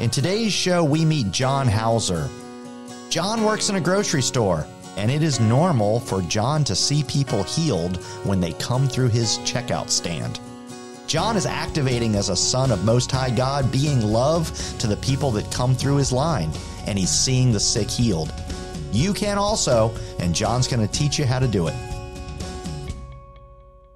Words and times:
In 0.00 0.08
today's 0.08 0.54
show, 0.54 0.82
we 0.82 1.04
meet 1.04 1.30
John 1.30 1.68
Houser. 1.68 2.30
John 3.10 3.44
works 3.44 3.68
in 3.68 3.76
a 3.76 3.80
grocery 3.82 4.22
store, 4.22 4.66
and 4.96 5.10
it 5.10 5.22
is 5.22 5.40
normal 5.40 6.00
for 6.00 6.22
John 6.22 6.64
to 6.64 6.74
see 6.74 7.02
people 7.02 7.42
healed 7.42 7.98
when 8.24 8.40
they 8.40 8.54
come 8.54 8.88
through 8.88 9.08
his 9.08 9.36
checkout 9.40 9.90
stand. 9.90 10.40
John 11.06 11.36
is 11.36 11.44
activating 11.44 12.14
as 12.14 12.30
a 12.30 12.36
son 12.36 12.70
of 12.70 12.82
Most 12.82 13.10
High 13.10 13.28
God, 13.28 13.70
being 13.70 14.00
love 14.00 14.50
to 14.78 14.86
the 14.86 14.96
people 14.96 15.32
that 15.32 15.52
come 15.52 15.74
through 15.74 15.96
his 15.96 16.12
line, 16.12 16.50
and 16.86 16.98
he's 16.98 17.10
seeing 17.10 17.52
the 17.52 17.60
sick 17.60 17.90
healed. 17.90 18.32
You 18.92 19.12
can 19.12 19.36
also, 19.36 19.94
and 20.18 20.34
John's 20.34 20.66
going 20.66 20.86
to 20.86 20.90
teach 20.90 21.18
you 21.18 21.26
how 21.26 21.40
to 21.40 21.46
do 21.46 21.66
it. 21.66 21.74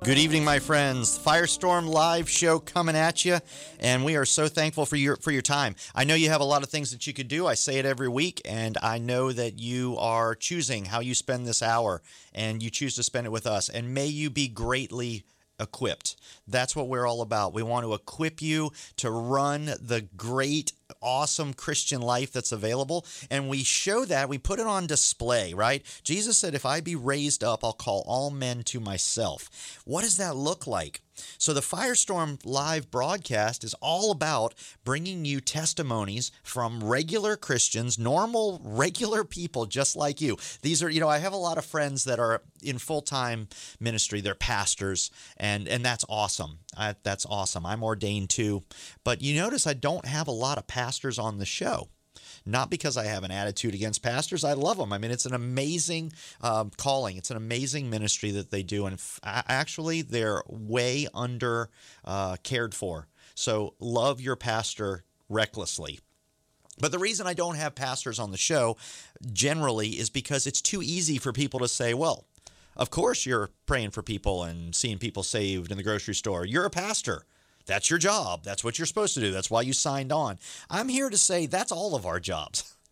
Good 0.04 0.18
evening, 0.18 0.44
my 0.44 0.58
friends. 0.58 1.18
Firestorm 1.18 1.88
live 1.88 2.28
show 2.28 2.58
coming 2.58 2.94
at 2.94 3.24
you, 3.24 3.38
and 3.80 4.04
we 4.04 4.16
are 4.16 4.26
so 4.26 4.48
thankful 4.48 4.84
for 4.84 4.96
your 4.96 5.16
for 5.16 5.30
your 5.30 5.40
time. 5.40 5.76
I 5.94 6.04
know 6.04 6.14
you 6.14 6.28
have 6.28 6.42
a 6.42 6.44
lot 6.44 6.62
of 6.62 6.68
things 6.68 6.90
that 6.90 7.06
you 7.06 7.14
could 7.14 7.26
do. 7.26 7.46
I 7.46 7.54
say 7.54 7.78
it 7.78 7.86
every 7.86 8.08
week, 8.08 8.42
and 8.44 8.76
I 8.82 8.98
know 8.98 9.32
that 9.32 9.58
you 9.58 9.96
are 9.96 10.34
choosing 10.34 10.84
how 10.84 11.00
you 11.00 11.14
spend 11.14 11.46
this 11.46 11.62
hour, 11.62 12.02
and 12.34 12.62
you 12.62 12.68
choose 12.68 12.96
to 12.96 13.02
spend 13.02 13.26
it 13.26 13.30
with 13.30 13.46
us. 13.46 13.70
And 13.70 13.94
may 13.94 14.04
you 14.04 14.28
be 14.28 14.46
greatly 14.46 15.24
equipped. 15.58 16.16
That's 16.46 16.74
what 16.74 16.88
we're 16.88 17.06
all 17.06 17.22
about. 17.22 17.54
We 17.54 17.62
want 17.62 17.84
to 17.86 17.94
equip 17.94 18.42
you 18.42 18.70
to 18.96 19.10
run 19.10 19.66
the 19.80 20.06
great 20.16 20.72
awesome 21.00 21.54
Christian 21.54 22.00
life 22.00 22.32
that's 22.32 22.52
available. 22.52 23.06
And 23.30 23.48
we 23.48 23.62
show 23.62 24.04
that, 24.04 24.28
we 24.28 24.38
put 24.38 24.58
it 24.58 24.66
on 24.66 24.86
display, 24.86 25.54
right? 25.54 25.84
Jesus 26.02 26.38
said, 26.38 26.54
If 26.54 26.66
I 26.66 26.80
be 26.80 26.96
raised 26.96 27.44
up, 27.44 27.64
I'll 27.64 27.72
call 27.72 28.04
all 28.06 28.30
men 28.30 28.62
to 28.64 28.80
myself. 28.80 29.80
What 29.84 30.02
does 30.02 30.16
that 30.16 30.36
look 30.36 30.66
like? 30.66 31.00
So, 31.38 31.52
the 31.52 31.60
Firestorm 31.60 32.38
live 32.44 32.90
broadcast 32.90 33.64
is 33.64 33.74
all 33.74 34.10
about 34.10 34.54
bringing 34.84 35.24
you 35.24 35.40
testimonies 35.40 36.32
from 36.42 36.82
regular 36.82 37.36
Christians, 37.36 37.98
normal, 37.98 38.60
regular 38.64 39.24
people 39.24 39.66
just 39.66 39.96
like 39.96 40.20
you. 40.20 40.36
These 40.62 40.82
are, 40.82 40.90
you 40.90 41.00
know, 41.00 41.08
I 41.08 41.18
have 41.18 41.32
a 41.32 41.36
lot 41.36 41.58
of 41.58 41.64
friends 41.64 42.04
that 42.04 42.18
are 42.18 42.42
in 42.62 42.78
full 42.78 43.02
time 43.02 43.48
ministry, 43.80 44.20
they're 44.20 44.34
pastors, 44.34 45.10
and, 45.36 45.68
and 45.68 45.84
that's 45.84 46.04
awesome. 46.08 46.58
I, 46.76 46.96
that's 47.02 47.26
awesome. 47.26 47.66
I'm 47.66 47.82
ordained 47.82 48.30
too. 48.30 48.62
But 49.04 49.22
you 49.22 49.40
notice 49.40 49.66
I 49.66 49.74
don't 49.74 50.06
have 50.06 50.28
a 50.28 50.32
lot 50.32 50.58
of 50.58 50.66
pastors 50.66 51.18
on 51.18 51.38
the 51.38 51.46
show 51.46 51.88
not 52.46 52.70
because 52.70 52.96
I 52.96 53.04
have 53.04 53.24
an 53.24 53.30
attitude 53.30 53.74
against 53.74 54.02
pastors. 54.02 54.44
I 54.44 54.52
love 54.52 54.76
them. 54.76 54.92
I 54.92 54.98
mean, 54.98 55.10
it's 55.10 55.26
an 55.26 55.34
amazing 55.34 56.12
um, 56.40 56.70
calling. 56.76 57.16
It's 57.16 57.30
an 57.30 57.36
amazing 57.36 57.88
ministry 57.90 58.30
that 58.32 58.50
they 58.50 58.62
do, 58.62 58.86
and 58.86 58.94
f- 58.94 59.20
actually, 59.24 60.02
they're 60.02 60.42
way 60.46 61.06
under 61.14 61.70
uh, 62.04 62.36
cared 62.42 62.74
for. 62.74 63.08
So 63.34 63.74
love 63.80 64.20
your 64.20 64.36
pastor 64.36 65.04
recklessly. 65.28 66.00
But 66.78 66.92
the 66.92 66.98
reason 66.98 67.26
I 67.26 67.34
don't 67.34 67.56
have 67.56 67.74
pastors 67.74 68.18
on 68.18 68.30
the 68.30 68.36
show 68.36 68.76
generally 69.32 69.90
is 69.90 70.10
because 70.10 70.46
it's 70.46 70.60
too 70.60 70.82
easy 70.82 71.18
for 71.18 71.32
people 71.32 71.60
to 71.60 71.68
say, 71.68 71.94
well, 71.94 72.26
of 72.76 72.90
course 72.90 73.24
you're 73.24 73.50
praying 73.66 73.90
for 73.90 74.02
people 74.02 74.42
and 74.42 74.74
seeing 74.74 74.98
people 74.98 75.22
saved 75.22 75.70
in 75.70 75.76
the 75.76 75.84
grocery 75.84 76.14
store. 76.14 76.44
You're 76.44 76.64
a 76.64 76.70
pastor. 76.70 77.26
That's 77.66 77.90
your 77.90 77.98
job. 77.98 78.44
That's 78.44 78.62
what 78.62 78.78
you're 78.78 78.86
supposed 78.86 79.14
to 79.14 79.20
do. 79.20 79.30
That's 79.30 79.50
why 79.50 79.62
you 79.62 79.72
signed 79.72 80.12
on. 80.12 80.38
I'm 80.68 80.88
here 80.88 81.10
to 81.10 81.18
say 81.18 81.46
that's 81.46 81.72
all 81.72 81.94
of 81.94 82.06
our 82.06 82.20
jobs. 82.20 82.70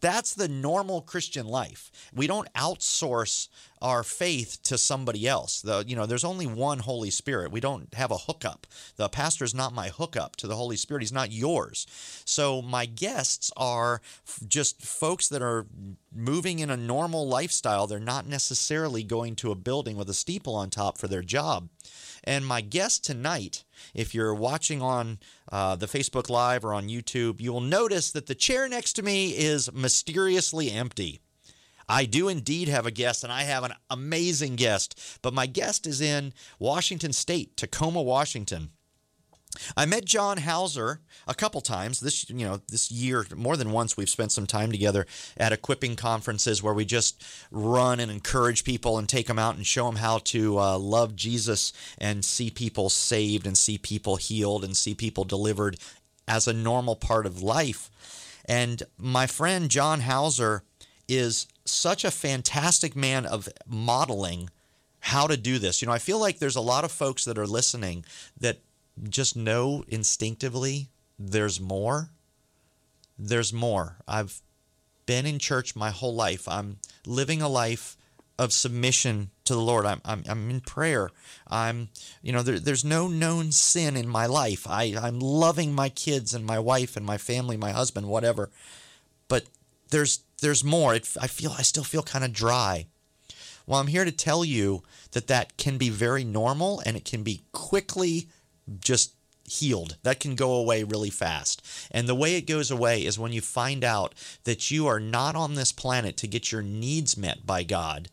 That's 0.00 0.34
the 0.34 0.48
normal 0.48 1.00
Christian 1.00 1.46
life. 1.46 1.90
We 2.14 2.26
don't 2.26 2.52
outsource 2.54 3.48
our 3.80 4.02
faith 4.04 4.58
to 4.64 4.78
somebody 4.78 5.26
else. 5.26 5.60
The, 5.60 5.84
you 5.86 5.96
know, 5.96 6.06
there's 6.06 6.24
only 6.24 6.46
one 6.46 6.80
Holy 6.80 7.10
Spirit. 7.10 7.50
We 7.50 7.60
don't 7.60 7.92
have 7.94 8.10
a 8.10 8.16
hookup. 8.16 8.66
The 8.96 9.08
pastor 9.08 9.44
is 9.44 9.54
not 9.54 9.72
my 9.72 9.88
hookup 9.88 10.36
to 10.36 10.46
the 10.46 10.56
Holy 10.56 10.76
Spirit. 10.76 11.02
He's 11.02 11.12
not 11.12 11.32
yours. 11.32 11.86
So 12.24 12.62
my 12.62 12.86
guests 12.86 13.50
are 13.56 14.00
just 14.46 14.82
folks 14.82 15.28
that 15.28 15.42
are 15.42 15.66
moving 16.14 16.60
in 16.60 16.70
a 16.70 16.76
normal 16.76 17.26
lifestyle. 17.26 17.86
They're 17.86 17.98
not 17.98 18.26
necessarily 18.26 19.02
going 19.02 19.36
to 19.36 19.50
a 19.50 19.56
building 19.56 19.96
with 19.96 20.08
a 20.10 20.14
steeple 20.14 20.54
on 20.54 20.70
top 20.70 20.98
for 20.98 21.08
their 21.08 21.22
job. 21.22 21.68
And 22.24 22.46
my 22.46 22.60
guest 22.60 23.04
tonight, 23.04 23.64
if 23.94 24.14
you're 24.14 24.34
watching 24.34 24.82
on 24.82 25.18
uh, 25.50 25.76
the 25.76 25.86
Facebook 25.86 26.28
Live 26.28 26.64
or 26.64 26.74
on 26.74 26.88
YouTube, 26.88 27.40
you 27.40 27.52
will 27.52 27.60
notice 27.60 28.10
that 28.12 28.26
the 28.26 28.34
chair 28.34 28.68
next 28.68 28.94
to 28.94 29.02
me 29.02 29.30
is 29.30 29.72
mysteriously 29.72 30.70
empty. 30.70 31.20
I 31.88 32.04
do 32.04 32.28
indeed 32.28 32.68
have 32.68 32.84
a 32.84 32.90
guest, 32.90 33.24
and 33.24 33.32
I 33.32 33.44
have 33.44 33.64
an 33.64 33.72
amazing 33.88 34.56
guest, 34.56 35.18
but 35.22 35.32
my 35.32 35.46
guest 35.46 35.86
is 35.86 36.02
in 36.02 36.34
Washington 36.58 37.14
State, 37.14 37.56
Tacoma, 37.56 38.02
Washington. 38.02 38.70
I 39.76 39.86
met 39.86 40.04
John 40.04 40.38
Houser 40.38 41.00
a 41.26 41.34
couple 41.34 41.60
times 41.60 42.00
this 42.00 42.28
you 42.30 42.46
know 42.46 42.60
this 42.68 42.90
year 42.90 43.26
more 43.34 43.56
than 43.56 43.72
once 43.72 43.96
we've 43.96 44.08
spent 44.08 44.32
some 44.32 44.46
time 44.46 44.72
together 44.72 45.06
at 45.36 45.52
equipping 45.52 45.96
conferences 45.96 46.62
where 46.62 46.74
we 46.74 46.84
just 46.84 47.22
run 47.50 48.00
and 48.00 48.10
encourage 48.10 48.64
people 48.64 48.98
and 48.98 49.08
take 49.08 49.26
them 49.26 49.38
out 49.38 49.56
and 49.56 49.66
show 49.66 49.86
them 49.86 49.96
how 49.96 50.18
to 50.18 50.58
uh, 50.58 50.78
love 50.78 51.16
Jesus 51.16 51.72
and 51.98 52.24
see 52.24 52.50
people 52.50 52.90
saved 52.90 53.46
and 53.46 53.56
see 53.56 53.78
people 53.78 54.16
healed 54.16 54.64
and 54.64 54.76
see 54.76 54.94
people 54.94 55.24
delivered 55.24 55.76
as 56.26 56.46
a 56.46 56.52
normal 56.52 56.96
part 56.96 57.26
of 57.26 57.42
life. 57.42 57.90
And 58.44 58.82
my 58.98 59.26
friend 59.26 59.70
John 59.70 60.00
Houser 60.00 60.62
is 61.08 61.46
such 61.64 62.04
a 62.04 62.10
fantastic 62.10 62.94
man 62.96 63.26
of 63.26 63.48
modeling 63.66 64.50
how 65.00 65.26
to 65.26 65.36
do 65.36 65.58
this. 65.58 65.80
You 65.80 65.86
know, 65.86 65.92
I 65.92 65.98
feel 65.98 66.18
like 66.18 66.38
there's 66.38 66.56
a 66.56 66.60
lot 66.60 66.84
of 66.84 66.92
folks 66.92 67.24
that 67.24 67.38
are 67.38 67.46
listening 67.46 68.04
that 68.40 68.58
just 69.08 69.36
know 69.36 69.84
instinctively 69.88 70.88
there's 71.18 71.60
more. 71.60 72.10
There's 73.18 73.52
more. 73.52 73.96
I've 74.06 74.40
been 75.06 75.26
in 75.26 75.38
church 75.38 75.74
my 75.74 75.90
whole 75.90 76.14
life. 76.14 76.46
I'm 76.46 76.78
living 77.06 77.42
a 77.42 77.48
life 77.48 77.96
of 78.38 78.52
submission 78.52 79.30
to 79.44 79.54
the 79.54 79.60
Lord. 79.60 79.84
I'm, 79.84 80.00
I'm, 80.04 80.22
I'm 80.28 80.48
in 80.50 80.60
prayer. 80.60 81.10
I'm, 81.48 81.88
you 82.22 82.32
know, 82.32 82.42
there, 82.42 82.60
there's 82.60 82.84
no 82.84 83.08
known 83.08 83.50
sin 83.50 83.96
in 83.96 84.08
my 84.08 84.26
life. 84.26 84.66
I, 84.68 84.94
I'm 85.00 85.18
loving 85.18 85.74
my 85.74 85.88
kids 85.88 86.34
and 86.34 86.44
my 86.44 86.58
wife 86.58 86.96
and 86.96 87.04
my 87.04 87.18
family, 87.18 87.56
my 87.56 87.72
husband, 87.72 88.06
whatever. 88.06 88.50
But 89.26 89.46
there's, 89.90 90.20
there's 90.40 90.62
more. 90.62 90.94
It, 90.94 91.08
I 91.20 91.26
feel, 91.26 91.52
I 91.58 91.62
still 91.62 91.82
feel 91.82 92.02
kind 92.02 92.24
of 92.24 92.32
dry. 92.32 92.86
Well, 93.66 93.80
I'm 93.80 93.88
here 93.88 94.04
to 94.04 94.12
tell 94.12 94.44
you 94.44 94.82
that 95.12 95.26
that 95.26 95.56
can 95.56 95.76
be 95.76 95.90
very 95.90 96.22
normal 96.22 96.80
and 96.86 96.96
it 96.96 97.04
can 97.04 97.22
be 97.22 97.42
quickly 97.52 98.28
just 98.80 99.14
healed. 99.44 99.96
That 100.02 100.20
can 100.20 100.34
go 100.34 100.54
away 100.54 100.82
really 100.82 101.10
fast. 101.10 101.62
And 101.90 102.08
the 102.08 102.14
way 102.14 102.36
it 102.36 102.46
goes 102.46 102.70
away 102.70 103.04
is 103.04 103.18
when 103.18 103.32
you 103.32 103.40
find 103.40 103.82
out 103.82 104.14
that 104.44 104.70
you 104.70 104.86
are 104.86 105.00
not 105.00 105.36
on 105.36 105.54
this 105.54 105.72
planet 105.72 106.16
to 106.18 106.26
get 106.26 106.52
your 106.52 106.62
needs 106.62 107.16
met 107.16 107.46
by 107.46 107.62
God, 107.62 108.08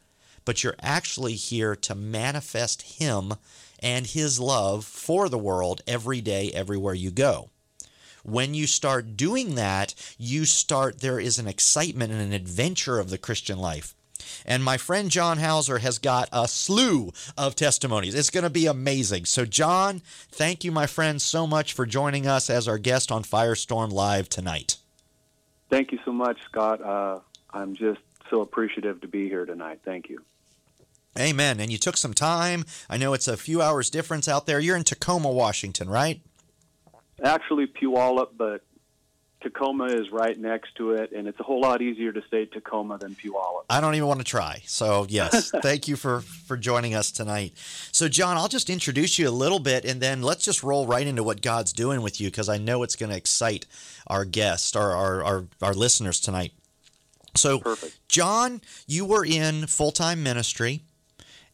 but 0.46 0.64
you're 0.64 0.78
actually 0.82 1.34
here 1.34 1.76
to 1.76 1.96
manifest 1.96 3.00
Him 3.00 3.34
and 3.80 4.08
His 4.08 4.40
love 4.40 4.86
for 4.86 5.28
the 5.30 5.38
world 5.38 5.82
every 5.88 6.22
day, 6.22 6.52
everywhere 6.54 6.94
you 6.94 7.12
go. 7.12 7.50
When 8.24 8.54
you 8.54 8.66
start 8.66 9.18
doing 9.18 9.56
that, 9.56 9.94
you 10.18 10.46
start, 10.46 11.02
there 11.02 11.20
is 11.20 11.38
an 11.38 11.48
excitement 11.48 12.12
and 12.12 12.22
an 12.22 12.34
adventure 12.34 13.00
of 13.00 13.10
the 13.10 13.20
Christian 13.20 13.60
life. 13.60 13.95
And 14.46 14.64
my 14.64 14.78
friend 14.78 15.10
John 15.10 15.38
Houser 15.38 15.80
has 15.80 16.00
got 16.00 16.30
a 16.32 16.48
slew 16.48 17.12
of 17.38 17.56
testimonies. 17.56 18.16
It's 18.16 18.30
going 18.30 18.44
to 18.44 18.50
be 18.50 18.66
amazing. 18.66 19.26
So, 19.26 19.46
John, 19.46 20.02
thank 20.30 20.64
you, 20.64 20.72
my 20.72 20.88
friend, 20.88 21.22
so 21.22 21.48
much 21.48 21.74
for 21.74 21.86
joining 21.86 22.28
us 22.28 22.50
as 22.50 22.68
our 22.68 22.78
guest 22.78 23.12
on 23.12 23.24
Firestorm 23.24 23.92
Live 23.92 24.30
tonight. 24.30 24.78
Thank 25.70 25.92
you 25.92 26.00
so 26.06 26.12
much, 26.12 26.38
Scott. 26.46 26.82
Uh, 26.82 27.20
I'm 27.52 27.76
just 27.76 28.02
so 28.30 28.42
appreciative 28.42 29.02
to 29.02 29.08
be 29.08 29.28
here 29.30 29.46
tonight. 29.46 29.80
Thank 29.84 30.10
you. 30.10 30.22
Amen. 31.18 31.60
And 31.60 31.72
you 31.72 31.78
took 31.78 31.96
some 31.96 32.14
time. 32.14 32.66
I 32.90 32.98
know 32.98 33.14
it's 33.14 33.28
a 33.28 33.38
few 33.38 33.62
hours 33.62 33.90
difference 33.90 34.28
out 34.28 34.46
there. 34.46 34.60
You're 34.60 34.76
in 34.76 34.84
Tacoma, 34.84 35.32
Washington, 35.32 35.90
right? 35.90 36.22
Actually, 37.24 37.68
Puyallup, 37.68 38.30
but 38.38 38.62
Tacoma 39.42 39.86
is 39.86 40.10
right 40.12 40.38
next 40.38 40.76
to 40.76 40.92
it, 40.92 41.12
and 41.12 41.28
it's 41.28 41.40
a 41.40 41.44
whole 41.44 41.62
lot 41.62 41.82
easier 41.82 42.12
to 42.12 42.24
say 42.32 42.46
Tacoma 42.46 42.98
than 42.98 43.16
Puyallup. 43.16 43.66
I 43.70 43.80
don't 43.80 43.94
even 43.94 44.08
want 44.08 44.20
to 44.20 44.26
try. 44.26 44.62
So 44.66 45.06
yes, 45.08 45.52
thank 45.62 45.88
you 45.88 45.96
for 45.96 46.22
for 46.22 46.58
joining 46.58 46.96
us 46.96 47.12
tonight. 47.12 47.54
So 47.92 48.08
John, 48.08 48.38
I'll 48.38 48.48
just 48.48 48.70
introduce 48.70 49.20
you 49.20 49.30
a 49.30 49.32
little 49.32 49.60
bit, 49.60 49.86
and 49.86 50.02
then 50.02 50.22
let's 50.22 50.44
just 50.44 50.64
roll 50.64 50.88
right 50.88 51.06
into 51.06 51.24
what 51.24 51.42
God's 51.42 51.74
doing 51.74 52.02
with 52.02 52.20
you, 52.20 52.30
because 52.30 52.50
I 52.50 52.58
know 52.58 52.82
it's 52.82 52.96
going 52.96 53.12
to 53.12 53.18
excite 53.18 53.68
our 54.08 54.26
guests, 54.26 54.76
our 54.76 54.92
our 54.92 55.24
our, 55.24 55.46
our 55.62 55.74
listeners 55.74 56.20
tonight. 56.20 56.54
So, 57.36 57.60
Perfect. 57.60 58.00
John, 58.08 58.62
you 58.88 59.06
were 59.06 59.26
in 59.26 59.68
full 59.68 59.92
time 59.92 60.24
ministry, 60.24 60.82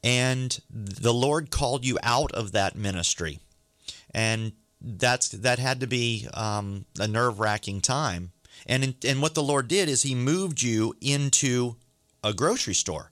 and 0.03 0.57
the 0.69 1.13
Lord 1.13 1.51
called 1.51 1.85
you 1.85 1.97
out 2.03 2.31
of 2.31 2.51
that 2.53 2.75
ministry, 2.75 3.39
and 4.13 4.53
that's 4.81 5.29
that 5.29 5.59
had 5.59 5.79
to 5.81 5.87
be 5.87 6.27
um, 6.33 6.85
a 6.99 7.07
nerve 7.07 7.39
wracking 7.39 7.81
time. 7.81 8.31
And 8.65 8.83
in, 8.83 8.95
and 9.05 9.21
what 9.21 9.35
the 9.35 9.43
Lord 9.43 9.67
did 9.67 9.89
is 9.89 10.03
He 10.03 10.15
moved 10.15 10.61
you 10.61 10.95
into 11.01 11.75
a 12.23 12.33
grocery 12.33 12.73
store, 12.73 13.11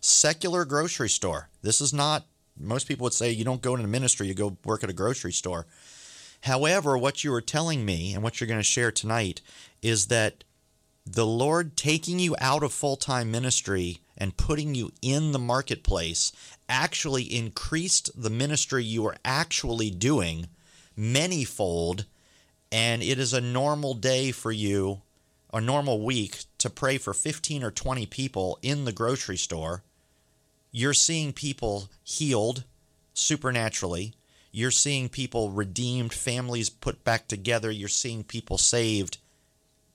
secular 0.00 0.64
grocery 0.64 1.08
store. 1.08 1.48
This 1.62 1.80
is 1.80 1.92
not 1.92 2.26
most 2.58 2.88
people 2.88 3.04
would 3.04 3.14
say 3.14 3.30
you 3.30 3.44
don't 3.44 3.62
go 3.62 3.74
into 3.74 3.86
ministry, 3.86 4.26
you 4.26 4.34
go 4.34 4.56
work 4.64 4.84
at 4.84 4.90
a 4.90 4.94
grocery 4.94 5.32
store. 5.32 5.66
However, 6.42 6.96
what 6.96 7.22
you 7.22 7.30
were 7.30 7.40
telling 7.40 7.84
me 7.84 8.14
and 8.14 8.22
what 8.22 8.40
you're 8.40 8.48
going 8.48 8.60
to 8.60 8.64
share 8.64 8.90
tonight 8.90 9.40
is 9.82 10.06
that 10.06 10.44
the 11.06 11.26
Lord 11.26 11.76
taking 11.76 12.18
you 12.18 12.36
out 12.40 12.62
of 12.62 12.72
full 12.72 12.96
time 12.96 13.30
ministry 13.30 14.00
and 14.16 14.36
putting 14.36 14.74
you 14.74 14.92
in 15.02 15.32
the 15.32 15.38
marketplace 15.38 16.32
actually 16.68 17.22
increased 17.24 18.10
the 18.20 18.30
ministry 18.30 18.84
you 18.84 19.02
were 19.02 19.16
actually 19.24 19.90
doing 19.90 20.46
manyfold. 21.00 22.04
And 22.70 23.02
it 23.02 23.18
is 23.18 23.32
a 23.32 23.40
normal 23.40 23.94
day 23.94 24.30
for 24.30 24.52
you, 24.52 25.02
a 25.52 25.60
normal 25.60 26.04
week, 26.04 26.44
to 26.58 26.70
pray 26.70 26.98
for 26.98 27.14
15 27.14 27.64
or 27.64 27.70
20 27.70 28.06
people 28.06 28.58
in 28.62 28.84
the 28.84 28.92
grocery 28.92 29.38
store. 29.38 29.82
You're 30.70 30.94
seeing 30.94 31.32
people 31.32 31.88
healed 32.04 32.64
supernaturally. 33.12 34.14
You're 34.52 34.70
seeing 34.70 35.08
people 35.08 35.50
redeemed, 35.50 36.12
families 36.12 36.70
put 36.70 37.02
back 37.02 37.26
together. 37.28 37.70
You're 37.70 37.88
seeing 37.88 38.22
people 38.22 38.58
saved 38.58 39.18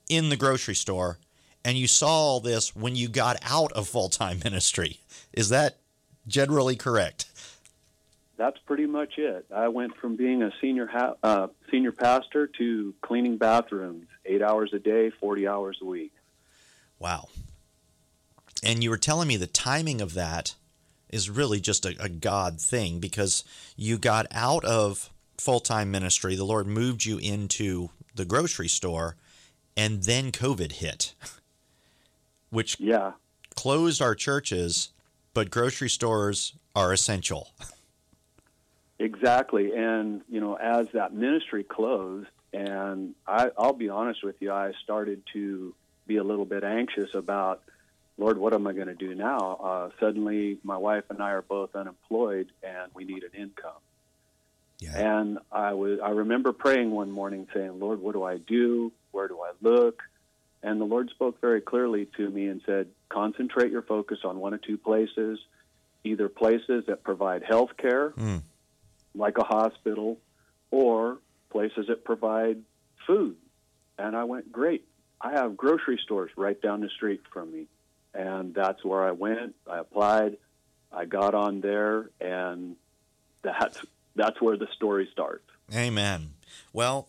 in 0.08 0.28
the 0.28 0.36
grocery 0.36 0.74
store. 0.74 1.18
And 1.64 1.76
you 1.76 1.86
saw 1.86 2.08
all 2.08 2.40
this 2.40 2.76
when 2.76 2.94
you 2.94 3.08
got 3.08 3.38
out 3.42 3.72
of 3.72 3.88
full 3.88 4.08
time 4.08 4.40
ministry. 4.44 5.00
Is 5.32 5.48
that 5.48 5.78
generally 6.26 6.76
correct? 6.76 7.26
That's 8.36 8.58
pretty 8.66 8.86
much 8.86 9.18
it. 9.18 9.46
I 9.54 9.68
went 9.68 9.96
from 9.96 10.16
being 10.16 10.42
a 10.42 10.52
senior 10.60 10.86
ha- 10.86 11.14
uh, 11.22 11.48
senior 11.70 11.92
pastor 11.92 12.46
to 12.58 12.94
cleaning 13.00 13.38
bathrooms 13.38 14.06
eight 14.24 14.42
hours 14.42 14.72
a 14.74 14.78
day, 14.78 15.10
40 15.10 15.48
hours 15.48 15.78
a 15.80 15.84
week. 15.84 16.12
Wow. 16.98 17.28
And 18.62 18.82
you 18.82 18.90
were 18.90 18.98
telling 18.98 19.28
me 19.28 19.36
the 19.36 19.46
timing 19.46 20.00
of 20.00 20.14
that 20.14 20.54
is 21.08 21.30
really 21.30 21.60
just 21.60 21.86
a, 21.86 21.94
a 22.00 22.08
God 22.08 22.60
thing 22.60 22.98
because 22.98 23.44
you 23.76 23.96
got 23.96 24.26
out 24.32 24.64
of 24.64 25.10
full 25.38 25.60
time 25.60 25.90
ministry. 25.90 26.34
The 26.36 26.44
Lord 26.44 26.66
moved 26.66 27.04
you 27.04 27.18
into 27.18 27.90
the 28.14 28.24
grocery 28.24 28.68
store, 28.68 29.16
and 29.76 30.02
then 30.02 30.32
COVID 30.32 30.72
hit, 30.72 31.14
which 32.50 32.80
yeah. 32.80 33.12
closed 33.54 34.02
our 34.02 34.14
churches, 34.14 34.90
but 35.34 35.50
grocery 35.50 35.90
stores 35.90 36.54
are 36.74 36.92
essential. 36.92 37.50
Exactly. 38.98 39.74
And, 39.74 40.22
you 40.28 40.40
know, 40.40 40.54
as 40.54 40.88
that 40.92 41.12
ministry 41.12 41.64
closed, 41.64 42.28
and 42.52 43.14
I, 43.26 43.50
I'll 43.58 43.74
be 43.74 43.88
honest 43.88 44.24
with 44.24 44.36
you, 44.40 44.52
I 44.52 44.72
started 44.82 45.22
to 45.34 45.74
be 46.06 46.16
a 46.16 46.24
little 46.24 46.46
bit 46.46 46.64
anxious 46.64 47.14
about 47.14 47.62
Lord, 48.18 48.38
what 48.38 48.54
am 48.54 48.66
I 48.66 48.72
going 48.72 48.86
to 48.86 48.94
do 48.94 49.14
now? 49.14 49.58
Uh, 49.62 49.90
suddenly, 50.00 50.58
my 50.62 50.76
wife 50.76 51.04
and 51.10 51.22
I 51.22 51.32
are 51.32 51.42
both 51.42 51.76
unemployed, 51.76 52.50
and 52.62 52.90
we 52.94 53.04
need 53.04 53.24
an 53.24 53.38
income. 53.38 53.72
Yeah. 54.78 55.18
And 55.18 55.38
I 55.50 55.72
was 55.74 56.00
I 56.02 56.10
remember 56.10 56.52
praying 56.52 56.90
one 56.90 57.10
morning, 57.10 57.46
saying, 57.54 57.78
"Lord, 57.78 58.00
what 58.00 58.12
do 58.12 58.22
I 58.22 58.36
do? 58.36 58.92
Where 59.10 59.28
do 59.28 59.40
I 59.40 59.52
look?" 59.62 60.02
And 60.62 60.80
the 60.80 60.84
Lord 60.84 61.10
spoke 61.10 61.40
very 61.40 61.60
clearly 61.60 62.08
to 62.16 62.28
me 62.28 62.48
and 62.48 62.60
said, 62.66 62.88
"Concentrate 63.08 63.70
your 63.70 63.82
focus 63.82 64.18
on 64.24 64.38
one 64.38 64.52
or 64.52 64.58
two 64.58 64.76
places, 64.76 65.38
either 66.04 66.28
places 66.28 66.84
that 66.86 67.04
provide 67.04 67.42
health 67.42 67.76
care, 67.78 68.10
mm. 68.10 68.42
Like 69.16 69.38
a 69.38 69.44
hospital, 69.44 70.18
or 70.70 71.18
places 71.50 71.86
that 71.88 72.04
provide 72.04 72.62
food." 73.06 73.36
And 73.98 74.16
I 74.16 74.24
went, 74.24 74.52
"Great! 74.52 74.86
I 75.20 75.32
have 75.32 75.56
grocery 75.56 75.98
stores 76.02 76.30
right 76.36 76.60
down 76.60 76.80
the 76.80 76.88
street 76.90 77.22
from 77.32 77.52
me." 77.52 77.66
and 78.16 78.54
that's 78.54 78.84
where 78.84 79.04
I 79.06 79.12
went. 79.12 79.54
I 79.70 79.78
applied. 79.78 80.38
I 80.90 81.04
got 81.04 81.34
on 81.34 81.60
there, 81.60 82.10
and 82.20 82.76
that's 83.42 83.84
that's 84.16 84.40
where 84.40 84.56
the 84.56 84.68
story 84.74 85.08
starts. 85.12 85.44
Amen. 85.74 86.30
Well, 86.72 87.08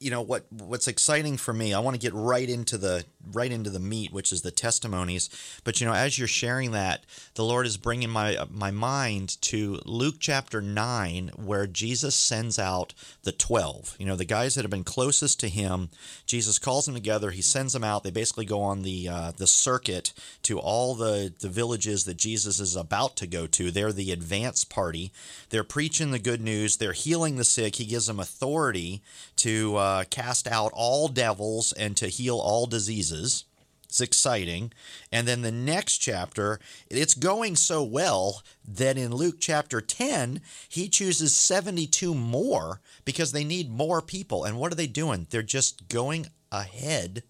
you 0.00 0.10
know 0.10 0.20
what 0.20 0.44
what's 0.50 0.86
exciting 0.86 1.36
for 1.38 1.54
me 1.54 1.72
i 1.72 1.78
want 1.78 1.94
to 1.94 1.98
get 1.98 2.12
right 2.12 2.50
into 2.50 2.76
the 2.76 3.04
right 3.32 3.52
into 3.52 3.70
the 3.70 3.80
meat 3.80 4.12
which 4.12 4.32
is 4.32 4.42
the 4.42 4.50
testimonies. 4.50 5.30
But 5.64 5.80
you 5.80 5.86
know 5.86 5.94
as 5.94 6.18
you're 6.18 6.28
sharing 6.28 6.72
that 6.72 7.04
the 7.34 7.44
lord 7.44 7.66
is 7.66 7.76
bringing 7.76 8.10
my 8.10 8.36
my 8.50 8.70
mind 8.70 9.40
to 9.42 9.80
luke 9.84 10.16
chapter 10.18 10.60
9 10.60 11.30
where 11.36 11.66
jesus 11.66 12.14
sends 12.14 12.58
out 12.58 12.94
the 13.22 13.32
12 13.32 13.96
you 13.98 14.06
know 14.06 14.16
the 14.16 14.24
guys 14.24 14.54
that 14.54 14.62
have 14.62 14.70
been 14.70 14.84
closest 14.84 15.40
to 15.40 15.48
him 15.48 15.90
jesus 16.26 16.58
calls 16.58 16.86
them 16.86 16.94
together. 16.94 17.30
He 17.30 17.42
sends 17.42 17.72
them 17.72 17.84
out. 17.84 18.02
They 18.02 18.10
basically 18.10 18.44
go 18.44 18.60
on 18.60 18.82
the 18.82 19.08
uh, 19.08 19.32
the 19.36 19.46
circuit 19.46 20.12
to 20.42 20.58
all 20.58 20.94
the 20.94 21.32
the 21.38 21.48
villages 21.48 22.04
that 22.04 22.16
jesus 22.16 22.58
is 22.58 22.74
about 22.74 23.16
to 23.16 23.26
go 23.26 23.46
to. 23.46 23.70
They're 23.70 23.92
the 23.92 24.12
advance 24.12 24.64
party. 24.64 25.12
They're 25.50 25.64
preaching 25.64 26.10
the 26.10 26.18
good 26.18 26.40
news. 26.40 26.76
They're 26.76 26.92
healing 26.92 27.36
the 27.36 27.44
sick. 27.44 27.76
He 27.76 27.84
gives 27.84 28.06
them 28.06 28.18
authority 28.18 29.02
to 29.36 29.76
uh, 29.76 30.04
cast 30.10 30.48
out 30.48 30.72
all 30.74 31.08
devils 31.08 31.72
and 31.72 31.96
to 31.98 32.08
heal 32.08 32.38
all 32.38 32.66
diseases. 32.66 33.13
It's 33.14 34.00
exciting. 34.00 34.72
And 35.12 35.28
then 35.28 35.42
the 35.42 35.52
next 35.52 35.98
chapter, 35.98 36.58
it's 36.90 37.14
going 37.14 37.54
so 37.54 37.82
well 37.84 38.42
that 38.66 38.98
in 38.98 39.14
Luke 39.14 39.36
chapter 39.38 39.80
10, 39.80 40.40
he 40.68 40.88
chooses 40.88 41.36
72 41.36 42.12
more 42.12 42.80
because 43.04 43.30
they 43.30 43.44
need 43.44 43.70
more 43.70 44.02
people. 44.02 44.44
And 44.44 44.58
what 44.58 44.72
are 44.72 44.76
they 44.76 44.88
doing? 44.88 45.28
They're 45.30 45.42
just 45.42 45.88
going 45.88 46.26
ahead 46.50 47.22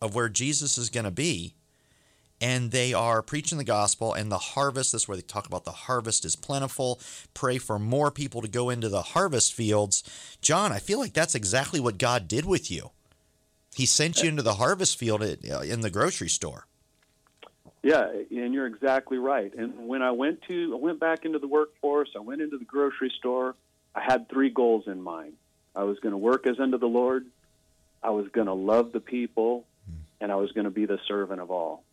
of 0.00 0.14
where 0.14 0.30
Jesus 0.30 0.78
is 0.78 0.88
going 0.88 1.04
to 1.04 1.10
be 1.10 1.54
and 2.40 2.70
they 2.70 2.94
are 2.94 3.22
preaching 3.22 3.58
the 3.58 3.64
gospel 3.64 4.12
and 4.12 4.30
the 4.30 4.38
harvest. 4.38 4.92
That's 4.92 5.08
where 5.08 5.16
they 5.16 5.22
talk 5.22 5.46
about 5.46 5.64
the 5.64 5.72
harvest 5.72 6.24
is 6.24 6.36
plentiful. 6.36 7.00
Pray 7.34 7.58
for 7.58 7.78
more 7.78 8.10
people 8.10 8.40
to 8.42 8.48
go 8.48 8.70
into 8.70 8.88
the 8.88 9.02
harvest 9.02 9.52
fields. 9.52 10.04
John, 10.40 10.72
I 10.72 10.78
feel 10.78 10.98
like 10.98 11.12
that's 11.12 11.34
exactly 11.34 11.80
what 11.80 11.98
God 11.98 12.28
did 12.28 12.44
with 12.44 12.70
you. 12.70 12.90
He 13.78 13.86
sent 13.86 14.24
you 14.24 14.28
into 14.28 14.42
the 14.42 14.54
harvest 14.54 14.98
field 14.98 15.22
uh, 15.22 15.60
in 15.60 15.82
the 15.82 15.88
grocery 15.88 16.28
store. 16.28 16.66
Yeah, 17.80 18.10
and 18.28 18.52
you're 18.52 18.66
exactly 18.66 19.18
right. 19.18 19.54
And 19.54 19.86
when 19.86 20.02
I 20.02 20.10
went 20.10 20.42
to, 20.48 20.72
I 20.74 20.78
went 20.80 20.98
back 20.98 21.24
into 21.24 21.38
the 21.38 21.46
workforce. 21.46 22.10
I 22.16 22.18
went 22.18 22.40
into 22.40 22.58
the 22.58 22.64
grocery 22.64 23.12
store. 23.20 23.54
I 23.94 24.00
had 24.00 24.28
three 24.28 24.50
goals 24.50 24.88
in 24.88 25.00
mind. 25.00 25.34
I 25.76 25.84
was 25.84 26.00
going 26.00 26.10
to 26.10 26.18
work 26.18 26.48
as 26.48 26.58
unto 26.58 26.76
the 26.76 26.88
Lord. 26.88 27.26
I 28.02 28.10
was 28.10 28.26
going 28.30 28.48
to 28.48 28.52
love 28.52 28.90
the 28.90 28.98
people, 28.98 29.64
and 30.20 30.32
I 30.32 30.34
was 30.34 30.50
going 30.50 30.64
to 30.64 30.72
be 30.72 30.86
the 30.86 30.98
servant 31.06 31.40
of 31.40 31.52
all. 31.52 31.84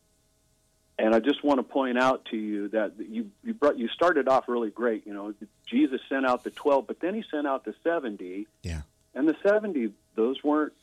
And 0.97 1.13
I 1.13 1.19
just 1.19 1.43
want 1.43 1.59
to 1.59 1.63
point 1.63 1.99
out 1.99 2.25
to 2.31 2.35
you 2.35 2.69
that 2.69 2.93
you 2.97 3.29
you 3.43 3.53
brought 3.53 3.77
you 3.77 3.89
started 3.89 4.27
off 4.27 4.47
really 4.47 4.71
great. 4.71 5.05
You 5.05 5.13
know, 5.13 5.35
Jesus 5.67 6.01
sent 6.09 6.25
out 6.25 6.43
the 6.43 6.49
twelve, 6.49 6.87
but 6.87 6.99
then 6.99 7.13
he 7.13 7.23
sent 7.29 7.45
out 7.45 7.63
the 7.63 7.75
seventy. 7.83 8.47
Yeah. 8.63 8.81
And 9.13 9.27
the 9.27 9.37
seventy, 9.43 9.91
those 10.15 10.43
weren't 10.43 10.73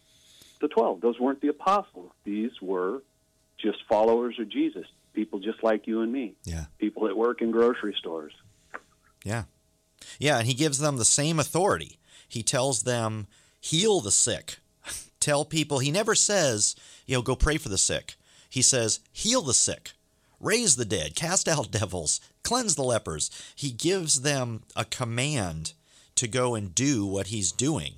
the 0.63 0.69
twelve. 0.69 1.01
Those 1.03 1.21
weren't 1.21 1.43
the 1.43 1.49
apostles. 1.49 2.11
These 2.25 2.53
were 2.63 3.03
just 3.59 3.79
followers 3.89 4.39
of 4.39 4.49
Jesus. 4.49 4.87
People 5.13 5.41
just 5.41 5.63
like 5.63 5.87
you 5.87 6.01
and 6.01 6.11
me. 6.11 6.35
Yeah. 6.45 6.65
People 6.79 7.07
that 7.07 7.17
work 7.17 7.43
in 7.43 7.51
grocery 7.51 7.95
stores. 7.99 8.33
Yeah. 9.25 9.45
Yeah, 10.19 10.39
and 10.39 10.47
he 10.47 10.55
gives 10.55 10.79
them 10.79 10.97
the 10.97 11.05
same 11.05 11.39
authority. 11.39 11.99
He 12.27 12.43
tells 12.43 12.85
them, 12.85 13.27
heal 13.61 14.01
the 14.01 14.11
sick. 14.11 14.57
Tell 15.21 15.45
people, 15.45 15.81
he 15.81 15.91
never 15.91 16.15
says, 16.15 16.75
you 17.07 17.15
know, 17.15 17.23
go 17.23 17.37
pray 17.37 17.59
for 17.59 17.69
the 17.69 17.79
sick. 17.79 18.15
He 18.49 18.63
says, 18.63 19.01
heal 19.13 19.43
the 19.43 19.55
sick 19.55 19.93
raise 20.43 20.77
the 20.77 20.85
dead, 20.85 21.15
cast 21.15 21.49
out 21.49 21.71
devils, 21.71 22.21
cleanse 22.43 22.75
the 22.75 22.83
lepers. 22.83 23.31
He 23.55 23.71
gives 23.71 24.21
them 24.21 24.65
a 24.77 24.85
command 24.85 25.73
to 26.17 26.29
go 26.29 26.55
and 26.55 26.75
do 26.75 27.07
what 27.07 27.29
he's 27.29 27.53
doing. 27.53 27.95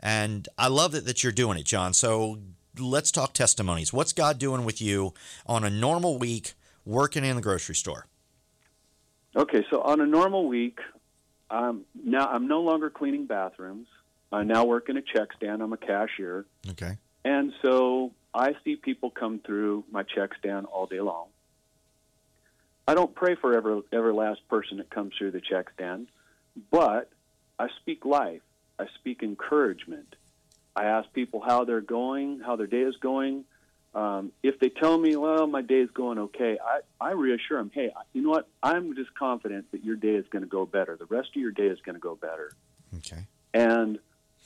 And 0.00 0.48
I 0.58 0.68
love 0.68 0.94
it 0.94 1.04
that 1.04 1.22
you're 1.22 1.32
doing 1.32 1.58
it, 1.58 1.64
John. 1.64 1.92
So 1.92 2.38
let's 2.78 3.10
talk 3.10 3.34
testimonies. 3.34 3.92
What's 3.92 4.12
God 4.12 4.38
doing 4.38 4.64
with 4.64 4.80
you 4.80 5.14
on 5.46 5.64
a 5.64 5.70
normal 5.70 6.18
week 6.18 6.54
working 6.84 7.24
in 7.24 7.36
the 7.36 7.42
grocery 7.42 7.74
store? 7.74 8.06
Okay, 9.36 9.64
so 9.70 9.82
on 9.82 10.00
a 10.00 10.06
normal 10.06 10.48
week, 10.48 10.78
um, 11.50 11.84
now 11.94 12.26
I'm 12.26 12.48
no 12.48 12.62
longer 12.62 12.90
cleaning 12.90 13.26
bathrooms. 13.26 13.86
I 14.32 14.44
now 14.44 14.64
work 14.64 14.88
in 14.88 14.96
a 14.96 15.02
check 15.02 15.28
stand. 15.36 15.62
I'm 15.62 15.72
a 15.72 15.76
cashier. 15.76 16.46
Okay. 16.70 16.96
And 17.24 17.52
so 17.62 18.12
I 18.32 18.54
see 18.64 18.76
people 18.76 19.10
come 19.10 19.40
through 19.44 19.84
my 19.90 20.02
check 20.02 20.30
stand 20.38 20.66
all 20.66 20.86
day 20.86 21.00
long. 21.00 21.26
I 22.86 22.94
don't 22.94 23.14
pray 23.14 23.36
for 23.36 23.56
every 23.56 23.82
every 23.92 24.12
last 24.12 24.40
person 24.48 24.78
that 24.78 24.90
comes 24.90 25.12
through 25.16 25.32
the 25.32 25.40
check 25.40 25.66
stand, 25.74 26.08
but 26.70 27.10
I 27.58 27.68
speak 27.80 28.04
life. 28.04 28.40
I 28.80 28.86
speak 28.94 29.22
encouragement. 29.22 30.16
I 30.74 30.84
ask 30.84 31.12
people 31.12 31.40
how 31.40 31.64
they're 31.64 31.80
going, 31.80 32.40
how 32.40 32.56
their 32.56 32.66
day 32.66 32.82
is 32.82 32.96
going. 32.96 33.44
Um, 33.94 34.32
if 34.42 34.58
they 34.60 34.68
tell 34.68 34.96
me, 34.96 35.16
well, 35.16 35.46
my 35.46 35.62
day 35.62 35.80
is 35.80 35.90
going 35.90 36.18
okay, 36.18 36.58
I, 36.64 36.80
I 37.04 37.12
reassure 37.12 37.58
them, 37.58 37.70
hey, 37.74 37.90
you 38.12 38.22
know 38.22 38.30
what? 38.30 38.48
I'm 38.62 38.94
just 38.94 39.12
confident 39.14 39.72
that 39.72 39.84
your 39.84 39.96
day 39.96 40.14
is 40.14 40.24
going 40.30 40.42
to 40.42 40.48
go 40.48 40.64
better. 40.64 40.96
The 40.96 41.06
rest 41.06 41.30
of 41.34 41.42
your 41.42 41.50
day 41.50 41.66
is 41.66 41.80
going 41.84 41.96
to 41.96 42.00
go 42.00 42.14
better. 42.14 42.52
Okay. 42.98 43.26
And 43.52 43.98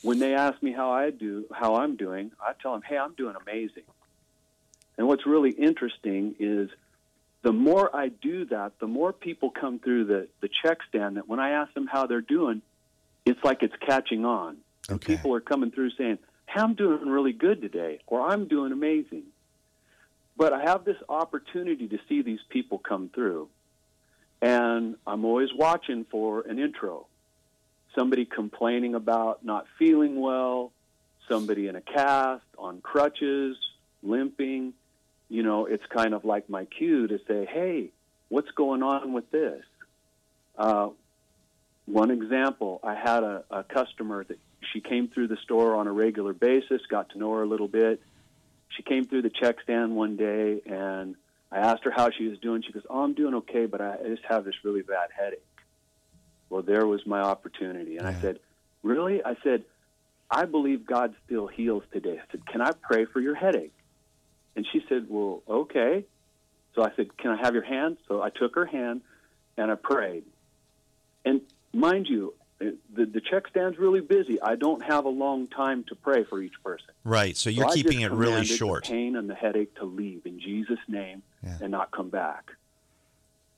when 0.02 0.18
they 0.18 0.34
ask 0.34 0.62
me 0.62 0.72
how 0.72 0.90
I 0.90 1.10
do, 1.10 1.44
how 1.52 1.76
I'm 1.76 1.96
doing, 1.96 2.32
I 2.40 2.52
tell 2.60 2.72
them, 2.72 2.82
hey, 2.82 2.96
I'm 2.96 3.14
doing 3.14 3.36
amazing. 3.40 3.84
And 4.96 5.06
what's 5.06 5.26
really 5.26 5.50
interesting 5.50 6.34
is 6.38 6.70
the 7.42 7.52
more 7.52 7.94
I 7.94 8.08
do 8.08 8.46
that, 8.46 8.78
the 8.78 8.86
more 8.86 9.12
people 9.12 9.50
come 9.50 9.78
through 9.78 10.06
the, 10.06 10.28
the 10.40 10.48
check 10.48 10.78
stand 10.88 11.18
that 11.18 11.28
when 11.28 11.38
I 11.38 11.50
ask 11.50 11.74
them 11.74 11.86
how 11.86 12.06
they're 12.06 12.22
doing, 12.22 12.62
it's 13.24 13.42
like 13.42 13.62
it's 13.62 13.74
catching 13.86 14.24
on. 14.24 14.58
Okay. 14.90 15.16
people 15.16 15.34
are 15.34 15.40
coming 15.40 15.70
through 15.70 15.90
saying, 15.92 16.18
hey, 16.46 16.60
I'm 16.60 16.74
doing 16.74 17.08
really 17.08 17.32
good 17.32 17.62
today, 17.62 18.00
or 18.06 18.20
I'm 18.20 18.46
doing 18.48 18.72
amazing. 18.72 19.24
But 20.36 20.52
I 20.52 20.62
have 20.62 20.84
this 20.84 20.96
opportunity 21.08 21.88
to 21.88 21.98
see 22.08 22.22
these 22.22 22.40
people 22.50 22.78
come 22.78 23.10
through. 23.14 23.48
And 24.42 24.96
I'm 25.06 25.24
always 25.24 25.48
watching 25.54 26.04
for 26.10 26.42
an 26.42 26.58
intro. 26.58 27.06
Somebody 27.94 28.24
complaining 28.26 28.94
about 28.94 29.44
not 29.44 29.66
feeling 29.78 30.20
well, 30.20 30.72
somebody 31.28 31.68
in 31.68 31.76
a 31.76 31.80
cast, 31.80 32.44
on 32.58 32.80
crutches, 32.82 33.56
limping. 34.02 34.74
You 35.30 35.42
know, 35.42 35.66
it's 35.66 35.84
kind 35.86 36.12
of 36.12 36.24
like 36.24 36.50
my 36.50 36.66
cue 36.66 37.06
to 37.06 37.18
say, 37.26 37.46
hey, 37.46 37.90
what's 38.28 38.50
going 38.50 38.82
on 38.82 39.12
with 39.12 39.30
this? 39.30 39.62
Uh, 40.58 40.88
one 41.86 42.10
example, 42.10 42.80
I 42.82 42.94
had 42.94 43.22
a, 43.22 43.44
a 43.50 43.64
customer 43.64 44.24
that 44.24 44.38
she 44.72 44.80
came 44.80 45.08
through 45.08 45.28
the 45.28 45.36
store 45.44 45.76
on 45.76 45.86
a 45.86 45.92
regular 45.92 46.32
basis, 46.32 46.80
got 46.88 47.10
to 47.10 47.18
know 47.18 47.32
her 47.32 47.42
a 47.42 47.46
little 47.46 47.68
bit. 47.68 48.00
She 48.76 48.82
came 48.82 49.04
through 49.04 49.22
the 49.22 49.30
check 49.30 49.56
stand 49.62 49.94
one 49.94 50.16
day, 50.16 50.60
and 50.66 51.14
I 51.52 51.58
asked 51.58 51.84
her 51.84 51.90
how 51.90 52.10
she 52.10 52.26
was 52.28 52.38
doing. 52.38 52.62
She 52.62 52.72
goes, 52.72 52.84
"Oh, 52.88 53.02
I'm 53.02 53.14
doing 53.14 53.34
okay, 53.34 53.66
but 53.66 53.80
I 53.80 53.96
I 54.04 54.08
just 54.08 54.24
have 54.28 54.44
this 54.44 54.54
really 54.64 54.82
bad 54.82 55.10
headache." 55.16 55.44
Well, 56.48 56.62
there 56.62 56.86
was 56.86 57.06
my 57.06 57.20
opportunity, 57.20 57.98
and 57.98 58.06
I 58.06 58.14
said, 58.14 58.40
"Really?" 58.82 59.22
I 59.22 59.36
said, 59.44 59.64
"I 60.30 60.46
believe 60.46 60.86
God 60.86 61.14
still 61.26 61.46
heals 61.46 61.84
today." 61.92 62.18
I 62.18 62.24
said, 62.32 62.46
"Can 62.46 62.62
I 62.62 62.72
pray 62.72 63.04
for 63.04 63.20
your 63.20 63.34
headache?" 63.34 63.74
And 64.56 64.66
she 64.72 64.82
said, 64.88 65.06
"Well, 65.08 65.42
okay." 65.48 66.04
So 66.74 66.82
I 66.82 66.90
said, 66.96 67.16
"Can 67.18 67.30
I 67.30 67.36
have 67.36 67.54
your 67.54 67.62
hand?" 67.62 67.98
So 68.08 68.22
I 68.22 68.30
took 68.30 68.54
her 68.56 68.66
hand, 68.66 69.02
and 69.56 69.70
I 69.70 69.76
prayed. 69.76 70.24
And 71.24 71.42
mind 71.74 72.06
you, 72.08 72.34
uh, 72.60 72.66
the, 72.94 73.06
the 73.06 73.20
check 73.20 73.48
stand's 73.48 73.78
really 73.78 74.00
busy. 74.00 74.40
I 74.40 74.54
don't 74.56 74.82
have 74.84 75.04
a 75.04 75.08
long 75.10 75.48
time 75.48 75.84
to 75.88 75.94
pray 75.94 76.24
for 76.24 76.40
each 76.40 76.54
person. 76.62 76.88
Right. 77.04 77.36
So 77.36 77.50
you're 77.50 77.68
So 77.68 77.74
keeping 77.74 78.00
it 78.02 78.12
really 78.12 78.44
short. 78.44 78.84
The 78.84 78.90
pain 78.90 79.16
and 79.16 79.28
the 79.28 79.34
headache 79.34 79.74
to 79.76 79.84
leave 79.84 80.24
in 80.26 80.40
Jesus' 80.40 80.78
name 80.88 81.22
Yeah. 81.42 81.58
and 81.60 81.70
not 81.70 81.90
come 81.90 82.08
back. 82.10 82.52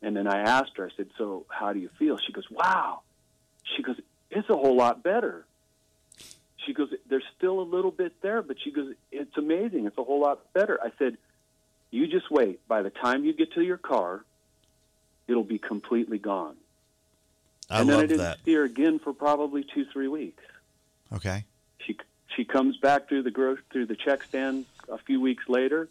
And 0.03 0.17
then 0.17 0.27
I 0.27 0.41
asked 0.41 0.73
her, 0.77 0.87
I 0.93 0.97
said, 0.97 1.09
So 1.19 1.47
how 1.49 1.73
do 1.73 1.79
you 1.79 1.91
feel? 1.99 2.19
She 2.19 2.33
goes, 2.33 2.45
Wow. 2.51 3.01
She 3.77 3.83
goes, 3.83 3.97
It's 4.31 4.49
a 4.49 4.55
whole 4.57 4.77
lot 4.77 5.03
better. 5.03 5.45
She 6.65 6.73
goes, 6.75 6.89
There's 7.09 7.25
still 7.37 7.61
a 7.61 7.63
little 7.63 7.91
bit 7.91 8.13
there, 8.23 8.43
but 8.43 8.57
she 8.63 8.71
goes, 8.73 8.95
It's 9.13 9.37
amazing. 9.37 9.87
It's 9.87 9.99
a 9.99 10.05
whole 10.05 10.21
lot 10.21 10.53
better. 10.53 10.79
I 10.83 10.91
said, 10.99 11.17
You 11.91 12.07
just 12.07 12.31
wait. 12.31 12.67
By 12.69 12.83
the 12.83 12.91
time 12.91 13.25
you 13.25 13.33
get 13.35 13.53
to 13.55 13.63
your 13.63 13.79
car, 13.79 14.25
it'll 15.29 15.45
be 15.45 15.59
completely 15.59 16.19
gone. 16.19 16.57
I 17.71 17.81
and 17.81 17.89
then 17.89 17.99
I 17.99 18.03
didn't 18.03 18.19
that. 18.19 18.39
see 18.45 18.55
her 18.55 18.65
again 18.65 18.99
for 18.99 19.13
probably 19.13 19.65
two, 19.75 19.85
three 19.93 20.09
weeks 20.09 20.43
Okay. 21.13 21.45
she 21.85 21.97
she 22.37 22.45
comes 22.45 22.77
back 22.79 23.09
through 23.09 23.23
the 23.23 23.31
gro- 23.31 23.57
through 23.73 23.87
the 23.87 23.97
check 23.97 24.23
stand 24.25 24.67
a 24.91 24.99
few 24.99 25.21
weeks 25.21 25.45
later, 25.49 25.89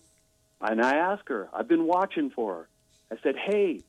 and 0.62 0.82
I 0.82 0.96
ask 0.98 1.28
her, 1.30 1.50
I've 1.54 1.68
been 1.68 1.86
watching 1.86 2.30
for 2.30 2.54
her. 2.56 2.70
I 3.12 3.16
said, 3.24 3.36
Hey, 3.36 3.82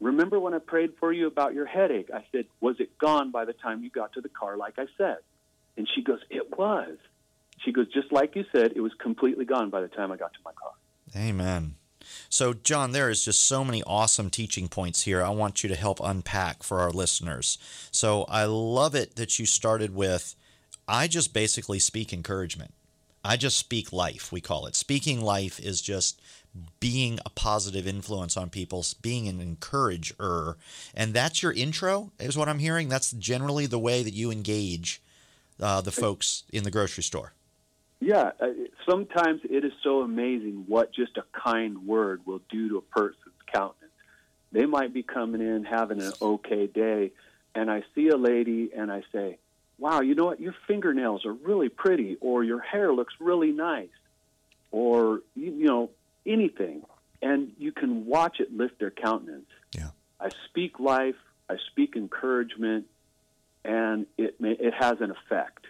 remember 0.00 0.38
when 0.40 0.54
I 0.54 0.58
prayed 0.58 0.92
for 0.98 1.12
you 1.12 1.26
about 1.26 1.54
your 1.54 1.66
headache? 1.66 2.10
I 2.14 2.24
said, 2.32 2.46
Was 2.60 2.76
it 2.80 2.96
gone 2.98 3.30
by 3.30 3.44
the 3.44 3.52
time 3.52 3.82
you 3.82 3.90
got 3.90 4.12
to 4.14 4.20
the 4.20 4.28
car, 4.28 4.56
like 4.56 4.78
I 4.78 4.86
said? 4.96 5.18
And 5.76 5.88
she 5.94 6.02
goes, 6.02 6.20
It 6.30 6.56
was. 6.56 6.96
She 7.64 7.72
goes, 7.72 7.86
Just 7.92 8.10
like 8.12 8.36
you 8.36 8.44
said, 8.54 8.72
it 8.76 8.80
was 8.80 8.92
completely 8.94 9.44
gone 9.44 9.70
by 9.70 9.80
the 9.80 9.88
time 9.88 10.10
I 10.12 10.16
got 10.16 10.32
to 10.34 10.38
my 10.44 10.52
car. 10.52 10.72
Amen. 11.16 11.76
So, 12.28 12.52
John, 12.52 12.92
there 12.92 13.10
is 13.10 13.24
just 13.24 13.46
so 13.46 13.64
many 13.64 13.82
awesome 13.84 14.30
teaching 14.30 14.68
points 14.68 15.02
here. 15.02 15.22
I 15.22 15.30
want 15.30 15.62
you 15.62 15.68
to 15.68 15.76
help 15.76 16.00
unpack 16.02 16.62
for 16.62 16.80
our 16.80 16.90
listeners. 16.90 17.58
So, 17.90 18.24
I 18.24 18.44
love 18.44 18.94
it 18.94 19.16
that 19.16 19.38
you 19.38 19.46
started 19.46 19.94
with 19.94 20.34
I 20.86 21.08
just 21.08 21.32
basically 21.32 21.78
speak 21.78 22.12
encouragement. 22.12 22.74
I 23.24 23.36
just 23.36 23.56
speak 23.56 23.92
life, 23.92 24.30
we 24.30 24.40
call 24.40 24.66
it. 24.66 24.76
Speaking 24.76 25.22
life 25.22 25.58
is 25.58 25.80
just 25.80 26.20
being 26.78 27.18
a 27.24 27.30
positive 27.30 27.86
influence 27.86 28.36
on 28.36 28.50
people, 28.50 28.84
being 29.00 29.28
an 29.28 29.40
encourager. 29.40 30.56
And 30.94 31.14
that's 31.14 31.42
your 31.42 31.52
intro, 31.52 32.12
is 32.20 32.36
what 32.36 32.48
I'm 32.48 32.58
hearing. 32.58 32.88
That's 32.88 33.12
generally 33.12 33.66
the 33.66 33.78
way 33.78 34.02
that 34.02 34.12
you 34.12 34.30
engage 34.30 35.00
uh, 35.60 35.80
the 35.80 35.90
folks 35.90 36.44
in 36.52 36.64
the 36.64 36.70
grocery 36.70 37.02
store. 37.02 37.32
Yeah, 38.04 38.32
uh, 38.38 38.48
sometimes 38.86 39.40
it 39.48 39.64
is 39.64 39.72
so 39.82 40.02
amazing 40.02 40.64
what 40.68 40.92
just 40.92 41.16
a 41.16 41.24
kind 41.32 41.86
word 41.86 42.20
will 42.26 42.42
do 42.50 42.68
to 42.68 42.76
a 42.76 42.82
person's 42.82 43.34
countenance. 43.50 43.92
They 44.52 44.66
might 44.66 44.92
be 44.92 45.02
coming 45.02 45.40
in 45.40 45.64
having 45.64 46.02
an 46.02 46.12
okay 46.20 46.66
day, 46.66 47.12
and 47.54 47.70
I 47.70 47.82
see 47.94 48.08
a 48.08 48.16
lady 48.18 48.70
and 48.76 48.92
I 48.92 49.04
say, 49.10 49.38
Wow, 49.78 50.02
you 50.02 50.14
know 50.14 50.26
what? 50.26 50.38
Your 50.38 50.54
fingernails 50.66 51.24
are 51.24 51.32
really 51.32 51.70
pretty, 51.70 52.18
or 52.20 52.44
your 52.44 52.60
hair 52.60 52.92
looks 52.92 53.14
really 53.20 53.52
nice, 53.52 53.88
or, 54.70 55.22
you, 55.34 55.52
you 55.52 55.66
know, 55.66 55.90
anything. 56.26 56.82
And 57.22 57.52
you 57.58 57.72
can 57.72 58.04
watch 58.04 58.38
it 58.38 58.54
lift 58.54 58.78
their 58.78 58.90
countenance. 58.90 59.48
Yeah. 59.74 59.88
I 60.20 60.28
speak 60.50 60.78
life, 60.78 61.16
I 61.48 61.56
speak 61.70 61.96
encouragement, 61.96 62.84
and 63.64 64.06
it, 64.18 64.38
may, 64.40 64.52
it 64.52 64.74
has 64.78 65.00
an 65.00 65.10
effect. 65.10 65.64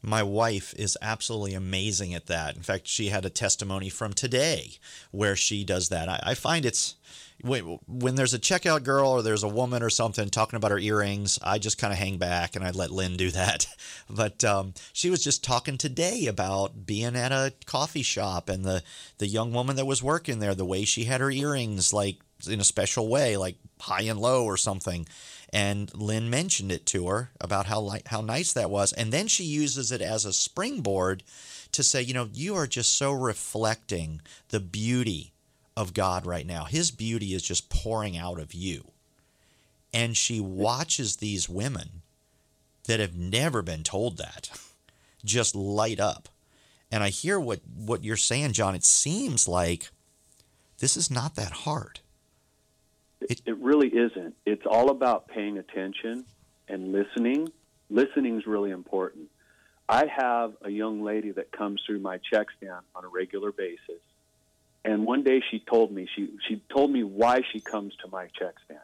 My 0.00 0.22
wife 0.22 0.74
is 0.76 0.96
absolutely 1.02 1.54
amazing 1.54 2.14
at 2.14 2.26
that. 2.26 2.56
In 2.56 2.62
fact, 2.62 2.86
she 2.86 3.08
had 3.08 3.24
a 3.24 3.30
testimony 3.30 3.88
from 3.88 4.12
today 4.12 4.78
where 5.10 5.34
she 5.34 5.64
does 5.64 5.88
that. 5.88 6.08
I, 6.08 6.20
I 6.22 6.34
find 6.34 6.64
it's 6.64 6.94
when, 7.42 8.14
there's 8.16 8.34
a 8.34 8.38
checkout 8.38 8.82
girl 8.82 9.10
or 9.10 9.22
there's 9.22 9.42
a 9.42 9.48
woman 9.48 9.82
or 9.82 9.90
something 9.90 10.28
talking 10.28 10.56
about 10.56 10.70
her 10.70 10.78
earrings, 10.78 11.38
I 11.42 11.58
just 11.58 11.78
kind 11.78 11.92
of 11.92 11.98
hang 11.98 12.18
back 12.18 12.56
and 12.56 12.64
I 12.64 12.70
let 12.70 12.90
Lynn 12.90 13.16
do 13.16 13.30
that. 13.30 13.66
But 14.10 14.42
um, 14.42 14.72
she 14.94 15.10
was 15.10 15.22
just 15.22 15.44
talking 15.44 15.76
today 15.76 16.28
about 16.28 16.86
being 16.86 17.14
at 17.14 17.30
a 17.30 17.52
coffee 17.66 18.02
shop 18.02 18.48
and 18.48 18.64
the, 18.64 18.82
the 19.18 19.26
young 19.26 19.52
woman 19.52 19.76
that 19.76 19.84
was 19.84 20.02
working 20.02 20.38
there, 20.38 20.54
the 20.54 20.64
way 20.64 20.86
she 20.86 21.04
had 21.04 21.20
her 21.20 21.30
earrings 21.30 21.92
like 21.92 22.16
in 22.48 22.58
a 22.58 22.64
special 22.64 23.08
way, 23.08 23.36
like 23.36 23.56
high 23.78 24.02
and 24.02 24.18
low 24.18 24.46
or 24.46 24.56
something. 24.56 25.06
And 25.50 25.94
Lynn 25.94 26.28
mentioned 26.28 26.70
it 26.70 26.84
to 26.86 27.08
her 27.08 27.30
about 27.40 27.66
how 27.66 27.90
how 28.06 28.20
nice 28.20 28.52
that 28.52 28.70
was, 28.70 28.92
and 28.92 29.12
then 29.12 29.28
she 29.28 29.44
uses 29.44 29.90
it 29.90 30.02
as 30.02 30.24
a 30.24 30.32
springboard 30.32 31.22
to 31.72 31.82
say, 31.82 32.02
you 32.02 32.14
know, 32.14 32.28
you 32.32 32.54
are 32.54 32.66
just 32.66 32.96
so 32.96 33.12
reflecting 33.12 34.20
the 34.48 34.60
beauty 34.60 35.32
of 35.76 35.94
God 35.94 36.26
right 36.26 36.46
now. 36.46 36.64
His 36.64 36.90
beauty 36.90 37.34
is 37.34 37.42
just 37.42 37.70
pouring 37.70 38.16
out 38.16 38.40
of 38.40 38.52
you. 38.52 38.90
And 39.92 40.16
she 40.16 40.40
watches 40.40 41.16
these 41.16 41.48
women 41.48 42.02
that 42.86 43.00
have 43.00 43.16
never 43.16 43.62
been 43.62 43.84
told 43.84 44.16
that 44.18 44.50
just 45.24 45.54
light 45.54 46.00
up. 46.00 46.28
And 46.90 47.02
I 47.04 47.10
hear 47.10 47.38
what 47.38 47.60
what 47.74 48.02
you're 48.02 48.16
saying, 48.16 48.52
John. 48.52 48.74
It 48.74 48.84
seems 48.84 49.46
like 49.46 49.90
this 50.78 50.96
is 50.96 51.10
not 51.10 51.36
that 51.36 51.52
hard. 51.52 52.00
It, 53.20 53.42
it 53.46 53.58
really 53.58 53.88
isn't. 53.88 54.34
It's 54.46 54.66
all 54.66 54.90
about 54.90 55.28
paying 55.28 55.58
attention 55.58 56.24
and 56.68 56.92
listening. 56.92 57.50
Listening 57.90 58.38
is 58.38 58.46
really 58.46 58.70
important. 58.70 59.28
I 59.88 60.06
have 60.06 60.54
a 60.62 60.70
young 60.70 61.02
lady 61.02 61.30
that 61.32 61.50
comes 61.50 61.82
through 61.86 62.00
my 62.00 62.18
check 62.18 62.48
stand 62.56 62.84
on 62.94 63.04
a 63.04 63.08
regular 63.08 63.52
basis. 63.52 64.02
And 64.84 65.06
one 65.06 65.22
day 65.22 65.42
she 65.50 65.58
told 65.58 65.90
me, 65.90 66.08
she, 66.14 66.30
she 66.46 66.62
told 66.70 66.90
me 66.90 67.02
why 67.02 67.40
she 67.52 67.60
comes 67.60 67.94
to 68.02 68.08
my 68.08 68.26
check 68.38 68.54
stand. 68.64 68.80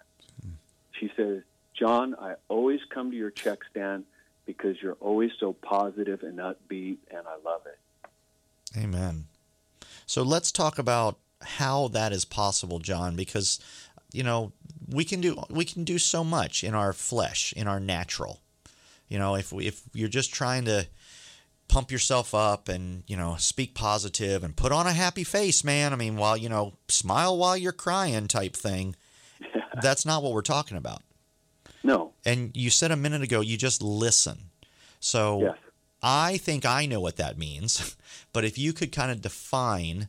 She 0.99 1.11
says, 1.17 1.43
John, 1.75 2.15
I 2.19 2.35
always 2.49 2.81
come 2.89 3.11
to 3.11 3.17
your 3.17 3.31
check 3.31 3.59
stand 3.71 4.05
because 4.47 4.81
you're 4.81 4.97
always 5.01 5.33
so 5.39 5.53
positive 5.53 6.23
and 6.23 6.39
upbeat, 6.39 6.99
and 7.11 7.27
I 7.27 7.37
love 7.45 7.63
it. 7.67 7.79
Amen. 8.79 9.25
So 10.07 10.23
let's 10.23 10.53
talk 10.53 10.79
about 10.79 11.19
how 11.43 11.89
that 11.89 12.13
is 12.13 12.25
possible, 12.25 12.79
John, 12.79 13.17
because 13.17 13.59
you 14.15 14.23
know 14.23 14.53
we 14.89 15.05
can 15.05 15.21
do 15.21 15.43
we 15.51 15.65
can 15.65 15.85
do 15.85 15.99
so 15.99 16.25
much 16.25 16.65
in 16.65 16.75
our 16.75 16.93
flesh, 16.93 17.53
in 17.57 17.67
our 17.67 17.81
natural. 17.81 18.41
You 19.09 19.19
know, 19.19 19.35
if 19.35 19.53
we, 19.53 19.67
if 19.67 19.83
you're 19.93 20.09
just 20.09 20.33
trying 20.33 20.65
to 20.65 20.87
pump 21.69 21.91
yourself 21.91 22.35
up 22.35 22.69
and 22.69 23.03
you 23.07 23.17
know 23.17 23.37
speak 23.39 23.75
positive 23.75 24.45
and 24.45 24.57
put 24.57 24.73
on 24.73 24.87
a 24.87 24.93
happy 24.93 25.25
face, 25.25 25.65
man. 25.65 25.93
I 25.93 25.97
mean, 25.97 26.17
while 26.17 26.37
you 26.37 26.49
know 26.49 26.75
smile 26.89 27.37
while 27.37 27.57
you're 27.57 27.73
crying 27.73 28.29
type 28.29 28.55
thing. 28.55 28.97
That's 29.83 30.07
not 30.07 30.23
what 30.23 30.33
we're 30.33 30.43
talking 30.43 30.77
about. 30.77 31.03
No. 31.83 32.13
And 32.25 32.57
you 32.57 32.71
said 32.71 32.91
a 32.93 32.97
minute 32.97 33.23
ago 33.23 33.41
you 33.41 33.57
just 33.57 33.83
listen. 33.83 34.51
So 35.01 35.41
Yes. 35.43 35.57
I 36.03 36.37
think 36.37 36.65
I 36.67 36.87
know 36.87 37.01
what 37.01 37.17
that 37.17 37.39
means, 37.39 37.97
but 38.33 38.45
if 38.45 38.59
you 38.59 38.73
could 38.73 38.93
kind 38.93 39.11
of 39.11 39.21
define 39.23 40.09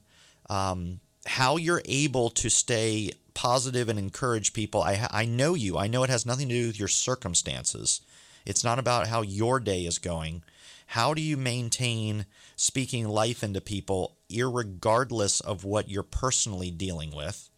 um, 0.50 1.00
how 1.26 1.58
you're 1.58 1.82
able 1.86 2.30
to 2.32 2.50
stay 2.50 3.12
positive 3.36 3.88
and 3.88 4.00
encourage 4.00 4.54
people, 4.54 4.82
I, 4.82 5.08
I 5.12 5.26
know 5.26 5.54
you. 5.54 5.78
I 5.78 5.86
know 5.86 6.02
it 6.04 6.10
has 6.10 6.26
nothing 6.26 6.50
to 6.50 6.56
do 6.56 6.68
with 6.68 6.80
your 6.80 6.88
circumstances. 6.88 8.02
It's 8.46 8.64
not 8.64 8.80
about 8.80 9.08
how 9.08 9.22
your 9.22 9.60
day 9.60 9.86
is 9.86 10.00
going. 10.00 10.42
How 10.88 11.14
do 11.14 11.22
you 11.22 11.38
maintain 11.38 12.26
speaking 12.56 13.08
life 13.08 13.44
into 13.44 13.62
people, 13.62 14.16
irregardless 14.32 15.44
of 15.44 15.64
what 15.64 15.90
you're 15.90 16.04
personally 16.04 16.72
dealing 16.72 17.14
with, 17.16 17.50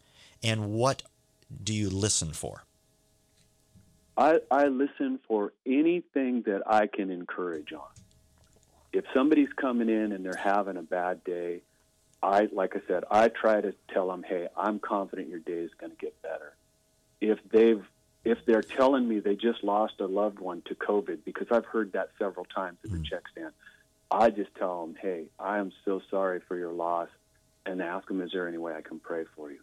and 0.43 0.71
what 0.71 1.03
do 1.63 1.73
you 1.73 1.89
listen 1.89 2.31
for? 2.31 2.63
I, 4.17 4.39
I 4.49 4.67
listen 4.67 5.19
for 5.27 5.53
anything 5.65 6.41
that 6.43 6.63
I 6.65 6.87
can 6.87 7.11
encourage 7.11 7.71
on. 7.71 7.87
If 8.91 9.05
somebody's 9.13 9.53
coming 9.55 9.89
in 9.89 10.11
and 10.11 10.25
they're 10.25 10.33
having 10.35 10.77
a 10.77 10.81
bad 10.81 11.23
day, 11.23 11.61
I 12.21 12.47
like 12.51 12.75
I 12.75 12.81
said, 12.87 13.03
I 13.09 13.27
try 13.27 13.61
to 13.61 13.73
tell 13.93 14.07
them, 14.07 14.23
"Hey, 14.23 14.47
I'm 14.55 14.79
confident 14.79 15.29
your 15.29 15.39
day 15.39 15.59
is 15.59 15.71
going 15.79 15.91
to 15.91 15.97
get 15.97 16.21
better." 16.21 16.55
If 17.21 17.39
they've 17.49 17.85
if 18.23 18.43
they're 18.45 18.61
telling 18.61 19.07
me 19.07 19.19
they 19.19 19.35
just 19.35 19.63
lost 19.63 19.99
a 19.99 20.05
loved 20.05 20.39
one 20.39 20.61
to 20.63 20.75
COVID, 20.75 21.19
because 21.23 21.47
I've 21.51 21.65
heard 21.65 21.93
that 21.93 22.09
several 22.19 22.45
times 22.45 22.77
at 22.83 22.91
the 22.91 22.99
check 22.99 23.23
stand, 23.31 23.53
I 24.11 24.29
just 24.31 24.53
tell 24.55 24.81
them, 24.81 24.95
"Hey, 24.99 25.25
I 25.39 25.59
am 25.59 25.71
so 25.85 26.01
sorry 26.09 26.41
for 26.47 26.57
your 26.57 26.73
loss," 26.73 27.09
and 27.65 27.81
ask 27.81 28.07
them, 28.07 28.21
"Is 28.21 28.31
there 28.31 28.47
any 28.47 28.57
way 28.57 28.73
I 28.73 28.81
can 28.81 28.99
pray 28.99 29.25
for 29.35 29.51
you?" 29.51 29.59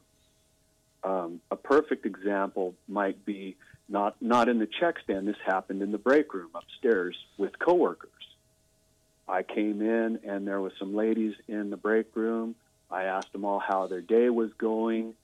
Um, 1.03 1.41
a 1.51 1.57
perfect 1.57 2.07
example 2.07 2.75
might 2.89 3.25
be 3.25 3.57
not 3.89 4.21
not 4.23 4.49
in 4.49 4.59
the 4.59 4.67
check 4.67 4.99
stand. 5.01 5.29
This 5.29 5.37
happened 5.45 5.83
in 5.83 5.93
the 5.93 5.99
break 5.99 6.33
room 6.33 6.51
upstairs 6.55 7.17
with 7.37 7.59
coworkers. 7.59 8.11
I 9.29 9.43
came 9.43 9.81
in 9.81 10.21
and 10.25 10.47
there 10.47 10.61
was 10.61 10.73
some 10.79 10.95
ladies 10.95 11.35
in 11.49 11.71
the 11.71 11.77
break 11.77 12.15
room. 12.15 12.55
I 12.91 13.05
asked 13.05 13.33
them 13.33 13.45
all 13.45 13.59
how 13.59 13.87
their 13.87 14.01
day 14.01 14.29
was 14.29 14.53
going. 14.59 15.15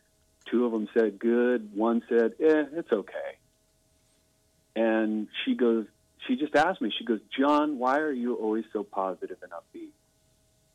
Two 0.50 0.64
of 0.64 0.73
them 0.73 0.88
said 0.95 1.19
good. 1.19 1.75
One 1.75 2.02
said, 2.09 2.35
"Eh, 2.40 2.64
it's 2.73 2.92
okay." 2.92 3.37
And 4.75 5.28
she 5.45 5.54
goes, 5.54 5.87
she 6.26 6.37
just 6.37 6.54
asked 6.54 6.80
me. 6.80 6.92
She 6.97 7.04
goes, 7.04 7.21
"John, 7.38 7.78
why 7.78 7.99
are 7.99 8.12
you 8.12 8.35
always 8.35 8.64
so 8.73 8.83
positive 8.83 9.38
and 9.42 9.52
upbeat?" 9.52 9.92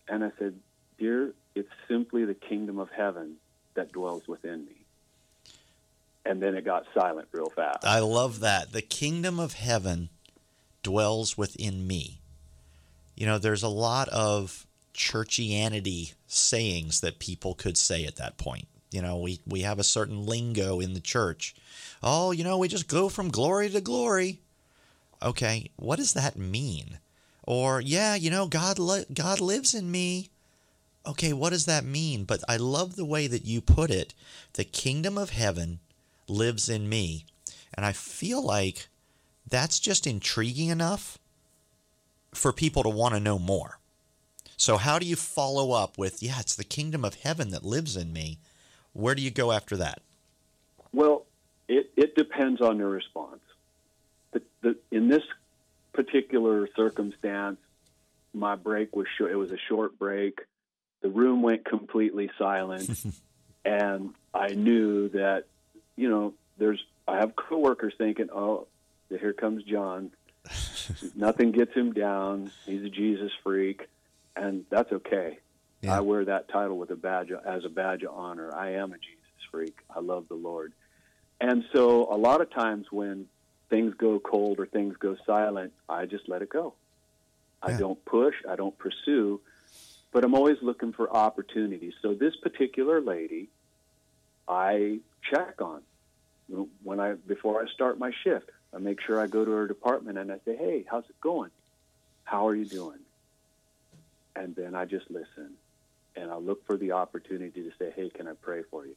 And 0.08 0.24
I 0.24 0.32
said, 0.38 0.60
"Dear, 1.00 1.34
it's 1.56 1.72
simply 1.88 2.26
the 2.26 2.34
kingdom 2.34 2.80
of 2.80 2.90
heaven 2.90 3.38
that 3.74 3.92
dwells 3.92 4.28
within 4.28 4.66
me." 4.66 4.86
and 6.26 6.42
then 6.42 6.56
it 6.56 6.66
got 6.66 6.86
silent 6.94 7.28
real 7.32 7.52
fast. 7.56 7.86
I 7.86 8.00
love 8.00 8.40
that. 8.40 8.72
The 8.72 8.82
kingdom 8.82 9.40
of 9.40 9.54
heaven 9.54 10.10
dwells 10.82 11.38
within 11.38 11.86
me. 11.86 12.20
You 13.16 13.26
know, 13.26 13.38
there's 13.38 13.64
a 13.64 13.70
lot 13.70 14.10
of 14.10 14.66
churchianity 14.94 16.14
sayings 16.28 17.02
that 17.02 17.20
people 17.20 17.54
could 17.56 17.78
say 17.78 18.06
at 18.06 18.16
that 18.18 18.38
point. 18.38 18.68
You 18.92 19.02
know, 19.02 19.18
we, 19.18 19.40
we 19.46 19.62
have 19.62 19.80
a 19.80 19.84
certain 19.84 20.26
lingo 20.26 20.80
in 20.80 20.94
the 20.94 21.00
church. 21.00 21.56
Oh, 22.02 22.32
you 22.32 22.44
know, 22.44 22.58
we 22.58 22.68
just 22.68 22.88
go 22.88 23.10
from 23.10 23.30
glory 23.30 23.70
to 23.70 23.82
glory. 23.82 24.40
Okay, 25.22 25.72
what 25.76 25.98
does 25.98 26.14
that 26.14 26.38
mean? 26.38 27.00
Or, 27.44 27.82
yeah, 27.82 28.16
you 28.16 28.30
know, 28.30 28.48
God, 28.48 28.80
li- 28.80 29.06
God 29.14 29.40
lives 29.40 29.74
in 29.74 29.92
me. 29.92 30.30
Okay, 31.06 31.34
what 31.34 31.52
does 31.52 31.66
that 31.66 31.86
mean? 31.86 32.24
But 32.24 32.44
I 32.50 32.58
love 32.58 32.96
the 32.96 33.06
way 33.06 33.28
that 33.28 33.46
you 33.46 33.62
put 33.62 33.92
it. 33.92 34.14
The 34.54 34.64
kingdom 34.64 35.18
of 35.18 35.30
heaven 35.30 35.80
lives 36.28 36.70
in 36.70 36.90
me. 36.90 37.26
And 37.74 37.86
I 37.86 37.92
feel 37.92 38.42
like 38.42 38.88
that's 39.48 39.80
just 39.80 40.08
intriguing 40.08 40.70
enough 40.70 41.20
for 42.36 42.54
people 42.54 42.84
to 42.84 42.90
want 42.90 43.14
to 43.14 43.20
know 43.20 43.40
more. 43.40 43.80
So, 44.58 44.78
how 44.78 45.00
do 45.00 45.06
you 45.06 45.16
follow 45.16 45.72
up 45.72 45.98
with, 45.98 46.24
yeah, 46.24 46.40
it's 46.40 46.56
the 46.56 46.64
kingdom 46.64 47.04
of 47.04 47.16
heaven 47.16 47.50
that 47.50 47.64
lives 47.64 47.98
in 47.98 48.14
me? 48.14 48.40
Where 48.94 49.14
do 49.16 49.22
you 49.22 49.32
go 49.32 49.52
after 49.52 49.76
that? 49.78 50.02
Well, 50.94 51.26
it, 51.68 51.92
it 51.98 52.16
depends 52.16 52.62
on 52.62 52.78
your 52.78 52.90
response. 52.90 53.42
The, 54.32 54.42
the, 54.62 54.78
in 54.92 55.10
this 55.10 55.24
particular 55.92 56.70
circumstance, 56.76 57.58
my 58.34 58.56
break 58.56 58.96
was 58.96 59.08
short. 59.18 59.32
It 59.32 59.36
was 59.36 59.52
a 59.52 59.58
short 59.68 60.00
break. 60.00 60.40
The 61.02 61.10
room 61.10 61.42
went 61.42 61.66
completely 61.66 62.32
silent, 62.38 62.90
and 63.66 64.14
I 64.34 64.50
knew 64.50 65.10
that 65.10 65.46
you 65.96 66.10
know, 66.10 66.34
there's 66.58 66.84
I 67.08 67.18
have 67.18 67.36
coworkers 67.36 67.94
thinking, 67.98 68.30
"Oh, 68.34 68.68
here 69.10 69.34
comes 69.34 69.64
John. 69.64 70.12
Nothing 71.16 71.52
gets 71.52 71.74
him 71.74 71.94
down. 71.94 72.52
He's 72.66 72.84
a 72.84 72.90
Jesus 72.90 73.32
freak." 73.44 73.88
And 74.36 74.66
that's 74.70 74.92
okay. 74.92 75.40
Yeah. 75.82 75.98
I 75.98 76.02
wear 76.02 76.26
that 76.26 76.50
title 76.50 76.78
with 76.78 76.90
a 76.92 76.96
badge 76.96 77.32
as 77.32 77.64
a 77.64 77.70
badge 77.70 78.04
of 78.04 78.14
honor. 78.14 78.54
I 78.54 78.74
am 78.74 78.92
a 78.92 78.98
Jesus 78.98 79.44
freak. 79.52 79.78
I 79.90 80.00
love 80.00 80.28
the 80.28 80.36
Lord. 80.36 80.74
And 81.40 81.64
so 81.74 82.08
a 82.12 82.18
lot 82.18 82.42
of 82.42 82.50
times 82.50 82.88
when 82.92 83.28
things 83.70 83.94
go 83.98 84.20
cold 84.20 84.60
or 84.60 84.66
things 84.66 84.96
go 84.98 85.16
silent, 85.26 85.74
I 85.88 86.06
just 86.06 86.28
let 86.28 86.42
it 86.42 86.50
go. 86.50 86.74
Yeah. 87.68 87.76
I 87.76 87.78
don't 87.78 88.04
push, 88.06 88.36
I 88.50 88.56
don't 88.56 88.78
pursue, 88.78 89.42
but 90.12 90.24
I'm 90.24 90.34
always 90.34 90.58
looking 90.62 90.94
for 90.94 91.14
opportunities. 91.16 91.94
So 92.02 92.14
this 92.14 92.36
particular 92.38 93.02
lady, 93.02 93.50
I 94.48 95.00
check 95.30 95.62
on 95.62 95.82
when 96.84 97.00
I 97.00 97.14
before 97.14 97.62
I 97.62 97.72
start 97.74 97.98
my 98.00 98.12
shift. 98.24 98.50
I 98.76 98.80
make 98.80 99.00
sure 99.02 99.22
I 99.22 99.28
go 99.28 99.46
to 99.46 99.52
her 99.52 99.68
department 99.68 100.18
and 100.18 100.32
I 100.32 100.40
say, 100.46 100.56
"Hey, 100.56 100.86
how's 100.90 101.06
it 101.06 101.20
going? 101.22 101.52
How 102.26 102.48
are 102.48 102.56
you 102.56 102.66
doing?" 102.66 103.00
And 104.36 104.56
then 104.56 104.76
I 104.76 104.86
just 104.86 105.10
listen, 105.10 105.54
and 106.16 106.30
I 106.30 106.36
look 106.36 106.66
for 106.66 106.76
the 106.76 106.92
opportunity 106.92 107.64
to 107.64 107.72
say, 107.80 107.94
"Hey, 107.96 108.10
can 108.10 108.28
I 108.28 108.34
pray 108.34 108.64
for 108.70 108.86
you?" 108.86 108.96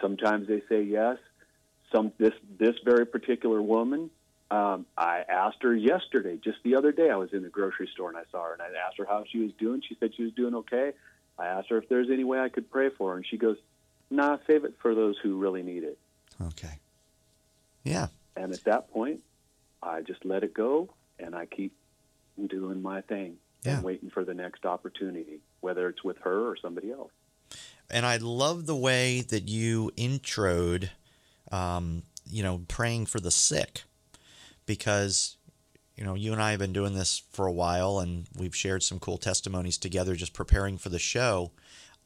Sometimes 0.00 0.48
they 0.48 0.62
say 0.68 0.82
yes. 0.82 1.18
Some 1.92 2.12
this 2.18 2.34
this 2.58 2.76
very 2.84 3.06
particular 3.06 3.62
woman, 3.62 4.10
um, 4.50 4.86
I 4.98 5.24
asked 5.28 5.62
her 5.62 5.74
yesterday, 5.74 6.36
just 6.36 6.58
the 6.62 6.74
other 6.74 6.92
day. 6.92 7.10
I 7.10 7.16
was 7.16 7.32
in 7.32 7.42
the 7.42 7.48
grocery 7.48 7.88
store 7.92 8.10
and 8.10 8.18
I 8.18 8.24
saw 8.30 8.44
her, 8.44 8.52
and 8.52 8.60
I 8.60 8.66
asked 8.86 8.98
her 8.98 9.06
how 9.06 9.24
she 9.30 9.38
was 9.38 9.52
doing. 9.58 9.82
She 9.88 9.96
said 9.98 10.14
she 10.14 10.24
was 10.24 10.32
doing 10.34 10.54
okay. 10.56 10.92
I 11.38 11.46
asked 11.46 11.70
her 11.70 11.78
if 11.78 11.88
there's 11.88 12.10
any 12.10 12.24
way 12.24 12.38
I 12.38 12.50
could 12.50 12.70
pray 12.70 12.90
for 12.90 13.12
her, 13.12 13.16
and 13.16 13.26
she 13.26 13.38
goes, 13.38 13.56
Nah, 14.10 14.36
save 14.46 14.64
it 14.64 14.74
for 14.82 14.94
those 14.94 15.16
who 15.22 15.38
really 15.38 15.62
need 15.62 15.84
it. 15.84 15.98
Okay. 16.40 16.80
Yeah. 17.82 18.08
And 18.36 18.52
at 18.52 18.64
that 18.64 18.90
point, 18.90 19.20
I 19.82 20.02
just 20.02 20.24
let 20.24 20.42
it 20.42 20.54
go 20.54 20.94
and 21.18 21.34
I 21.34 21.46
keep 21.46 21.74
doing 22.46 22.80
my 22.82 23.00
thing 23.02 23.36
yeah. 23.62 23.76
and 23.76 23.84
waiting 23.84 24.10
for 24.10 24.24
the 24.24 24.34
next 24.34 24.64
opportunity, 24.64 25.40
whether 25.60 25.88
it's 25.88 26.02
with 26.02 26.18
her 26.18 26.48
or 26.48 26.56
somebody 26.56 26.90
else. 26.90 27.12
And 27.90 28.06
I 28.06 28.16
love 28.16 28.66
the 28.66 28.76
way 28.76 29.20
that 29.20 29.48
you 29.48 29.90
introed, 29.96 30.88
um, 31.50 32.04
you 32.30 32.42
know, 32.42 32.62
praying 32.68 33.06
for 33.06 33.20
the 33.20 33.30
sick 33.30 33.82
because 34.64 35.36
you 35.96 36.04
know, 36.04 36.14
you 36.14 36.32
and 36.32 36.42
I 36.42 36.50
have 36.50 36.58
been 36.58 36.72
doing 36.72 36.94
this 36.94 37.22
for 37.30 37.46
a 37.46 37.52
while 37.52 37.98
and 37.98 38.26
we've 38.36 38.56
shared 38.56 38.82
some 38.82 38.98
cool 38.98 39.18
testimonies 39.18 39.78
together 39.78 40.14
just 40.14 40.32
preparing 40.32 40.78
for 40.78 40.88
the 40.88 40.98
show. 40.98 41.52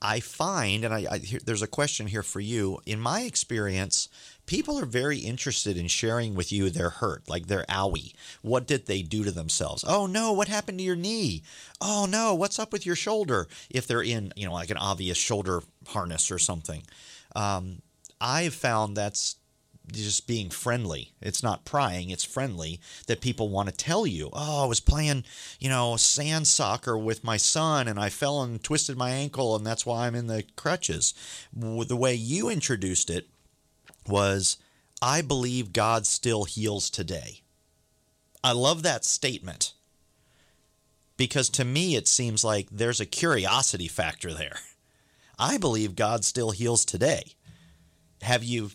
I 0.00 0.20
find, 0.20 0.84
and 0.84 0.92
I, 0.92 1.06
I 1.10 1.18
there's 1.44 1.62
a 1.62 1.66
question 1.66 2.06
here 2.06 2.22
for 2.22 2.40
you. 2.40 2.78
In 2.84 3.00
my 3.00 3.22
experience, 3.22 4.08
people 4.44 4.78
are 4.78 4.86
very 4.86 5.18
interested 5.18 5.76
in 5.76 5.88
sharing 5.88 6.34
with 6.34 6.52
you 6.52 6.68
their 6.68 6.90
hurt, 6.90 7.28
like 7.28 7.46
their 7.46 7.64
owie. 7.64 8.12
What 8.42 8.66
did 8.66 8.86
they 8.86 9.02
do 9.02 9.24
to 9.24 9.30
themselves? 9.30 9.84
Oh 9.86 10.06
no, 10.06 10.32
what 10.32 10.48
happened 10.48 10.78
to 10.78 10.84
your 10.84 10.96
knee? 10.96 11.42
Oh 11.80 12.06
no, 12.08 12.34
what's 12.34 12.58
up 12.58 12.72
with 12.72 12.84
your 12.84 12.96
shoulder? 12.96 13.48
If 13.70 13.86
they're 13.86 14.02
in, 14.02 14.32
you 14.36 14.46
know, 14.46 14.52
like 14.52 14.70
an 14.70 14.76
obvious 14.76 15.18
shoulder 15.18 15.62
harness 15.86 16.30
or 16.30 16.38
something. 16.38 16.82
Um, 17.34 17.80
I've 18.20 18.54
found 18.54 18.96
that's 18.96 19.36
just 19.90 20.26
being 20.26 20.50
friendly. 20.50 21.12
It's 21.20 21.42
not 21.42 21.64
prying, 21.64 22.10
it's 22.10 22.24
friendly 22.24 22.80
that 23.06 23.20
people 23.20 23.48
want 23.48 23.68
to 23.68 23.74
tell 23.74 24.06
you, 24.06 24.30
oh, 24.32 24.64
I 24.64 24.66
was 24.66 24.80
playing, 24.80 25.24
you 25.60 25.68
know, 25.68 25.96
sand 25.96 26.46
soccer 26.46 26.96
with 26.98 27.24
my 27.24 27.36
son 27.36 27.88
and 27.88 27.98
I 27.98 28.08
fell 28.08 28.42
and 28.42 28.62
twisted 28.62 28.96
my 28.96 29.10
ankle 29.10 29.54
and 29.54 29.66
that's 29.66 29.86
why 29.86 30.06
I'm 30.06 30.14
in 30.14 30.26
the 30.26 30.44
crutches. 30.56 31.14
The 31.52 31.96
way 31.96 32.14
you 32.14 32.48
introduced 32.48 33.10
it 33.10 33.28
was, 34.08 34.56
I 35.00 35.22
believe 35.22 35.72
God 35.72 36.06
still 36.06 36.44
heals 36.44 36.90
today. 36.90 37.42
I 38.42 38.52
love 38.52 38.82
that 38.82 39.04
statement 39.04 39.72
because 41.16 41.48
to 41.50 41.64
me 41.64 41.96
it 41.96 42.08
seems 42.08 42.44
like 42.44 42.68
there's 42.70 43.00
a 43.00 43.06
curiosity 43.06 43.88
factor 43.88 44.32
there. 44.32 44.58
I 45.38 45.58
believe 45.58 45.96
God 45.96 46.24
still 46.24 46.50
heals 46.50 46.84
today. 46.84 47.34
Have 48.22 48.42
you 48.42 48.70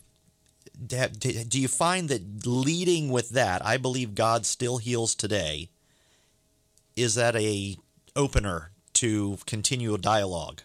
do 0.86 1.60
you 1.60 1.68
find 1.68 2.10
that 2.10 2.46
leading 2.46 3.10
with 3.10 3.30
that, 3.30 3.66
I 3.66 3.78
believe 3.78 4.16
God 4.16 4.46
still 4.46 4.78
heals 4.78 5.16
today, 5.16 5.70
is 6.96 7.16
that 7.16 7.36
a 7.36 7.78
opener 8.16 8.72
to 8.94 9.38
continual 9.46 9.98
dialogue? 9.98 10.62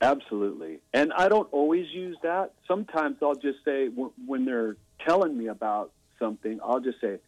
Absolutely. 0.00 0.78
And 0.92 1.12
I 1.12 1.28
don't 1.28 1.48
always 1.52 1.86
use 1.90 2.16
that. 2.22 2.52
Sometimes 2.66 3.16
I'll 3.22 3.34
just 3.34 3.64
say, 3.64 3.88
when 3.88 4.44
they're 4.44 4.76
telling 5.04 5.36
me 5.36 5.48
about 5.48 5.92
something, 6.18 6.60
I'll 6.64 6.80
just 6.80 7.00
say, 7.00 7.18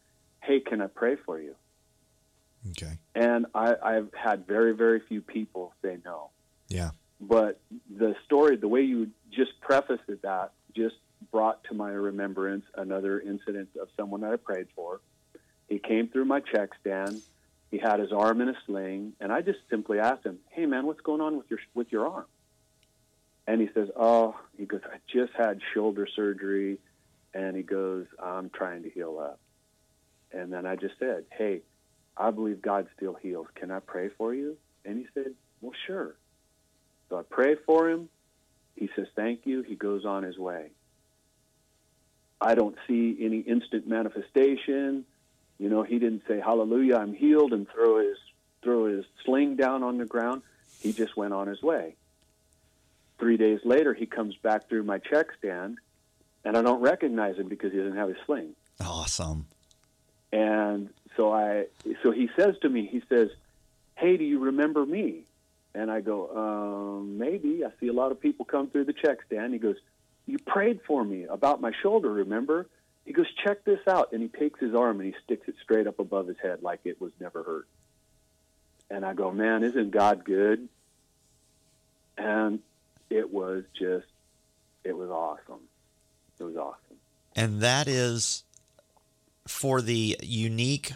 hey, 0.43 0.61
can 0.61 0.81
I 0.81 0.87
pray 0.87 1.17
for 1.17 1.41
you? 1.41 1.55
Okay. 2.71 2.99
And 3.15 3.47
I, 3.55 3.75
I've 3.83 4.11
had 4.15 4.47
very, 4.47 4.75
very 4.75 5.01
few 5.09 5.21
people 5.21 5.73
say 5.83 5.99
no. 6.05 6.31
Yeah. 6.69 6.91
But 7.21 7.61
the 7.95 8.15
story, 8.25 8.57
the 8.57 8.69
way 8.69 8.83
you 8.83 9.09
just 9.31 9.61
prefaced 9.61 10.03
that, 10.23 10.53
just 10.77 10.95
brought 11.33 11.65
to 11.65 11.75
my 11.75 11.91
remembrance 11.91 12.65
another 12.77 13.21
incident 13.21 13.71
of 13.81 13.89
someone 13.97 14.23
that 14.23 14.33
I 14.33 14.37
prayed 14.37 14.69
for. 14.75 15.01
He 15.69 15.79
came 15.79 16.09
through 16.09 16.25
my 16.27 16.41
check 16.41 16.71
stand. 16.81 17.23
He 17.71 17.79
had 17.79 18.01
his 18.01 18.13
arm 18.13 18.41
in 18.41 18.49
a 18.49 18.55
sling, 18.67 19.13
and 19.21 19.33
I 19.33 19.43
just 19.43 19.61
simply 19.71 19.99
asked 20.01 20.25
him, 20.25 20.39
"Hey, 20.51 20.67
man, 20.67 20.87
what's 20.87 21.01
going 21.03 21.21
on 21.21 21.37
with 21.37 21.51
your 21.51 21.61
with 21.75 21.93
your 21.93 22.09
arm?" 22.09 22.27
And 23.47 23.61
he 23.61 23.69
says, 23.75 23.89
"Oh," 23.97 24.39
he 24.59 24.67
goes, 24.67 24.81
"I 24.85 24.99
just 25.13 25.33
had 25.35 25.61
shoulder 25.75 26.07
surgery, 26.17 26.79
And 27.35 27.57
he 27.57 27.63
goes, 27.63 28.07
I'm 28.23 28.51
trying 28.51 28.83
to 28.85 28.91
heal 28.91 29.19
up. 29.21 29.41
And 30.33 30.53
then 30.53 30.67
I 30.67 30.77
just 30.77 30.95
said, 30.99 31.25
Hey, 31.31 31.63
I 32.17 32.31
believe 32.31 32.61
God 32.63 32.89
still 32.97 33.15
heals. 33.15 33.47
Can 33.55 33.71
I 33.71 33.81
pray 33.81 34.09
for 34.19 34.35
you? 34.35 34.57
And 34.85 34.99
he 34.99 35.07
said, 35.15 35.35
Well, 35.61 35.73
sure. 35.87 36.17
So 37.09 37.19
I 37.19 37.23
pray 37.29 37.57
for 37.67 37.89
him. 37.89 38.09
He 38.75 38.89
says, 38.97 39.07
Thank 39.15 39.47
you. 39.47 39.63
He 39.63 39.75
goes 39.77 40.05
on 40.05 40.23
his 40.23 40.39
way. 40.39 40.71
I 42.41 42.55
don't 42.55 42.77
see 42.87 43.17
any 43.21 43.41
instant 43.41 43.87
manifestation. 43.87 45.05
You 45.59 45.69
know, 45.69 45.83
he 45.83 45.99
didn't 45.99 46.23
say, 46.27 46.41
Hallelujah, 46.41 46.97
I'm 46.97 47.13
healed, 47.13 47.53
and 47.53 47.69
throw 47.69 47.99
his, 47.99 48.17
throw 48.63 48.87
his 48.87 49.05
sling 49.25 49.57
down 49.57 49.83
on 49.83 49.99
the 49.99 50.07
ground. 50.07 50.43
He 50.81 50.93
just 50.93 51.17
went 51.17 51.35
on 51.35 51.49
his 51.49 51.63
way. 51.63 51.97
Three 53.19 53.37
days 53.37 53.61
later, 53.65 53.93
he 53.93 54.07
comes 54.07 54.35
back 54.37 54.69
through 54.69 54.85
my 54.85 54.99
check 54.99 55.27
stand, 55.39 55.77
and 56.45 56.57
I 56.57 56.63
don't 56.63 56.81
recognize 56.81 57.37
him 57.37 57.49
because 57.49 57.73
he 57.73 57.79
doesn't 57.79 57.97
have 57.97 58.09
his 58.09 58.17
sling. 58.25 58.55
Awesome. 58.81 59.47
And 60.33 60.89
so 61.17 61.31
I, 61.31 61.67
so 62.03 62.13
he 62.13 62.31
says 62.39 62.55
to 62.63 62.69
me, 62.71 62.87
he 62.87 63.03
says, 63.11 63.29
"Hey, 63.97 64.17
do 64.17 64.25
you 64.25 64.39
remember 64.39 64.87
me?" 64.87 65.25
And 65.75 65.91
I 65.91 66.01
go, 66.01 66.31
um, 66.35 67.19
"Maybe." 67.19 67.63
I 67.63 67.69
see 67.79 67.89
a 67.89 67.93
lot 67.93 68.11
of 68.11 68.21
people 68.21 68.47
come 68.47 68.71
through 68.71 68.85
the 68.85 68.95
check 68.95 69.19
stand. 69.27 69.53
He 69.53 69.59
goes, 69.59 69.77
"You 70.27 70.39
prayed 70.39 70.81
for 70.87 71.05
me 71.05 71.25
about 71.25 71.61
my 71.61 71.73
shoulder, 71.83 72.13
remember?" 72.13 72.67
He 73.05 73.13
goes, 73.13 73.27
"Check 73.45 73.65
this 73.65 73.81
out," 73.89 74.13
and 74.13 74.23
he 74.23 74.29
takes 74.29 74.61
his 74.61 74.75
arm 74.75 75.01
and 75.01 75.13
he 75.13 75.21
sticks 75.25 75.49
it 75.49 75.57
straight 75.63 75.87
up 75.87 75.99
above 75.99 76.27
his 76.27 76.39
head 76.39 76.63
like 76.63 76.81
it 76.85 77.01
was 77.01 77.13
never 77.21 77.43
hurt. 77.43 77.67
And 78.91 79.05
I 79.05 79.15
go, 79.15 79.33
"Man, 79.33 79.63
isn't 79.65 79.91
God 79.91 80.25
good?" 80.25 80.69
And 82.17 82.61
it 83.09 83.33
was 83.33 83.65
just, 83.79 84.07
it 84.85 84.97
was 84.97 85.11
awesome. 85.11 85.63
It 86.39 86.45
was 86.45 86.57
awesome. 86.57 86.97
And 87.35 87.61
that 87.61 87.89
is 87.89 88.45
for 89.47 89.81
the 89.81 90.19
unique, 90.23 90.93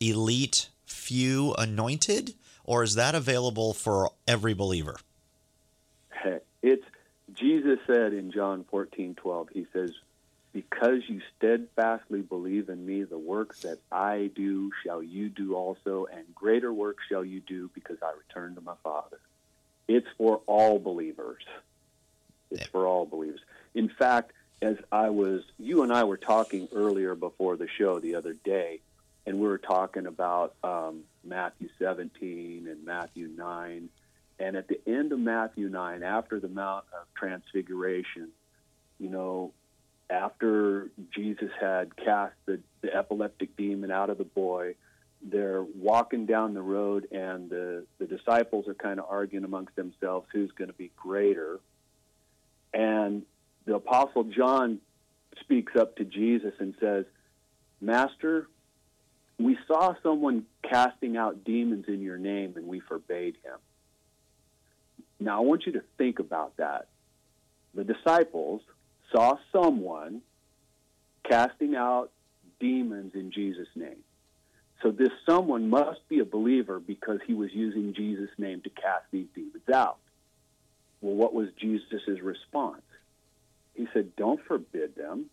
elite, 0.00 0.70
few 0.86 1.54
anointed, 1.54 2.34
or 2.64 2.82
is 2.82 2.94
that 2.94 3.14
available 3.14 3.74
for 3.74 4.10
every 4.26 4.54
believer? 4.54 4.96
It's 6.62 6.86
Jesus 7.34 7.78
said 7.86 8.12
in 8.12 8.30
John 8.30 8.64
fourteen 8.70 9.14
twelve. 9.14 9.48
He 9.52 9.66
says, 9.72 9.92
"Because 10.52 11.02
you 11.08 11.20
steadfastly 11.36 12.20
believe 12.20 12.68
in 12.68 12.84
me, 12.84 13.04
the 13.04 13.18
works 13.18 13.62
that 13.62 13.78
I 13.90 14.30
do 14.34 14.70
shall 14.84 15.02
you 15.02 15.28
do 15.28 15.54
also, 15.54 16.06
and 16.06 16.34
greater 16.34 16.72
works 16.72 17.04
shall 17.08 17.24
you 17.24 17.40
do, 17.40 17.70
because 17.74 17.98
I 18.02 18.12
return 18.12 18.54
to 18.56 18.60
my 18.60 18.74
Father." 18.82 19.18
It's 19.88 20.08
for 20.16 20.40
all 20.46 20.78
believers. 20.78 21.42
It's 22.50 22.66
for 22.66 22.86
all 22.86 23.06
believers. 23.06 23.40
In 23.74 23.88
fact, 23.88 24.32
as 24.60 24.76
I 24.90 25.10
was, 25.10 25.42
you 25.58 25.82
and 25.82 25.92
I 25.92 26.04
were 26.04 26.16
talking 26.16 26.68
earlier 26.72 27.14
before 27.14 27.56
the 27.56 27.68
show 27.68 27.98
the 27.98 28.14
other 28.14 28.32
day, 28.32 28.80
and 29.26 29.38
we 29.38 29.48
were 29.48 29.58
talking 29.58 30.06
about 30.06 30.54
um, 30.62 31.02
Matthew 31.24 31.68
17 31.78 32.68
and 32.68 32.84
Matthew 32.84 33.28
9. 33.36 33.88
And 34.42 34.56
at 34.56 34.66
the 34.66 34.80
end 34.88 35.12
of 35.12 35.20
Matthew 35.20 35.68
9, 35.68 36.02
after 36.02 36.40
the 36.40 36.48
Mount 36.48 36.84
of 36.92 37.06
Transfiguration, 37.14 38.30
you 38.98 39.08
know, 39.08 39.52
after 40.10 40.90
Jesus 41.14 41.50
had 41.60 41.94
cast 41.96 42.34
the, 42.46 42.58
the 42.80 42.92
epileptic 42.92 43.56
demon 43.56 43.92
out 43.92 44.10
of 44.10 44.18
the 44.18 44.24
boy, 44.24 44.74
they're 45.22 45.62
walking 45.62 46.26
down 46.26 46.54
the 46.54 46.62
road, 46.62 47.06
and 47.12 47.48
the, 47.50 47.86
the 47.98 48.06
disciples 48.06 48.66
are 48.66 48.74
kind 48.74 48.98
of 48.98 49.06
arguing 49.08 49.44
amongst 49.44 49.76
themselves 49.76 50.26
who's 50.32 50.50
going 50.50 50.68
to 50.68 50.76
be 50.76 50.90
greater. 50.96 51.60
And 52.74 53.22
the 53.64 53.76
Apostle 53.76 54.24
John 54.24 54.80
speaks 55.38 55.76
up 55.76 55.94
to 55.96 56.04
Jesus 56.04 56.54
and 56.58 56.74
says, 56.80 57.04
Master, 57.80 58.48
we 59.38 59.56
saw 59.68 59.94
someone 60.02 60.46
casting 60.68 61.16
out 61.16 61.44
demons 61.44 61.84
in 61.86 62.00
your 62.00 62.18
name 62.18 62.54
and 62.56 62.66
we 62.66 62.80
forbade 62.80 63.36
him. 63.44 63.58
Now, 65.24 65.38
I 65.38 65.40
want 65.40 65.66
you 65.66 65.72
to 65.72 65.82
think 65.98 66.18
about 66.18 66.56
that. 66.56 66.88
The 67.74 67.84
disciples 67.84 68.62
saw 69.10 69.36
someone 69.52 70.22
casting 71.28 71.76
out 71.76 72.10
demons 72.60 73.14
in 73.14 73.30
Jesus' 73.30 73.68
name. 73.74 74.04
So, 74.82 74.90
this 74.90 75.10
someone 75.26 75.70
must 75.70 76.06
be 76.08 76.18
a 76.18 76.24
believer 76.24 76.80
because 76.80 77.20
he 77.26 77.34
was 77.34 77.50
using 77.52 77.94
Jesus' 77.94 78.30
name 78.36 78.62
to 78.62 78.70
cast 78.70 79.04
these 79.12 79.26
demons 79.34 79.68
out. 79.72 79.98
Well, 81.00 81.14
what 81.14 81.34
was 81.34 81.48
Jesus' 81.58 82.20
response? 82.20 82.82
He 83.74 83.86
said, 83.92 84.16
Don't 84.16 84.44
forbid 84.46 84.96
them. 84.96 85.26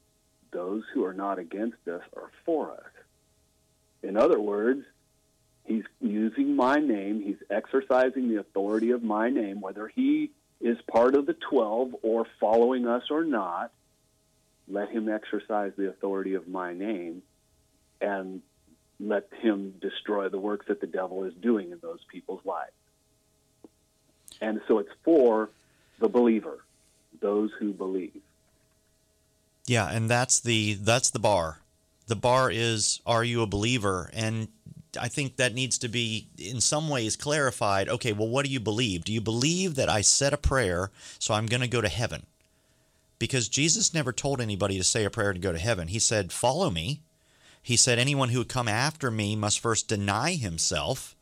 Those 0.52 0.84
who 0.94 1.06
are 1.06 1.14
not 1.14 1.40
against 1.40 1.88
us 1.88 2.02
are 2.16 2.32
for 2.46 2.72
us. 2.72 2.92
In 4.02 4.18
other 4.18 4.40
words, 4.40 4.84
he's 5.70 5.84
using 6.02 6.56
my 6.56 6.78
name, 6.78 7.22
he's 7.22 7.38
exercising 7.50 8.28
the 8.28 8.40
authority 8.40 8.92
of 8.92 9.04
my 9.04 9.30
name, 9.30 9.62
whether 9.62 9.88
he 9.88 10.32
is 10.60 10.78
part 10.92 11.16
of 11.16 11.26
the 11.26 11.36
12 11.50 11.96
or 12.02 12.26
following 12.40 12.88
us 12.88 13.04
or 13.10 13.24
not. 13.24 13.72
Let 14.68 14.90
him 14.90 15.08
exercise 15.08 15.72
the 15.78 15.90
authority 15.90 16.34
of 16.34 16.48
my 16.48 16.74
name 16.74 17.22
and 18.02 18.42
let 19.00 19.30
him 19.42 19.76
destroy 19.80 20.30
the 20.30 20.40
works 20.40 20.68
that 20.68 20.82
the 20.82 20.88
devil 20.88 21.24
is 21.24 21.34
doing 21.36 21.72
in 21.72 21.80
those 21.82 22.00
people's 22.12 22.44
lives. 22.44 22.72
And 24.42 24.62
so 24.68 24.80
it's 24.80 24.92
for 25.04 25.50
the 26.00 26.10
believer, 26.10 26.64
those 27.20 27.52
who 27.60 27.74
believe. 27.74 28.22
Yeah, 29.66 29.90
and 29.90 30.10
that's 30.10 30.40
the 30.40 30.76
that's 30.76 31.12
the 31.12 31.20
bar. 31.20 31.60
The 32.08 32.16
bar 32.16 32.50
is 32.50 33.02
are 33.06 33.24
you 33.24 33.42
a 33.42 33.48
believer? 33.48 34.10
And 34.14 34.48
I 35.00 35.08
think 35.08 35.36
that 35.36 35.54
needs 35.54 35.78
to 35.80 35.88
be 35.88 36.28
in 36.38 36.62
some 36.62 36.90
ways 36.90 37.16
clarified. 37.16 37.90
Okay, 37.90 38.14
well 38.14 38.28
what 38.28 38.46
do 38.46 38.52
you 38.52 38.60
believe? 38.60 39.04
Do 39.04 39.14
you 39.14 39.22
believe 39.22 39.76
that 39.76 39.90
I 39.90 40.02
said 40.02 40.34
a 40.34 40.38
prayer 40.38 40.92
so 41.20 41.34
I'm 41.34 41.46
going 41.46 41.62
to 41.62 41.68
go 41.68 41.82
to 41.82 41.90
heaven? 41.90 42.26
Because 43.20 43.50
Jesus 43.50 43.94
never 43.94 44.14
told 44.14 44.40
anybody 44.40 44.78
to 44.78 44.84
say 44.84 45.04
a 45.04 45.10
prayer 45.10 45.34
to 45.34 45.40
go 45.40 45.52
to 45.52 45.60
heaven. 45.60 45.90
He 45.90 46.00
said, 46.00 46.32
"Follow 46.32 46.70
me." 46.70 47.02
He 47.62 47.76
said 47.76 48.00
anyone 48.00 48.30
who 48.30 48.40
would 48.40 48.50
come 48.50 48.68
after 48.68 49.12
me 49.12 49.36
must 49.36 49.60
first 49.60 49.88
deny 49.88 50.34
himself. 50.34 51.16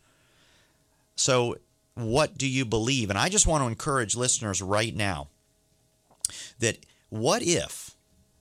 So, 1.16 1.58
what 1.96 2.38
do 2.38 2.48
you 2.48 2.64
believe? 2.64 3.10
And 3.10 3.18
I 3.18 3.28
just 3.28 3.48
want 3.48 3.64
to 3.64 3.68
encourage 3.68 4.16
listeners 4.16 4.62
right 4.62 4.96
now 4.96 5.30
that 6.60 6.78
what 7.10 7.42
if 7.42 7.96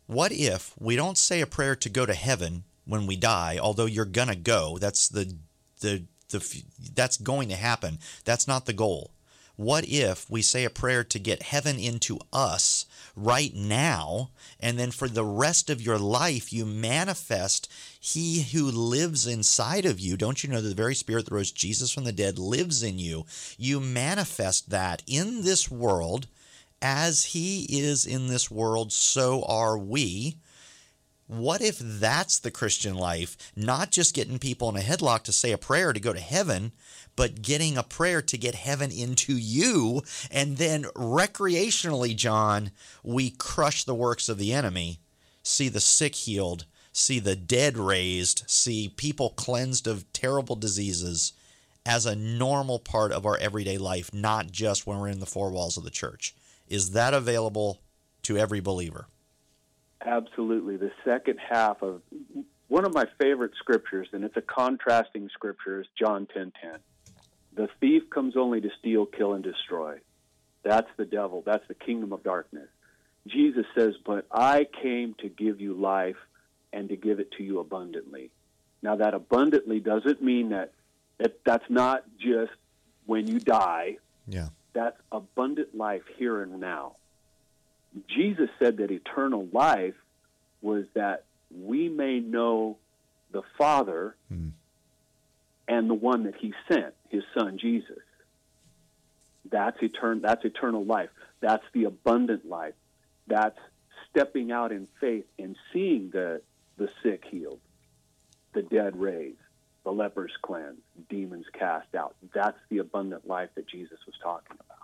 what 0.07 0.31
if 0.31 0.75
we 0.79 0.95
don't 0.95 1.19
say 1.19 1.41
a 1.41 1.47
prayer 1.47 1.75
to 1.77 1.89
go 1.89 2.07
to 2.07 2.15
heaven 2.15 2.65
when 2.87 3.07
we 3.07 3.17
die, 3.17 3.59
although 3.61 3.87
you're 3.87 4.05
going 4.05 4.29
to 4.29 4.37
go? 4.37 4.79
That's 4.79 5.09
the 5.09 5.37
the 5.81 6.05
the 6.31 6.63
that's 6.95 7.17
going 7.17 7.49
to 7.51 7.57
happen. 7.57 7.99
That's 8.25 8.49
not 8.49 8.67
the 8.67 8.73
goal. 8.73 9.13
What 9.57 9.87
if 9.89 10.29
we 10.29 10.43
say 10.43 10.65
a 10.65 10.71
prayer 10.71 11.03
to 11.05 11.19
get 11.19 11.43
heaven 11.43 11.79
into 11.79 12.19
us 12.31 12.85
right 13.15 13.55
now, 13.55 14.29
and 14.61 14.79
then 14.79 14.91
for 14.91 15.09
the 15.09 15.25
rest 15.25 15.71
of 15.71 15.81
your 15.81 15.99
life, 15.99 16.53
you 16.53 16.67
manifest 16.67 17.73
He 17.99 18.43
who 18.43 18.71
lives 18.71 19.27
inside 19.27 19.87
of 19.87 19.99
you? 19.99 20.19
Don't 20.19 20.45
you 20.45 20.51
know 20.51 20.61
that 20.61 20.69
the 20.69 20.75
very 20.75 20.95
Spirit 20.95 21.25
that 21.25 21.35
rose 21.35 21.53
Jesus 21.53 21.91
from 21.91 22.05
the 22.05 22.13
dead 22.13 22.39
lives 22.39 22.83
in 22.83 22.99
you? 22.99 23.25
You 23.57 23.81
manifest 23.81 24.69
that 24.71 25.03
in 25.07 25.43
this 25.43 25.71
world 25.71 26.27
as 26.83 27.25
he 27.25 27.67
is 27.69 28.05
in 28.05 28.29
this 28.29 28.51
world, 28.51 28.93
so 28.93 29.43
are 29.45 29.79
we. 29.79 30.37
What 31.29 31.61
if 31.61 31.79
that's 31.81 32.39
the 32.39 32.53
Christian 32.53 32.95
life? 32.95 33.37
Not 33.57 33.91
just 33.91 34.15
getting 34.15 34.39
people 34.39 34.69
in 34.69 34.77
a 34.77 34.81
headlock 34.81 35.25
to 35.25 35.33
say 35.33 35.51
a 35.51 35.59
prayer 35.59 35.93
to 35.93 35.99
go 35.99 36.13
to 36.13 36.21
heaven, 36.21 36.71
but 37.17 37.43
getting 37.43 37.77
a 37.77 37.83
prayer 37.83 38.23
to 38.23 38.39
get 38.39 38.55
heaven 38.55 38.93
into 38.93 39.33
you. 39.37 40.03
And 40.31 40.57
then 40.57 40.85
recreationally, 40.95 42.15
John, 42.15 42.71
we 43.03 43.31
crush 43.31 43.83
the 43.83 43.95
works 43.95 44.29
of 44.29 44.39
the 44.39 44.53
enemy, 44.53 45.01
see 45.43 45.69
the 45.69 45.81
sick 45.81 46.15
healed, 46.15 46.65
see 46.93 47.19
the 47.19 47.35
dead 47.35 47.77
raised, 47.77 48.45
see 48.47 48.89
people 48.89 49.31
cleansed 49.31 49.89
of 49.89 50.13
terrible 50.13 50.55
diseases 50.55 51.33
as 51.85 52.07
a 52.07 52.15
normal 52.15 52.79
part 52.79 53.11
of 53.11 53.27
our 53.27 53.37
everyday 53.39 53.79
life, 53.79 54.15
not 54.15 54.53
just 54.53 54.87
when 54.87 54.99
we're 54.99 55.09
in 55.09 55.21
the 55.21 55.27
four 55.27 55.51
walls 55.51 55.77
of 55.77 55.83
the 55.83 55.91
church. 55.91 56.37
Is 56.69 56.93
that 56.93 57.15
available 57.15 57.81
to 58.23 58.39
every 58.39 58.61
believer? 58.61 59.07
Absolutely. 60.07 60.77
The 60.77 60.93
second 61.05 61.39
half 61.39 61.83
of 61.83 62.01
one 62.69 62.85
of 62.85 62.95
my 62.95 63.05
favorite 63.21 63.53
scriptures, 63.59 64.09
and 64.13 64.25
it's 64.25 64.37
a 64.37 64.43
contrasting 64.43 65.29
scripture, 65.33 65.81
is 65.81 65.87
John 65.99 66.27
10:10. 66.27 66.53
10, 66.53 66.53
10. 66.63 66.81
The 67.55 67.69
thief 67.81 68.09
comes 68.11 68.37
only 68.37 68.61
to 68.61 68.71
steal, 68.79 69.07
kill, 69.07 69.35
and 69.35 69.43
destroy. 69.43 69.99
That's 70.63 70.91
the 70.97 71.05
devil. 71.05 71.43
That's 71.45 71.67
the 71.69 71.75
kingdom 71.75 72.13
of 72.13 72.23
darkness. 72.23 72.69
Jesus 73.27 73.67
says, 73.75 73.97
"But 74.05 74.27
I 74.31 74.65
came 74.65 75.15
to 75.15 75.29
give 75.29 75.61
you 75.61 75.75
life 75.75 76.19
and 76.73 76.89
to 76.89 76.97
give 76.97 77.19
it 77.19 77.33
to 77.33 77.43
you 77.43 77.59
abundantly." 77.59 78.31
Now, 78.83 78.97
that 78.97 79.15
abundantly 79.15 79.81
doesn't 79.81 80.23
mean 80.23 80.51
that, 80.51 80.73
that 81.19 81.43
that's 81.45 81.69
not 81.69 82.05
just 82.19 82.53
when 83.07 83.27
you 83.27 83.41
die. 83.41 83.99
Yeah. 84.29 84.49
That's 84.75 85.01
abundant 85.11 85.75
life 85.75 86.07
here 86.19 86.43
and 86.43 86.61
now. 86.61 86.97
Jesus 88.09 88.51
said 88.59 88.79
that 88.79 88.91
eternal 88.91 89.49
life 89.53 89.95
was 90.63 90.85
that 90.95 91.25
we 91.51 91.89
may 91.89 92.21
know 92.21 92.77
the 93.33 93.43
Father 93.59 94.15
Hmm. 94.29 94.49
and 95.69 95.89
the 95.91 95.95
one 95.95 96.25
that 96.25 96.35
He 96.37 96.53
sent, 96.69 96.95
His 97.09 97.23
Son 97.37 97.59
Jesus. 97.59 97.99
That's 99.51 99.79
etern- 99.79 100.23
That's 100.23 100.45
eternal 100.45 100.85
life. 100.85 101.11
That's 101.41 101.65
the 101.73 101.85
abundant 101.85 102.49
life. 102.49 102.75
That's 103.29 103.59
stepping 104.11 104.51
out 104.53 104.73
in 104.73 104.89
faith 105.01 105.25
and 105.39 105.57
seeing 105.73 106.11
the 106.11 106.43
the 106.79 106.91
sick 107.03 107.25
healed, 107.31 107.61
the 108.53 108.63
dead 108.63 108.97
raised, 108.97 109.39
the 109.85 109.91
lepers 109.93 110.33
cleansed, 110.43 110.81
demons 111.09 111.47
cast 111.55 111.95
out. 111.95 112.15
That's 112.35 112.59
the 112.69 112.79
abundant 112.79 113.27
life 113.27 113.49
that 113.55 113.67
Jesus 113.67 113.99
was 114.07 114.15
talking 114.23 114.57
about. 114.61 114.77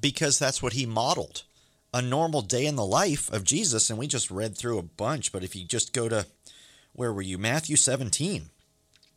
because 0.00 0.38
that's 0.38 0.62
what 0.62 0.74
he 0.74 0.86
modeled 0.86 1.42
a 1.92 2.00
normal 2.02 2.42
day 2.42 2.66
in 2.66 2.76
the 2.76 2.84
life 2.84 3.32
of 3.32 3.44
jesus 3.44 3.90
and 3.90 3.98
we 3.98 4.06
just 4.06 4.30
read 4.30 4.56
through 4.56 4.78
a 4.78 4.82
bunch 4.82 5.32
but 5.32 5.42
if 5.44 5.56
you 5.56 5.64
just 5.64 5.92
go 5.92 6.08
to 6.08 6.26
where 6.92 7.12
were 7.12 7.22
you? 7.22 7.38
Matthew 7.38 7.76
17 7.76 8.50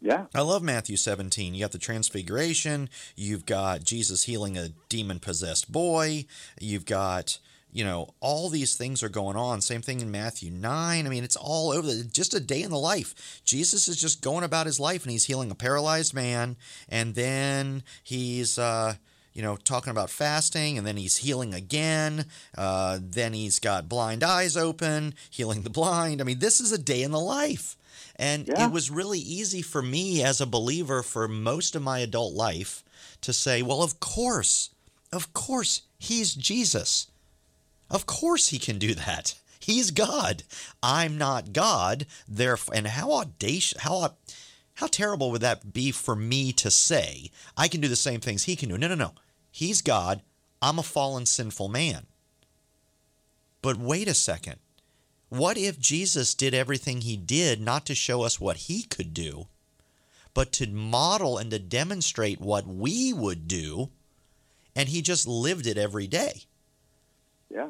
Yeah. 0.02 0.26
i 0.36 0.42
love 0.42 0.62
matthew 0.64 0.96
17 0.98 1.54
you 1.54 1.62
got 1.62 1.72
the 1.72 1.78
transfiguration 1.78 2.90
you've 3.16 3.46
got 3.46 3.84
jesus 3.84 4.24
healing 4.24 4.58
a 4.58 4.70
demon 4.90 5.20
possessed 5.20 5.72
boy 5.72 6.26
you've 6.60 6.86
got 6.86 7.40
you 7.72 7.84
know 7.84 8.14
all 8.20 8.50
these 8.50 8.76
things 8.76 9.02
are 9.02 9.10
going 9.10 9.36
on. 9.36 9.60
Same 9.60 9.82
thing 9.82 10.00
in 10.02 10.12
matthew 10.12 10.52
9 10.52 11.06
i 11.06 11.10
mean 11.10 11.24
it's 11.24 11.36
all 11.36 11.72
over 11.72 11.88
the, 11.88 12.04
just 12.04 12.34
a 12.36 12.40
day 12.40 12.62
in 12.62 12.70
the 12.70 12.78
life. 12.78 13.42
Jesus 13.44 13.88
is 13.88 13.98
just 13.98 14.22
going 14.22 14.44
about 14.44 14.68
his 14.68 14.80
life 14.80 15.04
and 15.04 15.12
he's 15.12 15.26
healing 15.26 15.50
a 15.52 15.56
paralyzed 15.56 16.14
man 16.14 16.56
and 16.88 17.16
then 17.16 17.82
he's 18.04 18.60
uh 18.60 18.94
you 19.34 19.42
know, 19.42 19.56
talking 19.58 19.92
about 19.92 20.10
fasting, 20.10 20.78
and 20.78 20.86
then 20.86 20.98
he's 20.98 21.18
healing 21.18 21.54
again. 21.54 22.26
Uh, 22.58 23.00
then 23.02 23.34
he's 23.34 23.60
got 23.60 23.90
blind 23.90 24.24
eyes 24.24 24.56
open, 24.56 25.14
healing 25.30 25.62
the 25.64 25.70
blind. 25.70 26.22
I 26.22 26.24
mean, 26.24 26.40
this 26.40 26.60
is 26.62 26.72
a 26.72 26.78
day 26.78 27.02
in 27.04 27.12
the 27.12 27.20
life. 27.20 27.76
And 28.16 28.48
Yeah. 28.48 28.66
it 28.66 28.72
was 28.72 28.92
really 28.92 29.20
easy 29.20 29.62
for 29.62 29.82
me 29.82 30.24
as 30.24 30.40
a 30.40 30.46
believer 30.46 31.02
for 31.02 31.28
most 31.28 31.76
of 31.76 31.82
my 31.82 32.00
adult 32.00 32.34
life 32.34 32.84
to 33.22 33.34
say, 33.34 33.62
well, 33.62 33.82
of 33.82 34.00
course, 34.00 34.70
of 35.12 35.34
course, 35.34 35.82
he's 35.98 36.34
Jesus. 36.36 37.08
Of 37.90 38.06
course 38.06 38.50
he 38.50 38.60
can 38.60 38.78
do 38.78 38.94
that. 38.96 39.36
He's 39.60 39.92
God. 39.92 40.44
I'm 40.82 41.18
not 41.18 41.54
God. 41.54 42.06
Therefore, 42.28 42.76
and 42.76 42.88
how 42.88 43.14
audacious, 43.14 43.82
how 43.82 44.14
how 44.78 44.88
terrible 44.88 45.30
would 45.32 45.42
that 45.42 45.72
be 45.72 45.92
for 45.92 46.16
me 46.16 46.52
to 46.54 46.72
say? 46.72 47.30
I 47.56 47.68
can 47.68 47.80
do 47.80 47.88
the 47.88 47.96
same 47.96 48.20
things 48.20 48.44
he 48.44 48.56
can 48.56 48.70
do. 48.70 48.78
No, 48.78 48.88
no, 48.88 48.96
no. 48.96 49.12
He's 49.54 49.84
God. 49.84 50.24
I'm 50.64 50.80
a 50.80 50.84
fallen, 50.84 51.28
sinful 51.28 51.70
man. 51.70 52.08
But 53.62 53.78
wait 53.78 54.08
a 54.08 54.16
second. 54.16 54.56
What 55.30 55.58
if 55.58 55.80
Jesus 55.80 56.34
did 56.34 56.56
everything 56.56 57.02
he 57.02 57.16
did 57.16 57.62
not 57.62 57.86
to 57.86 57.94
show 57.94 58.24
us 58.24 58.42
what 58.42 58.58
he 58.58 58.82
could 58.82 59.14
do, 59.14 59.46
but 60.34 60.52
to 60.54 60.68
model 60.68 61.38
and 61.38 61.52
to 61.52 61.60
demonstrate 61.60 62.42
what 62.42 62.66
we 62.66 63.14
would 63.14 63.48
do, 63.48 63.90
and 64.76 64.90
he 64.90 65.04
just 65.04 65.28
lived 65.28 65.68
it 65.68 65.78
every 65.78 66.08
day? 66.08 66.42
Yeah. 67.54 67.70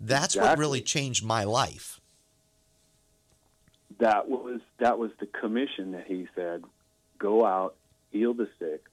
That's 0.00 0.36
what 0.36 0.58
really 0.58 0.80
changed 0.80 1.22
my 1.22 1.44
life. 1.44 2.00
that 3.98 4.28
was 4.28 4.60
that 4.78 4.98
was 4.98 5.10
the 5.20 5.26
commission 5.26 5.92
that 5.92 6.06
he 6.06 6.28
said 6.34 6.62
go 7.18 7.44
out 7.44 7.74
heal 8.10 8.32
the 8.32 8.48
sick 8.58 8.84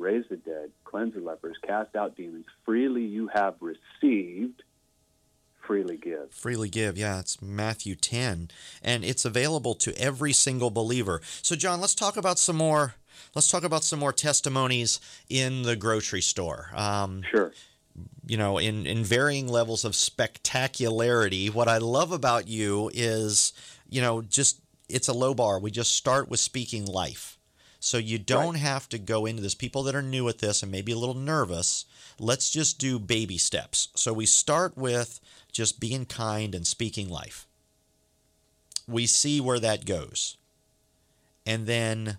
raise 0.00 0.24
the 0.30 0.36
dead 0.36 0.70
cleanse 0.84 1.14
the 1.14 1.20
lepers 1.20 1.56
cast 1.66 1.94
out 1.94 2.16
demons 2.16 2.46
freely 2.64 3.04
you 3.04 3.28
have 3.32 3.54
received 3.60 4.62
freely 5.60 5.96
give 5.96 6.32
Freely 6.32 6.68
give, 6.68 6.98
yeah, 6.98 7.20
it's 7.20 7.40
Matthew 7.40 7.94
10, 7.94 8.50
and 8.82 9.04
it's 9.04 9.24
available 9.24 9.74
to 9.74 9.96
every 9.96 10.32
single 10.32 10.70
believer. 10.70 11.20
So, 11.42 11.54
John, 11.54 11.80
let's 11.80 11.94
talk 11.94 12.16
about 12.16 12.40
some 12.40 12.56
more. 12.56 12.94
Let's 13.36 13.48
talk 13.48 13.62
about 13.62 13.84
some 13.84 14.00
more 14.00 14.12
testimonies 14.12 14.98
in 15.28 15.62
the 15.62 15.76
grocery 15.76 16.22
store. 16.22 16.70
Um, 16.74 17.22
sure 17.30 17.52
you 18.26 18.36
know, 18.36 18.58
in, 18.58 18.86
in 18.86 19.02
varying 19.02 19.48
levels 19.48 19.84
of 19.84 19.92
spectacularity. 19.92 21.50
What 21.50 21.66
I 21.66 21.78
love 21.78 22.12
about 22.12 22.46
you 22.46 22.88
is, 22.94 23.52
you 23.88 24.00
know, 24.00 24.22
just 24.22 24.60
it's 24.88 25.08
a 25.08 25.12
low 25.12 25.34
bar. 25.34 25.58
We 25.58 25.72
just 25.72 25.96
start 25.96 26.28
with 26.28 26.40
speaking 26.40 26.86
life. 26.86 27.39
So 27.80 27.96
you 27.96 28.18
don't 28.18 28.56
have 28.56 28.90
to 28.90 28.98
go 28.98 29.24
into 29.24 29.40
this. 29.40 29.54
People 29.54 29.82
that 29.84 29.94
are 29.94 30.02
new 30.02 30.28
at 30.28 30.38
this 30.38 30.62
and 30.62 30.70
maybe 30.70 30.92
a 30.92 30.98
little 30.98 31.14
nervous, 31.14 31.86
let's 32.18 32.50
just 32.50 32.78
do 32.78 32.98
baby 32.98 33.38
steps. 33.38 33.88
So 33.94 34.12
we 34.12 34.26
start 34.26 34.76
with 34.76 35.18
just 35.50 35.80
being 35.80 36.04
kind 36.04 36.54
and 36.54 36.66
speaking 36.66 37.08
life. 37.08 37.46
We 38.86 39.06
see 39.06 39.40
where 39.40 39.58
that 39.60 39.86
goes. 39.86 40.36
And 41.46 41.66
then 41.66 42.18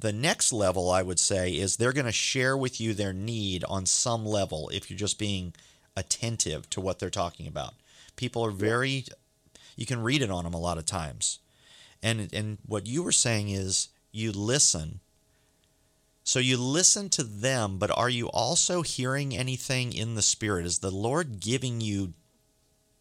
the 0.00 0.12
next 0.12 0.52
level, 0.52 0.90
I 0.90 1.02
would 1.02 1.20
say, 1.20 1.52
is 1.52 1.76
they're 1.76 1.92
going 1.92 2.06
to 2.06 2.12
share 2.12 2.56
with 2.56 2.80
you 2.80 2.92
their 2.92 3.12
need 3.12 3.64
on 3.64 3.86
some 3.86 4.26
level 4.26 4.68
if 4.70 4.90
you're 4.90 4.98
just 4.98 5.18
being 5.18 5.54
attentive 5.96 6.68
to 6.70 6.80
what 6.80 6.98
they're 6.98 7.08
talking 7.08 7.46
about. 7.46 7.74
People 8.16 8.44
are 8.44 8.50
very, 8.50 9.04
you 9.76 9.86
can 9.86 10.02
read 10.02 10.22
it 10.22 10.30
on 10.30 10.42
them 10.42 10.54
a 10.54 10.60
lot 10.60 10.78
of 10.78 10.86
times. 10.86 11.38
And, 12.02 12.32
and 12.32 12.58
what 12.66 12.86
you 12.86 13.04
were 13.04 13.12
saying 13.12 13.48
is 13.50 13.88
you 14.12 14.32
listen. 14.32 15.00
So 16.24 16.38
you 16.38 16.56
listen 16.56 17.08
to 17.10 17.22
them, 17.22 17.78
but 17.78 17.90
are 17.90 18.10
you 18.10 18.28
also 18.28 18.82
hearing 18.82 19.36
anything 19.36 19.92
in 19.92 20.14
the 20.14 20.22
spirit? 20.22 20.66
Is 20.66 20.80
the 20.80 20.90
Lord 20.90 21.40
giving 21.40 21.80
you 21.80 22.12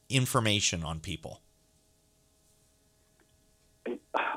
information 0.10 0.84
on 0.84 1.00
people? 1.00 1.42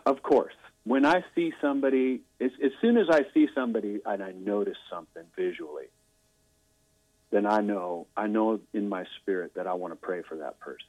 of 0.07 0.23
course 0.23 0.55
when 0.85 1.05
i 1.05 1.25
see 1.35 1.53
somebody 1.61 2.21
as, 2.41 2.51
as 2.63 2.73
soon 2.81 2.97
as 2.97 3.07
i 3.11 3.21
see 3.33 3.49
somebody 3.55 4.01
and 4.05 4.23
i 4.23 4.33
notice 4.33 4.79
something 4.91 5.25
visually 5.37 5.87
then 7.31 7.47
i 7.47 7.61
know 7.61 8.07
i 8.17 8.27
know 8.27 8.61
in 8.73 8.89
my 8.89 9.05
spirit 9.21 9.53
that 9.55 9.67
i 9.67 9.75
want 9.75 9.93
to 9.93 9.97
pray 9.97 10.23
for 10.29 10.37
that 10.37 10.59
person 10.61 10.89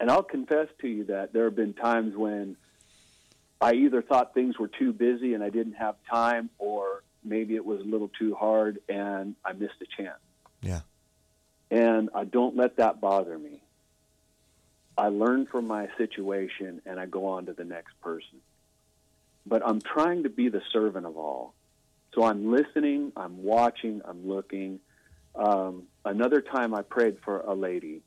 and 0.00 0.10
i'll 0.10 0.22
confess 0.22 0.68
to 0.80 0.88
you 0.88 1.04
that 1.04 1.32
there 1.32 1.44
have 1.44 1.56
been 1.56 1.74
times 1.74 2.16
when 2.16 2.56
i 3.62 3.72
either 3.74 4.02
thought 4.02 4.34
things 4.34 4.58
were 4.58 4.68
too 4.68 4.92
busy 4.92 5.34
and 5.34 5.42
i 5.42 5.48
didn't 5.50 5.74
have 5.74 5.94
time 6.10 6.50
or 6.58 7.02
maybe 7.24 7.54
it 7.54 7.64
was 7.64 7.80
a 7.80 7.84
little 7.84 8.10
too 8.18 8.34
hard 8.34 8.78
and 8.88 9.34
i 9.44 9.52
missed 9.52 9.80
a 9.80 10.02
chance 10.02 10.18
Yeah. 10.60 10.80
and 11.70 12.10
I 12.14 12.24
don't 12.24 12.54
let 12.56 12.76
that 12.76 13.00
bother 13.00 13.38
me. 13.38 13.62
I 14.98 15.08
learn 15.08 15.46
from 15.46 15.66
my 15.66 15.88
situation 15.96 16.82
and 16.84 17.00
I 17.00 17.06
go 17.06 17.26
on 17.34 17.46
to 17.46 17.54
the 17.54 17.64
next 17.64 17.98
person. 18.02 18.38
But 19.46 19.62
I'm 19.66 19.80
trying 19.80 20.24
to 20.24 20.28
be 20.28 20.50
the 20.50 20.60
servant 20.72 21.06
of 21.06 21.16
all. 21.16 21.54
So 22.14 22.24
I'm 22.24 22.52
listening, 22.52 23.12
I'm 23.16 23.42
watching, 23.42 24.02
I'm 24.04 24.28
looking. 24.28 24.80
Um, 25.34 25.84
another 26.04 26.42
time 26.42 26.74
I 26.74 26.82
prayed 26.82 27.16
for 27.24 27.40
a 27.40 27.54
lady. 27.54 28.02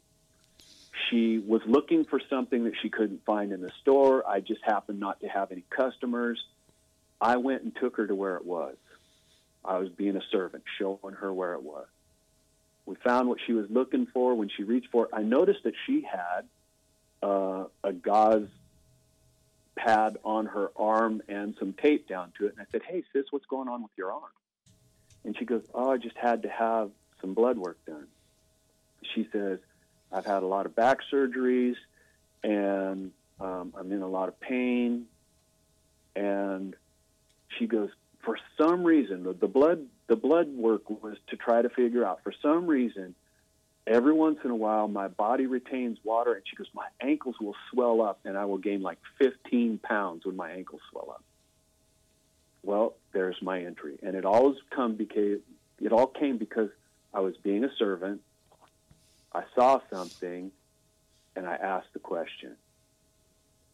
She 1.09 1.39
was 1.39 1.61
looking 1.65 2.05
for 2.05 2.21
something 2.29 2.65
that 2.65 2.73
she 2.81 2.89
couldn't 2.89 3.25
find 3.25 3.51
in 3.51 3.61
the 3.61 3.71
store. 3.81 4.27
I 4.27 4.39
just 4.39 4.61
happened 4.63 4.99
not 4.99 5.19
to 5.21 5.27
have 5.27 5.51
any 5.51 5.63
customers. 5.69 6.41
I 7.19 7.37
went 7.37 7.63
and 7.63 7.75
took 7.75 7.97
her 7.97 8.07
to 8.07 8.15
where 8.15 8.37
it 8.37 8.45
was. 8.45 8.75
I 9.63 9.77
was 9.79 9.89
being 9.89 10.15
a 10.15 10.21
servant, 10.31 10.63
showing 10.77 11.15
her 11.19 11.33
where 11.33 11.53
it 11.53 11.63
was. 11.63 11.87
We 12.85 12.95
found 12.95 13.27
what 13.27 13.39
she 13.45 13.53
was 13.53 13.65
looking 13.69 14.05
for. 14.13 14.35
When 14.35 14.49
she 14.55 14.63
reached 14.63 14.89
for 14.91 15.05
it, 15.05 15.11
I 15.11 15.23
noticed 15.23 15.63
that 15.63 15.73
she 15.85 16.01
had 16.09 16.45
uh, 17.23 17.65
a 17.83 17.91
gauze 17.91 18.47
pad 19.75 20.17
on 20.23 20.45
her 20.45 20.71
arm 20.75 21.21
and 21.27 21.55
some 21.59 21.73
tape 21.73 22.07
down 22.07 22.31
to 22.37 22.45
it. 22.45 22.53
And 22.57 22.61
I 22.61 22.71
said, 22.71 22.81
Hey, 22.87 23.03
sis, 23.11 23.25
what's 23.31 23.47
going 23.47 23.67
on 23.67 23.81
with 23.81 23.91
your 23.97 24.11
arm? 24.11 24.23
And 25.23 25.35
she 25.37 25.45
goes, 25.45 25.63
Oh, 25.73 25.91
I 25.91 25.97
just 25.97 26.17
had 26.17 26.43
to 26.43 26.49
have 26.49 26.91
some 27.21 27.33
blood 27.33 27.57
work 27.57 27.77
done. 27.85 28.07
She 29.13 29.27
says, 29.31 29.59
I've 30.15 30.25
had 30.25 30.43
a 30.43 30.47
lot 30.47 30.65
of 30.65 30.73
back 30.75 30.99
surgeries 31.11 31.75
and 32.41 33.11
um, 33.41 33.73
I'm 33.77 33.91
in 33.91 34.01
a 34.01 34.07
lot 34.07 34.29
of 34.29 34.39
pain. 34.39 35.07
And 36.15 36.73
she 37.59 37.67
goes, 37.67 37.89
For 38.23 38.37
some 38.57 38.85
reason, 38.85 39.23
the, 39.23 39.33
the 39.33 39.47
blood 39.47 39.85
the 40.07 40.15
blood 40.15 40.47
work 40.47 40.89
was 40.89 41.17
to 41.27 41.35
try 41.35 41.61
to 41.61 41.69
figure 41.69 42.05
out. 42.05 42.21
For 42.23 42.31
some 42.41 42.65
reason 42.67 43.15
every 43.87 44.13
once 44.13 44.39
in 44.43 44.51
a 44.51 44.55
while 44.55 44.87
my 44.87 45.07
body 45.07 45.45
retains 45.45 45.99
water 46.03 46.33
and 46.33 46.43
she 46.49 46.55
goes 46.55 46.65
my 46.73 46.87
ankles 47.01 47.35
will 47.39 47.55
swell 47.71 48.01
up 48.01 48.19
and 48.25 48.35
i 48.35 48.43
will 48.43 48.57
gain 48.57 48.81
like 48.81 48.97
15 49.19 49.77
pounds 49.77 50.25
when 50.25 50.35
my 50.35 50.51
ankles 50.51 50.81
swell 50.91 51.09
up. 51.11 51.23
Well 52.63 52.95
there's 53.11 53.41
my 53.41 53.63
entry. 53.63 53.97
And 54.01 54.15
it 54.15 54.23
always 54.23 54.57
come 54.73 54.95
because 54.95 55.39
it 55.81 55.91
all 55.91 56.07
came 56.07 56.37
because 56.37 56.69
i 57.13 57.19
was 57.19 57.35
being 57.43 57.65
a 57.65 57.75
servant 57.77 58.21
i 59.35 59.43
saw 59.53 59.79
something 59.91 60.51
and 61.35 61.45
i 61.47 61.55
asked 61.55 61.91
the 61.93 61.99
question 61.99 62.55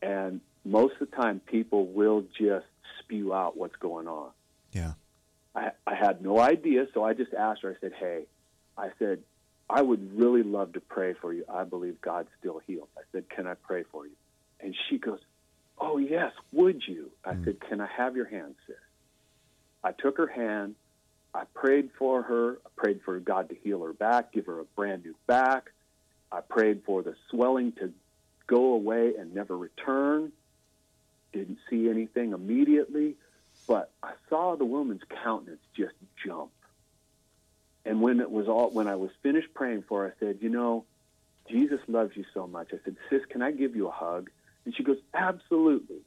and 0.02 0.42
most 0.66 0.94
of 1.00 1.10
the 1.10 1.16
time 1.16 1.40
people 1.40 1.86
will 1.88 2.24
just 2.38 2.66
spew 3.00 3.34
out 3.34 3.56
what's 3.58 3.76
going 3.78 4.08
on 4.08 4.32
Yeah. 4.74 4.94
I, 5.54 5.72
I 5.86 5.96
had 5.96 6.22
no 6.22 6.40
idea, 6.40 6.88
so 6.94 7.04
I 7.04 7.14
just 7.14 7.34
asked 7.34 7.64
her. 7.64 7.76
I 7.76 7.80
said, 7.82 7.92
"Hey," 8.00 8.22
I 8.78 8.88
said, 9.00 9.20
I 9.72 9.82
would 9.82 10.18
really 10.18 10.44
love 10.44 10.74
to 10.74 10.82
pray 10.82 11.14
for 11.14 11.34
you. 11.34 11.46
I 11.48 11.64
believe 11.64 12.02
God 12.02 12.28
still 12.40 12.62
heals. 12.68 12.90
I 12.98 13.02
said, 13.12 13.30
Can 13.30 13.48
I 13.48 13.54
pray 13.54 13.84
for 13.90 14.06
you? 14.06 14.12
And 14.60 14.76
she 14.90 14.98
goes, 14.98 15.20
Oh, 15.78 15.98
yes, 15.98 16.34
would 16.52 16.82
you? 16.86 17.10
I 17.24 17.34
mm. 17.34 17.46
said, 17.46 17.62
Can 17.62 17.80
I 17.80 17.88
have 17.88 18.16
your 18.16 18.26
hand, 18.26 18.56
sis? 18.68 18.76
I 19.84 19.94
took 19.94 20.18
her 20.18 20.28
hand. 20.28 20.76
I 21.34 21.44
prayed 21.54 21.92
for 21.98 22.22
her. 22.24 22.60
I 22.66 22.70
prayed 22.76 23.02
for 23.04 23.20
God 23.20 23.50
to 23.50 23.56
heal 23.56 23.84
her 23.84 23.94
back, 23.94 24.34
give 24.34 24.48
her 24.48 24.60
a 24.60 24.66
brand 24.66 25.06
new 25.06 25.16
back. 25.28 25.72
I 26.32 26.42
prayed 26.42 26.84
for 26.86 27.02
the 27.02 27.16
swelling 27.30 27.72
to 27.74 27.94
go 28.48 28.74
away 28.74 29.16
and 29.16 29.34
never 29.34 29.58
return. 29.58 30.32
Didn't 31.34 31.60
see 31.70 31.90
anything 31.90 32.34
immediately, 32.34 33.16
but 33.68 33.92
I 34.04 34.14
saw 34.30 34.56
the 34.56 34.66
woman's 34.66 35.04
countenance 35.24 35.62
just 35.76 35.96
jump. 36.26 36.52
And 37.86 38.02
when 38.02 38.20
it 38.20 38.30
was 38.30 38.48
all, 38.48 38.70
when 38.70 38.88
I 38.88 38.96
was 38.96 39.12
finished 39.24 39.54
praying 39.54 39.84
for 39.84 40.04
her, 40.04 40.14
I 40.16 40.20
said, 40.20 40.40
"You 40.42 40.50
know, 40.50 40.86
Jesus 41.50 41.80
loves 41.88 42.16
you 42.16 42.26
so 42.34 42.46
much." 42.48 42.74
I 42.74 42.80
said, 42.84 42.98
"Sis, 43.10 43.26
can 43.26 43.42
I 43.42 43.52
give 43.52 43.76
you 43.76 43.88
a 43.88 43.92
hug?" 43.92 44.30
And 44.66 44.76
she 44.76 44.84
goes, 44.84 45.00
"Absolutely." 45.14 46.02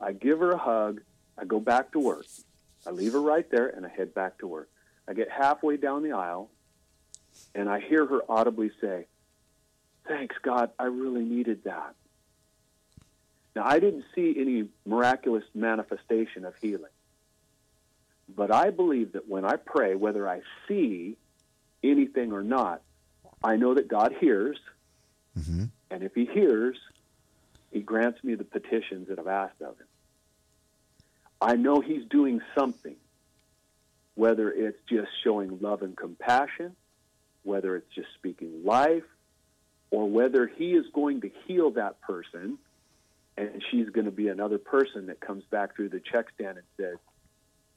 I 0.00 0.12
give 0.12 0.40
her 0.40 0.50
a 0.50 0.58
hug. 0.58 1.00
I 1.36 1.44
go 1.44 1.60
back 1.60 1.92
to 1.92 2.00
work. 2.00 2.26
I 2.88 2.90
leave 2.90 3.12
her 3.12 3.20
right 3.20 3.48
there, 3.50 3.68
and 3.68 3.84
I 3.84 3.90
head 3.90 4.14
back 4.14 4.38
to 4.38 4.46
work. 4.46 4.70
I 5.06 5.12
get 5.12 5.30
halfway 5.30 5.76
down 5.76 6.02
the 6.02 6.12
aisle, 6.12 6.48
and 7.54 7.68
I 7.68 7.80
hear 7.80 8.06
her 8.06 8.22
audibly 8.30 8.70
say, 8.80 9.06
Thanks, 10.06 10.34
God, 10.40 10.70
I 10.78 10.84
really 10.84 11.22
needed 11.22 11.64
that. 11.64 11.94
Now, 13.54 13.64
I 13.66 13.78
didn't 13.78 14.06
see 14.14 14.34
any 14.38 14.68
miraculous 14.86 15.44
manifestation 15.54 16.46
of 16.46 16.54
healing. 16.62 16.92
But 18.34 18.50
I 18.50 18.70
believe 18.70 19.12
that 19.12 19.28
when 19.28 19.44
I 19.44 19.56
pray, 19.56 19.94
whether 19.94 20.26
I 20.26 20.40
see 20.66 21.18
anything 21.84 22.32
or 22.32 22.42
not, 22.42 22.80
I 23.44 23.56
know 23.56 23.74
that 23.74 23.88
God 23.88 24.14
hears. 24.18 24.58
Mm-hmm. 25.38 25.64
And 25.90 26.02
if 26.02 26.14
He 26.14 26.24
hears, 26.24 26.78
He 27.70 27.80
grants 27.80 28.24
me 28.24 28.34
the 28.34 28.44
petitions 28.44 29.08
that 29.08 29.18
I've 29.18 29.26
asked 29.26 29.60
of 29.60 29.76
Him. 29.76 29.86
I 31.40 31.54
know 31.56 31.80
He's 31.80 32.04
doing 32.10 32.40
something, 32.56 32.96
whether 34.14 34.50
it's 34.50 34.78
just 34.88 35.08
showing 35.22 35.58
love 35.60 35.82
and 35.82 35.96
compassion, 35.96 36.74
whether 37.42 37.76
it's 37.76 37.94
just 37.94 38.08
speaking 38.14 38.64
life, 38.64 39.04
or 39.90 40.08
whether 40.08 40.46
He 40.46 40.72
is 40.72 40.86
going 40.92 41.20
to 41.22 41.30
heal 41.46 41.70
that 41.72 42.00
person 42.00 42.58
and 43.38 43.62
she's 43.70 43.88
going 43.90 44.04
to 44.06 44.10
be 44.10 44.28
another 44.28 44.58
person 44.58 45.06
that 45.06 45.20
comes 45.20 45.44
back 45.44 45.76
through 45.76 45.90
the 45.90 46.00
check 46.00 46.26
stand 46.34 46.58
and 46.58 46.66
says, 46.76 46.96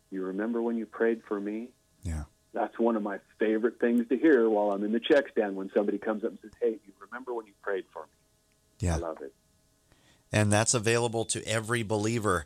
You 0.10 0.24
remember 0.26 0.62
when 0.62 0.76
you 0.76 0.86
prayed 0.86 1.22
for 1.28 1.40
me? 1.40 1.70
Yeah. 2.02 2.24
That's 2.54 2.78
one 2.80 2.96
of 2.96 3.04
my 3.04 3.20
favorite 3.40 3.80
things 3.80 4.08
to 4.10 4.18
hear 4.18 4.50
while 4.50 4.72
I'm 4.72 4.84
in 4.84 4.92
the 4.92 5.00
check 5.00 5.26
stand 5.32 5.56
when 5.56 5.70
somebody 5.74 6.00
comes 6.00 6.24
up 6.24 6.32
and 6.32 6.40
says, 6.42 6.52
Hey, 6.60 6.80
you 6.86 6.94
remember 7.00 7.34
when 7.34 7.46
you 7.46 7.54
prayed 7.62 7.86
for 7.94 8.02
me? 8.02 8.88
Yeah. 8.88 8.96
I 8.96 8.98
love 8.98 9.22
it. 9.22 9.34
And 10.32 10.52
that's 10.52 10.74
available 10.74 11.26
to 11.26 11.46
every 11.48 11.84
believer. 11.84 12.46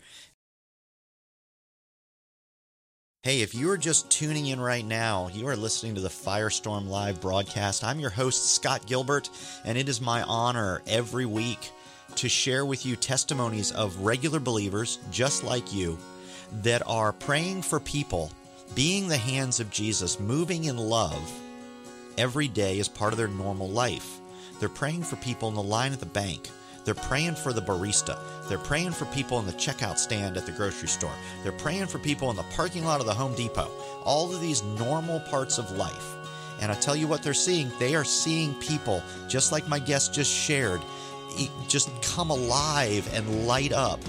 Hey, 3.26 3.42
if 3.42 3.56
you 3.56 3.72
are 3.72 3.78
just 3.78 4.12
tuning 4.12 4.46
in 4.46 4.60
right 4.60 4.86
now, 4.86 5.30
you 5.34 5.48
are 5.48 5.56
listening 5.56 5.96
to 5.96 6.02
the 6.02 6.10
Firestorm 6.10 6.88
Live 6.88 7.20
broadcast. 7.20 7.84
I'm 7.84 8.00
your 8.00 8.12
host, 8.12 8.54
Scott 8.54 8.86
Gilbert, 8.86 9.32
and 9.64 9.80
it 9.80 9.90
is 9.90 10.00
my 10.00 10.22
honor 10.22 10.84
every 10.86 11.26
week 11.26 11.72
to 12.18 12.30
share 12.30 12.68
with 12.68 12.86
you 12.86 12.96
testimonies 12.96 13.72
of 13.72 14.02
regular 14.02 14.40
believers 14.40 15.00
just 15.10 15.44
like 15.44 15.74
you 15.74 15.98
that 16.62 16.84
are 16.86 17.14
praying 17.14 17.64
for 17.64 17.80
people, 17.80 18.32
being 18.76 19.08
the 19.08 19.18
hands 19.18 19.60
of 19.60 19.72
Jesus, 19.72 20.20
moving 20.20 20.66
in 20.66 20.78
love 20.78 21.34
every 22.20 22.48
day 22.48 22.80
as 22.80 22.88
part 22.88 23.12
of 23.12 23.18
their 23.18 23.28
normal 23.28 23.70
life. 23.72 24.20
They're 24.60 24.70
praying 24.70 25.02
for 25.02 25.16
people 25.16 25.50
in 25.50 25.56
the 25.56 25.64
line 25.64 25.94
at 25.94 26.00
the 26.00 26.06
bank. 26.06 26.48
They're 26.86 26.94
praying 26.94 27.36
for 27.36 27.52
the 27.52 27.62
barista. 27.62 28.18
They're 28.48 28.58
praying 28.60 28.92
for 28.92 29.06
people 29.06 29.40
in 29.40 29.48
the 29.48 29.54
checkout 29.54 29.98
stand 29.98 30.38
at 30.38 30.46
the 30.46 30.52
grocery 30.52 30.88
store. 30.88 31.14
They're 31.42 31.52
praying 31.52 31.88
for 31.88 31.98
people 31.98 32.30
in 32.30 32.36
the 32.36 32.44
parking 32.44 32.86
lot 32.86 33.00
of 33.00 33.08
the 33.08 33.14
Home 33.14 33.34
Depot. 33.34 33.72
All 34.04 34.34
of 34.34 34.40
these 34.40 34.64
normal 34.64 35.20
parts 35.22 35.58
of 35.58 35.72
life. 35.72 36.14
And 36.62 36.72
I 36.72 36.76
tell 36.76 36.96
you 36.96 37.08
what 37.08 37.24
they're 37.24 37.34
seeing. 37.34 37.72
They 37.80 37.96
are 37.96 38.06
seeing 38.06 38.54
people, 38.56 39.04
just 39.28 39.52
like 39.52 39.68
my 39.68 39.80
guest 39.80 40.14
just 40.14 40.32
shared, 40.32 40.80
just 41.68 41.90
come 42.02 42.30
alive 42.30 43.12
and 43.14 43.48
light 43.48 43.74
up 43.74 44.00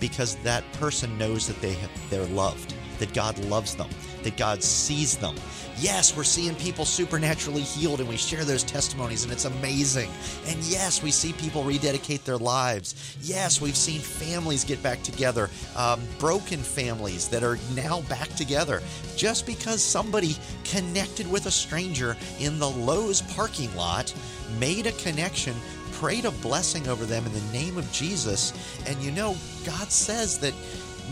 because 0.00 0.36
that 0.36 0.64
person 0.72 1.16
knows 1.16 1.46
that 1.46 1.60
they 1.60 1.76
they're 2.10 2.26
loved, 2.26 2.74
that 2.98 3.14
God 3.14 3.38
loves 3.44 3.76
them, 3.76 3.88
that 4.24 4.36
God 4.36 4.62
sees 4.62 5.16
them. 5.16 5.34
Yes, 5.78 6.16
we're 6.16 6.24
seeing 6.24 6.54
people 6.56 6.84
supernaturally 6.84 7.62
healed 7.62 8.00
and 8.00 8.08
we 8.08 8.16
share 8.16 8.44
those 8.44 8.62
testimonies 8.62 9.24
and 9.24 9.32
it's 9.32 9.46
amazing. 9.46 10.10
And 10.46 10.58
yes, 10.64 11.02
we 11.02 11.10
see 11.10 11.32
people 11.32 11.64
rededicate 11.64 12.24
their 12.24 12.38
lives. 12.38 13.16
Yes, 13.22 13.60
we've 13.60 13.76
seen 13.76 14.00
families 14.00 14.64
get 14.64 14.82
back 14.82 15.02
together, 15.02 15.50
um, 15.76 16.00
broken 16.18 16.60
families 16.60 17.28
that 17.28 17.42
are 17.42 17.58
now 17.74 18.02
back 18.02 18.28
together 18.30 18.82
just 19.16 19.46
because 19.46 19.82
somebody 19.82 20.36
connected 20.64 21.30
with 21.30 21.46
a 21.46 21.50
stranger 21.50 22.16
in 22.38 22.58
the 22.58 22.68
Lowe's 22.68 23.22
parking 23.22 23.74
lot, 23.76 24.14
made 24.58 24.86
a 24.86 24.92
connection 24.92 25.54
prayed 26.02 26.24
a 26.24 26.30
blessing 26.32 26.88
over 26.88 27.04
them 27.04 27.24
in 27.26 27.32
the 27.32 27.52
name 27.52 27.78
of 27.78 27.90
Jesus. 27.92 28.52
And 28.88 29.00
you 29.00 29.12
know, 29.12 29.36
God 29.64 29.88
says 29.92 30.36
that 30.38 30.52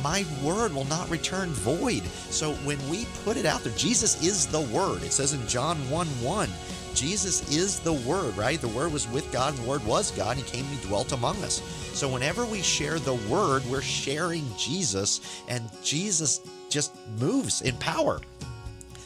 my 0.02 0.24
word 0.42 0.72
will 0.72 0.84
not 0.86 1.10
return 1.10 1.50
void. 1.50 2.02
So 2.30 2.54
when 2.64 2.78
we 2.88 3.06
put 3.24 3.36
it 3.36 3.46
out 3.46 3.62
there, 3.62 3.72
Jesus 3.74 4.22
is 4.22 4.46
the 4.46 4.60
word. 4.60 5.02
It 5.02 5.12
says 5.12 5.32
in 5.32 5.46
John 5.46 5.76
1 5.90 6.06
1, 6.06 6.48
Jesus 6.94 7.48
is 7.54 7.80
the 7.80 7.92
word, 7.92 8.36
right? 8.36 8.60
The 8.60 8.68
word 8.68 8.92
was 8.92 9.08
with 9.08 9.30
God 9.32 9.54
and 9.54 9.64
the 9.64 9.68
word 9.68 9.84
was 9.86 10.10
God. 10.10 10.36
And 10.36 10.44
he 10.44 10.50
came 10.50 10.66
and 10.66 10.78
he 10.78 10.86
dwelt 10.86 11.12
among 11.12 11.42
us. 11.42 11.62
So 11.94 12.08
whenever 12.08 12.44
we 12.44 12.62
share 12.62 12.98
the 12.98 13.14
word, 13.14 13.64
we're 13.66 13.82
sharing 13.82 14.44
Jesus, 14.56 15.42
and 15.48 15.68
Jesus 15.82 16.40
just 16.68 16.94
moves 17.18 17.62
in 17.62 17.76
power. 17.76 18.20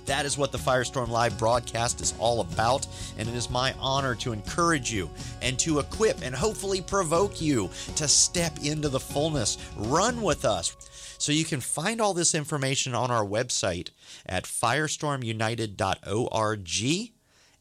That 0.06 0.26
is 0.26 0.36
what 0.36 0.52
the 0.52 0.58
Firestorm 0.58 1.08
Live 1.08 1.38
broadcast 1.38 2.00
is 2.00 2.14
all 2.18 2.40
about, 2.40 2.86
and 3.18 3.28
it 3.28 3.34
is 3.34 3.50
my 3.50 3.74
honor 3.78 4.14
to 4.16 4.32
encourage 4.32 4.92
you 4.92 5.08
and 5.42 5.58
to 5.60 5.78
equip 5.78 6.22
and 6.22 6.34
hopefully 6.34 6.80
provoke 6.80 7.40
you 7.40 7.70
to 7.96 8.08
step 8.08 8.58
into 8.62 8.88
the 8.88 9.00
fullness. 9.00 9.58
Run 9.76 10.22
with 10.22 10.44
us. 10.44 10.76
So 11.18 11.32
you 11.32 11.44
can 11.44 11.60
find 11.60 12.00
all 12.00 12.14
this 12.14 12.34
information 12.34 12.94
on 12.94 13.10
our 13.10 13.24
website 13.24 13.90
at 14.26 14.44
firestormunited.org 14.44 17.13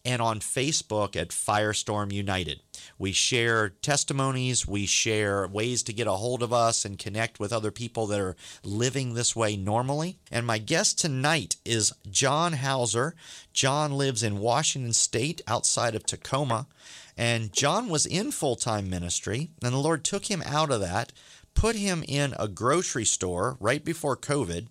and 0.06 0.22
on 0.22 0.40
Facebook 0.40 1.16
at 1.16 1.30
Firestorm 1.30 2.12
United. 2.12 2.60
We 2.98 3.14
share 3.14 3.70
testimonies, 3.70 4.68
we 4.68 4.86
share 4.86 5.48
ways 5.48 5.82
to 5.84 5.94
get 5.94 6.08
a 6.08 6.14
hold 6.14 6.44
of 6.44 6.52
us 6.52 6.84
and 6.84 7.00
connect 7.00 7.40
with 7.40 7.54
other 7.54 7.72
people 7.72 8.08
that 8.08 8.20
are 8.20 8.36
living 8.64 9.14
this 9.14 9.36
way 9.36 9.56
normally. 9.56 10.18
And 10.30 10.46
my 10.46 10.58
guest 10.58 11.00
tonight 11.00 11.56
is 11.64 11.94
John 12.10 12.54
Houser. 12.54 13.16
John 13.54 13.94
lives 13.94 14.24
in 14.24 14.40
Washington 14.40 14.94
State 14.94 15.42
outside 15.48 15.96
of 15.96 16.06
Tacoma. 16.06 16.68
And 17.16 17.54
John 17.54 17.90
was 17.90 18.06
in 18.06 18.32
full 18.32 18.56
time 18.56 18.90
ministry, 18.90 19.52
and 19.64 19.74
the 19.74 19.78
Lord 19.78 20.04
took 20.04 20.26
him 20.26 20.42
out 20.46 20.72
of 20.72 20.82
that, 20.82 21.14
put 21.54 21.76
him 21.76 22.04
in 22.08 22.34
a 22.40 22.48
grocery 22.48 23.06
store 23.06 23.56
right 23.60 23.86
before 23.86 24.18
COVID, 24.18 24.68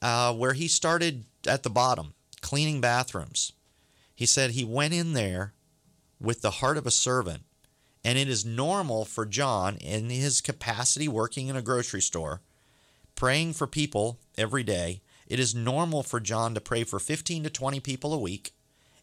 uh, 0.00 0.32
where 0.32 0.52
he 0.52 0.68
started 0.68 1.24
at 1.46 1.64
the 1.64 1.70
bottom, 1.70 2.14
cleaning 2.40 2.80
bathrooms. 2.80 3.52
He 4.20 4.26
said 4.26 4.50
he 4.50 4.64
went 4.64 4.92
in 4.92 5.14
there 5.14 5.54
with 6.20 6.42
the 6.42 6.50
heart 6.50 6.76
of 6.76 6.86
a 6.86 6.90
servant. 6.90 7.40
And 8.04 8.18
it 8.18 8.28
is 8.28 8.44
normal 8.44 9.06
for 9.06 9.24
John, 9.24 9.78
in 9.78 10.10
his 10.10 10.42
capacity 10.42 11.08
working 11.08 11.48
in 11.48 11.56
a 11.56 11.62
grocery 11.62 12.02
store, 12.02 12.42
praying 13.14 13.54
for 13.54 13.66
people 13.66 14.18
every 14.36 14.62
day. 14.62 15.00
It 15.26 15.40
is 15.40 15.54
normal 15.54 16.02
for 16.02 16.20
John 16.20 16.52
to 16.52 16.60
pray 16.60 16.84
for 16.84 16.98
15 16.98 17.44
to 17.44 17.50
20 17.50 17.80
people 17.80 18.12
a 18.12 18.18
week 18.18 18.52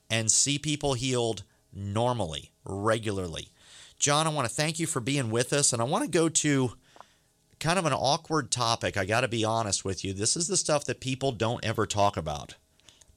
and 0.07 0.32
see 0.32 0.59
people 0.59 0.93
healed 0.93 1.41
normally, 1.74 2.51
regularly. 2.63 3.49
John, 3.97 4.28
I 4.28 4.30
want 4.30 4.47
to 4.47 4.53
thank 4.53 4.78
you 4.78 4.86
for 4.86 4.99
being 4.99 5.32
with 5.32 5.51
us. 5.51 5.74
And 5.74 5.82
I 5.82 5.86
want 5.86 6.03
to 6.03 6.11
go 6.11 6.30
to 6.30 6.74
kind 7.59 7.80
of 7.80 7.88
an 7.88 7.93
awkward 7.93 8.51
topic. 8.51 8.97
I 8.97 9.05
got 9.05 9.22
to 9.22 9.28
be 9.28 9.43
honest 9.43 9.84
with 9.84 10.05
you. 10.05 10.13
This 10.13 10.38
is 10.38 10.47
the 10.47 10.57
stuff 10.57 10.86
that 10.86 10.99
people 10.99 11.32
don't 11.32 11.65
ever 11.65 11.88
talk 11.88 12.18
about 12.18 12.53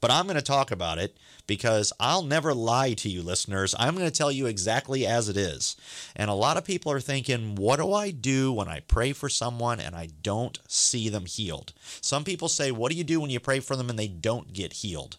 but 0.01 0.11
I'm 0.11 0.25
going 0.25 0.35
to 0.35 0.41
talk 0.41 0.71
about 0.71 0.97
it 0.97 1.15
because 1.47 1.93
I'll 1.99 2.23
never 2.23 2.53
lie 2.53 2.93
to 2.93 3.09
you, 3.09 3.21
listeners. 3.21 3.75
I'm 3.77 3.95
going 3.95 4.09
to 4.09 4.11
tell 4.11 4.31
you 4.31 4.47
exactly 4.47 5.05
as 5.05 5.29
it 5.29 5.37
is. 5.37 5.75
And 6.15 6.29
a 6.29 6.33
lot 6.33 6.57
of 6.57 6.65
people 6.65 6.91
are 6.91 6.99
thinking, 6.99 7.55
what 7.55 7.77
do 7.77 7.93
I 7.93 8.11
do 8.11 8.51
when 8.51 8.67
I 8.67 8.81
pray 8.81 9.13
for 9.13 9.29
someone 9.29 9.79
and 9.79 9.95
I 9.95 10.09
don't 10.21 10.59
see 10.67 11.07
them 11.07 11.25
healed? 11.25 11.73
Some 12.01 12.23
people 12.23 12.49
say, 12.49 12.71
what 12.71 12.91
do 12.91 12.97
you 12.97 13.03
do 13.03 13.21
when 13.21 13.29
you 13.29 13.39
pray 13.39 13.59
for 13.59 13.75
them 13.75 13.89
and 13.89 13.97
they 13.97 14.07
don't 14.07 14.51
get 14.51 14.73
healed? 14.73 15.17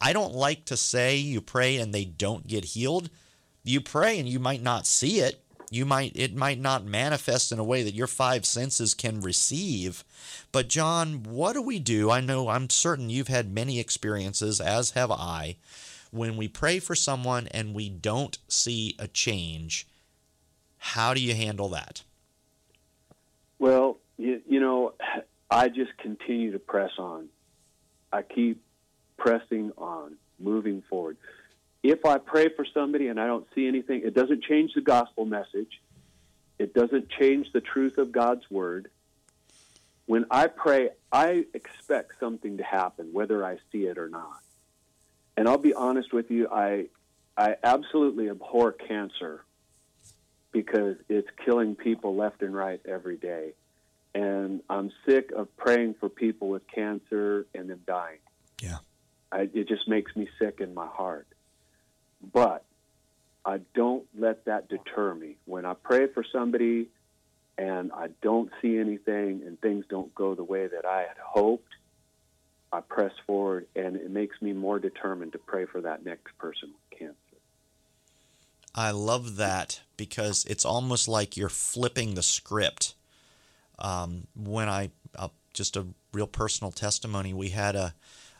I 0.00 0.12
don't 0.12 0.34
like 0.34 0.64
to 0.66 0.76
say 0.76 1.16
you 1.16 1.40
pray 1.40 1.76
and 1.76 1.92
they 1.92 2.04
don't 2.04 2.46
get 2.46 2.64
healed. 2.64 3.10
You 3.62 3.80
pray 3.80 4.18
and 4.18 4.28
you 4.28 4.38
might 4.38 4.62
not 4.62 4.86
see 4.86 5.20
it. 5.20 5.44
You 5.72 5.86
might 5.86 6.12
it 6.16 6.34
might 6.34 6.58
not 6.58 6.84
manifest 6.84 7.52
in 7.52 7.60
a 7.60 7.64
way 7.64 7.84
that 7.84 7.94
your 7.94 8.08
five 8.08 8.44
senses 8.44 8.92
can 8.92 9.20
receive, 9.20 10.04
but, 10.50 10.68
John, 10.68 11.22
what 11.22 11.52
do 11.52 11.62
we 11.62 11.78
do? 11.78 12.10
I 12.10 12.20
know 12.20 12.48
I'm 12.48 12.68
certain 12.68 13.08
you've 13.08 13.28
had 13.28 13.54
many 13.54 13.78
experiences, 13.78 14.60
as 14.60 14.90
have 14.90 15.12
I. 15.12 15.56
when 16.10 16.36
we 16.36 16.48
pray 16.48 16.78
for 16.78 16.94
someone 16.94 17.46
and 17.48 17.74
we 17.74 17.88
don't 17.88 18.38
see 18.48 18.96
a 18.98 19.08
change, 19.08 19.86
how 20.78 21.14
do 21.14 21.20
you 21.20 21.34
handle 21.34 21.68
that? 21.70 22.02
Well, 23.58 23.98
you, 24.16 24.40
you 24.48 24.60
know, 24.60 24.94
I 25.50 25.68
just 25.68 25.96
continue 25.98 26.52
to 26.52 26.58
press 26.58 26.92
on. 26.98 27.28
I 28.12 28.22
keep 28.22 28.60
pressing 29.18 29.72
on, 29.78 30.16
moving 30.38 30.82
forward. 30.88 31.16
If 31.82 32.04
I 32.04 32.18
pray 32.18 32.48
for 32.48 32.66
somebody 32.74 33.08
and 33.08 33.18
I 33.18 33.26
don't 33.26 33.46
see 33.54 33.66
anything, 33.66 34.02
it 34.04 34.14
doesn't 34.14 34.44
change 34.44 34.74
the 34.74 34.82
gospel 34.82 35.24
message. 35.24 35.80
It 36.58 36.74
doesn't 36.74 37.08
change 37.08 37.52
the 37.52 37.60
truth 37.60 37.96
of 37.96 38.12
God's 38.12 38.48
word. 38.50 38.90
When 40.04 40.26
I 40.30 40.48
pray, 40.48 40.90
I 41.10 41.46
expect 41.54 42.12
something 42.20 42.58
to 42.58 42.64
happen, 42.64 43.10
whether 43.12 43.44
I 43.44 43.58
see 43.72 43.86
it 43.86 43.96
or 43.96 44.08
not. 44.08 44.42
And 45.36 45.48
I'll 45.48 45.56
be 45.56 45.72
honest 45.72 46.12
with 46.12 46.30
you, 46.30 46.48
I, 46.50 46.86
I 47.36 47.56
absolutely 47.62 48.28
abhor 48.28 48.72
cancer 48.72 49.44
because 50.52 50.96
it's 51.08 51.28
killing 51.44 51.76
people 51.76 52.14
left 52.16 52.42
and 52.42 52.54
right 52.54 52.80
every 52.84 53.16
day. 53.16 53.52
And 54.14 54.60
I'm 54.68 54.90
sick 55.06 55.30
of 55.32 55.56
praying 55.56 55.94
for 56.00 56.08
people 56.08 56.48
with 56.48 56.66
cancer 56.66 57.46
and 57.54 57.70
them 57.70 57.80
dying. 57.86 58.18
Yeah. 58.60 58.78
I, 59.32 59.48
it 59.54 59.68
just 59.68 59.88
makes 59.88 60.14
me 60.16 60.28
sick 60.38 60.58
in 60.60 60.74
my 60.74 60.86
heart. 60.86 61.28
But 62.32 62.64
I 63.44 63.60
don't 63.74 64.04
let 64.18 64.44
that 64.44 64.68
deter 64.68 65.14
me. 65.14 65.36
When 65.46 65.64
I 65.64 65.74
pray 65.74 66.06
for 66.06 66.24
somebody 66.32 66.88
and 67.56 67.92
I 67.92 68.08
don't 68.22 68.50
see 68.60 68.78
anything 68.78 69.42
and 69.46 69.60
things 69.60 69.84
don't 69.88 70.14
go 70.14 70.34
the 70.34 70.44
way 70.44 70.66
that 70.66 70.84
I 70.84 71.00
had 71.00 71.16
hoped, 71.22 71.72
I 72.72 72.80
press 72.80 73.12
forward 73.26 73.66
and 73.74 73.96
it 73.96 74.10
makes 74.10 74.40
me 74.40 74.52
more 74.52 74.78
determined 74.78 75.32
to 75.32 75.38
pray 75.38 75.66
for 75.66 75.80
that 75.80 76.04
next 76.04 76.36
person 76.38 76.70
with 76.70 76.98
cancer. 76.98 77.16
I 78.74 78.92
love 78.92 79.36
that 79.36 79.80
because 79.96 80.44
it's 80.44 80.64
almost 80.64 81.08
like 81.08 81.36
you're 81.36 81.48
flipping 81.48 82.14
the 82.14 82.22
script. 82.22 82.94
Um, 83.78 84.26
when 84.36 84.68
I, 84.68 84.90
uh, 85.16 85.28
just 85.54 85.76
a 85.76 85.86
real 86.12 86.28
personal 86.28 86.70
testimony, 86.70 87.34
we 87.34 87.48
had 87.48 87.74
a, 87.74 87.94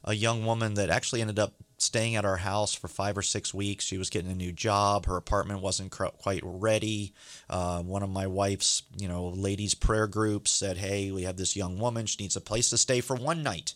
a 0.05 0.14
young 0.14 0.47
woman 0.47 0.74
that 0.74 0.91
actually 0.91 1.20
ended 1.20 1.39
up 1.39 1.55
staying 1.83 2.16
at 2.16 2.24
our 2.24 2.37
house 2.37 2.74
for 2.74 2.89
five 2.89 3.16
or 3.16 3.22
six 3.22 3.55
weeks. 3.55 3.85
She 3.85 3.99
was 3.99 4.11
getting 4.11 4.31
a 4.31 4.35
new 4.35 4.53
job. 4.53 5.07
Her 5.07 5.16
apartment 5.16 5.62
wasn't 5.62 5.91
quite 5.91 6.43
ready. 6.45 7.12
Uh, 7.49 7.83
one 7.83 8.03
of 8.03 8.11
my 8.11 8.26
wife's, 8.26 8.83
you 8.97 9.09
know, 9.09 9.28
ladies' 9.28 9.74
prayer 9.74 10.07
groups 10.07 10.51
said, 10.51 10.76
"Hey, 10.76 11.11
we 11.11 11.22
have 11.22 11.37
this 11.37 11.57
young 11.57 11.78
woman. 11.78 12.07
She 12.07 12.22
needs 12.22 12.37
a 12.37 12.41
place 12.41 12.70
to 12.70 12.78
stay 12.78 13.01
for 13.01 13.16
one 13.16 13.43
night. 13.43 13.74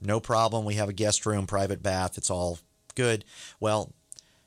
No 0.00 0.18
problem. 0.18 0.64
We 0.64 0.74
have 0.74 0.88
a 0.88 0.94
guest 0.94 1.26
room, 1.26 1.46
private 1.46 1.82
bath. 1.82 2.16
It's 2.16 2.30
all 2.30 2.58
good." 2.94 3.24
Well, 3.60 3.92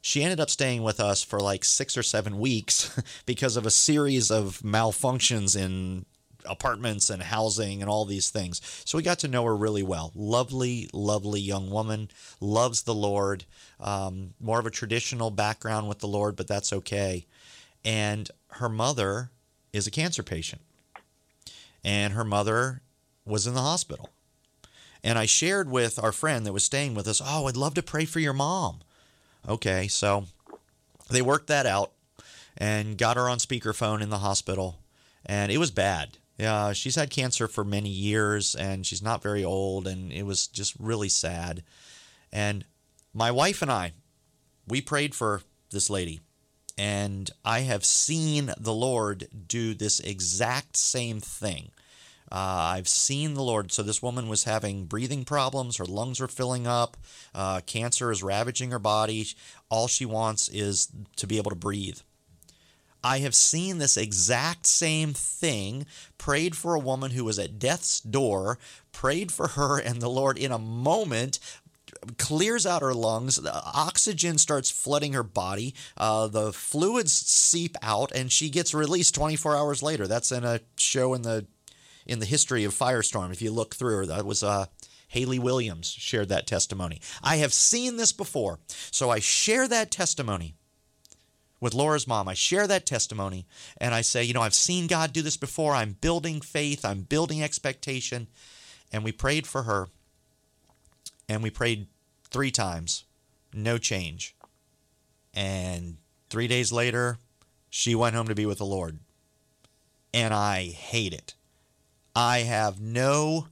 she 0.01 0.21
ended 0.21 0.41
up 0.41 0.49
staying 0.49 0.83
with 0.83 0.99
us 0.99 1.23
for 1.23 1.39
like 1.39 1.63
six 1.63 1.95
or 1.95 2.03
seven 2.03 2.37
weeks 2.37 2.99
because 3.25 3.55
of 3.55 3.65
a 3.65 3.71
series 3.71 4.29
of 4.31 4.59
malfunctions 4.59 5.55
in 5.55 6.05
apartments 6.45 7.09
and 7.09 7.21
housing 7.21 7.81
and 7.81 7.89
all 7.89 8.05
these 8.05 8.29
things. 8.29 8.61
So 8.85 8.97
we 8.97 9.03
got 9.03 9.19
to 9.19 9.27
know 9.27 9.43
her 9.45 9.55
really 9.55 9.83
well. 9.83 10.11
Lovely, 10.15 10.89
lovely 10.93 11.41
young 11.41 11.69
woman, 11.69 12.09
loves 12.39 12.83
the 12.83 12.93
Lord, 12.93 13.45
um, 13.79 14.33
more 14.39 14.59
of 14.59 14.65
a 14.65 14.71
traditional 14.71 15.31
background 15.31 15.87
with 15.87 15.99
the 15.99 16.07
Lord, 16.07 16.35
but 16.35 16.47
that's 16.47 16.73
okay. 16.73 17.25
And 17.85 18.29
her 18.51 18.69
mother 18.69 19.31
is 19.71 19.87
a 19.87 19.91
cancer 19.91 20.23
patient, 20.23 20.61
and 21.83 22.13
her 22.13 22.23
mother 22.23 22.81
was 23.25 23.47
in 23.47 23.53
the 23.53 23.61
hospital. 23.61 24.09
And 25.03 25.19
I 25.19 25.25
shared 25.25 25.69
with 25.69 26.01
our 26.01 26.13
friend 26.13 26.45
that 26.45 26.53
was 26.53 26.63
staying 26.63 26.93
with 26.95 27.07
us, 27.07 27.21
Oh, 27.23 27.47
I'd 27.47 27.57
love 27.57 27.73
to 27.73 27.83
pray 27.83 28.05
for 28.05 28.19
your 28.19 28.33
mom. 28.33 28.79
Okay, 29.47 29.87
so 29.89 30.25
they 31.09 31.21
worked 31.21 31.47
that 31.47 31.65
out 31.65 31.91
and 32.57 32.97
got 32.97 33.17
her 33.17 33.27
on 33.27 33.39
speakerphone 33.39 34.01
in 34.01 34.09
the 34.09 34.19
hospital, 34.19 34.79
and 35.25 35.51
it 35.51 35.57
was 35.57 35.71
bad. 35.71 36.17
Yeah, 36.37 36.73
she's 36.73 36.95
had 36.95 37.09
cancer 37.09 37.47
for 37.47 37.63
many 37.63 37.89
years 37.89 38.55
and 38.55 38.85
she's 38.85 39.01
not 39.03 39.21
very 39.21 39.43
old, 39.43 39.87
and 39.87 40.11
it 40.11 40.23
was 40.23 40.47
just 40.47 40.75
really 40.79 41.09
sad. 41.09 41.63
And 42.31 42.65
my 43.13 43.29
wife 43.31 43.61
and 43.61 43.71
I, 43.71 43.93
we 44.67 44.81
prayed 44.81 45.13
for 45.13 45.41
this 45.71 45.89
lady, 45.89 46.21
and 46.77 47.29
I 47.45 47.59
have 47.61 47.85
seen 47.85 48.51
the 48.57 48.73
Lord 48.73 49.27
do 49.47 49.73
this 49.73 49.99
exact 49.99 50.75
same 50.75 51.19
thing. 51.19 51.69
Uh, 52.31 52.73
I've 52.75 52.87
seen 52.87 53.35
the 53.35 53.43
Lord. 53.43 53.71
So 53.71 53.83
this 53.83 54.01
woman 54.01 54.27
was 54.27 54.45
having 54.45 54.85
breathing 54.85 55.23
problems. 55.23 55.77
Her 55.77 55.85
lungs 55.85 56.19
were 56.19 56.27
filling 56.27 56.65
up. 56.65 56.97
Uh, 57.35 57.61
cancer 57.67 58.11
is 58.11 58.23
ravaging 58.23 58.71
her 58.71 58.79
body. 58.79 59.27
All 59.69 59.87
she 59.87 60.05
wants 60.05 60.49
is 60.49 60.87
to 61.17 61.27
be 61.27 61.37
able 61.37 61.51
to 61.51 61.55
breathe. 61.55 61.99
I 63.03 63.19
have 63.19 63.35
seen 63.35 63.77
this 63.77 63.97
exact 63.97 64.65
same 64.65 65.13
thing, 65.13 65.85
prayed 66.17 66.55
for 66.55 66.73
a 66.73 66.79
woman 66.79 67.11
who 67.11 67.25
was 67.25 67.37
at 67.37 67.59
death's 67.59 67.99
door, 67.99 68.57
prayed 68.91 69.31
for 69.31 69.49
her, 69.49 69.77
and 69.77 70.01
the 70.01 70.09
Lord, 70.09 70.37
in 70.37 70.51
a 70.51 70.57
moment, 70.57 71.39
clears 72.17 72.65
out 72.65 72.81
her 72.81 72.93
lungs. 72.93 73.37
The 73.37 73.53
oxygen 73.53 74.37
starts 74.37 74.71
flooding 74.71 75.13
her 75.13 75.23
body. 75.23 75.73
Uh, 75.97 76.27
the 76.27 76.53
fluids 76.53 77.13
seep 77.13 77.75
out, 77.81 78.11
and 78.13 78.31
she 78.31 78.49
gets 78.49 78.73
released 78.73 79.15
24 79.15 79.55
hours 79.55 79.83
later. 79.83 80.07
That's 80.07 80.31
in 80.31 80.43
a 80.43 80.61
show 80.77 81.13
in 81.13 81.23
the 81.23 81.45
in 82.05 82.19
the 82.19 82.25
history 82.25 82.65
of 82.65 82.73
Firestorm. 82.73 83.31
If 83.31 83.41
you 83.41 83.51
look 83.51 83.75
through, 83.75 84.07
that 84.07 84.25
was 84.25 84.43
uh, 84.43 84.65
Hayley 85.07 85.39
Williams 85.39 85.87
shared 85.87 86.29
that 86.29 86.47
testimony. 86.47 86.99
I 87.21 87.37
have 87.37 87.53
seen 87.53 87.97
this 87.97 88.11
before, 88.11 88.59
so 88.67 89.09
I 89.09 89.19
share 89.19 89.67
that 89.67 89.91
testimony 89.91 90.55
with 91.63 91.73
Laura's 91.73 92.05
mom. 92.05 92.27
I 92.27 92.33
share 92.33 92.67
that 92.67 92.85
testimony 92.85 93.47
and 93.77 93.95
I 93.95 94.01
say, 94.01 94.21
you 94.21 94.33
know, 94.33 94.41
I've 94.41 94.53
seen 94.53 94.85
God 94.85 95.13
do 95.13 95.21
this 95.21 95.37
before. 95.37 95.73
I'm 95.73 95.93
building 95.93 96.41
faith, 96.41 96.83
I'm 96.83 97.03
building 97.03 97.41
expectation. 97.41 98.27
And 98.91 99.01
we 99.01 99.13
prayed 99.13 99.47
for 99.47 99.63
her 99.63 99.87
and 101.29 101.41
we 101.41 101.49
prayed 101.49 101.87
three 102.29 102.51
times, 102.51 103.05
no 103.53 103.77
change. 103.77 104.35
And 105.33 105.95
three 106.29 106.49
days 106.49 106.73
later, 106.73 107.17
she 107.69 107.95
went 107.95 108.13
home 108.13 108.27
to 108.27 108.35
be 108.35 108.45
with 108.45 108.57
the 108.57 108.65
Lord. 108.65 108.99
And 110.13 110.33
I 110.33 110.65
hate 110.65 111.13
it. 111.13 111.33
I 112.13 112.39
have 112.39 112.81
no 112.81 113.47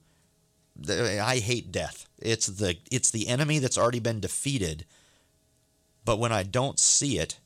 I 0.90 1.38
hate 1.38 1.72
death. 1.72 2.10
It's 2.20 2.48
the 2.48 2.76
it's 2.92 3.10
the 3.10 3.30
enemy 3.30 3.60
that's 3.60 3.78
already 3.78 4.00
been 4.00 4.20
defeated. 4.20 4.84
But 6.04 6.20
when 6.20 6.34
I 6.34 6.44
don't 6.44 6.78
see 6.78 7.18
it, 7.18 7.40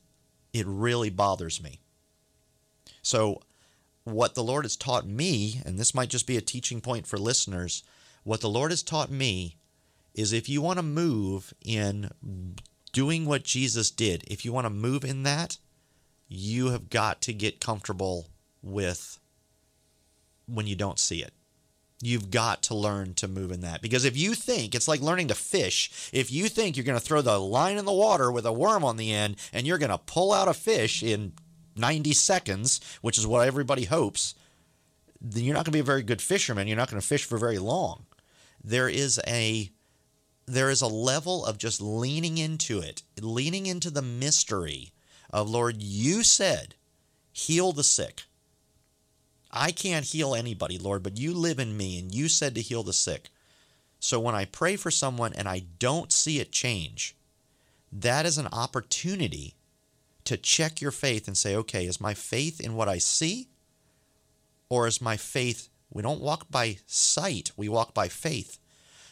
it 0.56 0.66
really 0.66 1.10
bothers 1.10 1.62
me. 1.62 1.80
So, 3.02 3.42
what 4.04 4.34
the 4.34 4.42
Lord 4.42 4.64
has 4.64 4.76
taught 4.76 5.06
me, 5.06 5.60
and 5.64 5.78
this 5.78 5.94
might 5.94 6.08
just 6.08 6.26
be 6.26 6.36
a 6.36 6.40
teaching 6.40 6.80
point 6.80 7.06
for 7.06 7.18
listeners, 7.18 7.82
what 8.24 8.40
the 8.40 8.48
Lord 8.48 8.70
has 8.70 8.82
taught 8.82 9.10
me 9.10 9.56
is 10.14 10.32
if 10.32 10.48
you 10.48 10.62
want 10.62 10.78
to 10.78 10.82
move 10.82 11.52
in 11.64 12.10
doing 12.92 13.26
what 13.26 13.44
Jesus 13.44 13.90
did, 13.90 14.24
if 14.26 14.44
you 14.44 14.52
want 14.52 14.64
to 14.64 14.70
move 14.70 15.04
in 15.04 15.24
that, 15.24 15.58
you 16.28 16.70
have 16.70 16.88
got 16.88 17.20
to 17.22 17.32
get 17.32 17.60
comfortable 17.60 18.28
with 18.62 19.18
when 20.46 20.66
you 20.66 20.74
don't 20.74 20.98
see 20.98 21.22
it. 21.22 21.32
You've 22.02 22.30
got 22.30 22.62
to 22.64 22.74
learn 22.74 23.14
to 23.14 23.28
move 23.28 23.50
in 23.50 23.62
that. 23.62 23.80
Because 23.80 24.04
if 24.04 24.16
you 24.16 24.34
think 24.34 24.74
it's 24.74 24.88
like 24.88 25.00
learning 25.00 25.28
to 25.28 25.34
fish, 25.34 26.10
if 26.12 26.30
you 26.30 26.48
think 26.48 26.76
you're 26.76 26.84
going 26.84 26.98
to 26.98 27.04
throw 27.04 27.22
the 27.22 27.38
line 27.40 27.78
in 27.78 27.86
the 27.86 27.92
water 27.92 28.30
with 28.30 28.44
a 28.44 28.52
worm 28.52 28.84
on 28.84 28.96
the 28.96 29.12
end 29.12 29.36
and 29.52 29.66
you're 29.66 29.78
going 29.78 29.90
to 29.90 29.98
pull 29.98 30.32
out 30.32 30.48
a 30.48 30.54
fish 30.54 31.02
in 31.02 31.32
90 31.74 32.12
seconds, 32.12 32.80
which 33.00 33.16
is 33.16 33.26
what 33.26 33.46
everybody 33.46 33.84
hopes, 33.84 34.34
then 35.20 35.44
you're 35.44 35.54
not 35.54 35.64
going 35.64 35.72
to 35.72 35.76
be 35.76 35.80
a 35.80 35.84
very 35.84 36.02
good 36.02 36.20
fisherman. 36.20 36.68
You're 36.68 36.76
not 36.76 36.90
going 36.90 37.00
to 37.00 37.06
fish 37.06 37.24
for 37.24 37.38
very 37.38 37.58
long. 37.58 38.04
There 38.62 38.88
is 38.88 39.20
a 39.26 39.70
there 40.46 40.70
is 40.70 40.80
a 40.80 40.86
level 40.86 41.44
of 41.44 41.58
just 41.58 41.80
leaning 41.80 42.38
into 42.38 42.78
it, 42.78 43.02
leaning 43.20 43.66
into 43.66 43.90
the 43.90 44.02
mystery 44.02 44.92
of 45.30 45.50
Lord, 45.50 45.82
you 45.82 46.22
said, 46.22 46.76
heal 47.32 47.72
the 47.72 47.82
sick. 47.82 48.25
I 49.56 49.72
can't 49.72 50.04
heal 50.04 50.34
anybody, 50.34 50.78
Lord, 50.78 51.02
but 51.02 51.16
you 51.18 51.34
live 51.34 51.58
in 51.58 51.76
me 51.76 51.98
and 51.98 52.14
you 52.14 52.28
said 52.28 52.54
to 52.54 52.62
heal 52.62 52.82
the 52.82 52.92
sick. 52.92 53.30
So 53.98 54.20
when 54.20 54.34
I 54.34 54.44
pray 54.44 54.76
for 54.76 54.90
someone 54.90 55.32
and 55.32 55.48
I 55.48 55.64
don't 55.78 56.12
see 56.12 56.38
it 56.38 56.52
change, 56.52 57.16
that 57.92 58.26
is 58.26 58.38
an 58.38 58.48
opportunity 58.52 59.54
to 60.24 60.36
check 60.36 60.80
your 60.80 60.90
faith 60.90 61.26
and 61.26 61.36
say, 61.36 61.56
okay, 61.56 61.86
is 61.86 62.00
my 62.00 62.14
faith 62.14 62.60
in 62.60 62.74
what 62.74 62.88
I 62.88 62.98
see? 62.98 63.48
Or 64.68 64.86
is 64.86 65.00
my 65.00 65.16
faith, 65.16 65.68
we 65.90 66.02
don't 66.02 66.20
walk 66.20 66.50
by 66.50 66.78
sight, 66.86 67.52
we 67.56 67.68
walk 67.68 67.94
by 67.94 68.08
faith. 68.08 68.58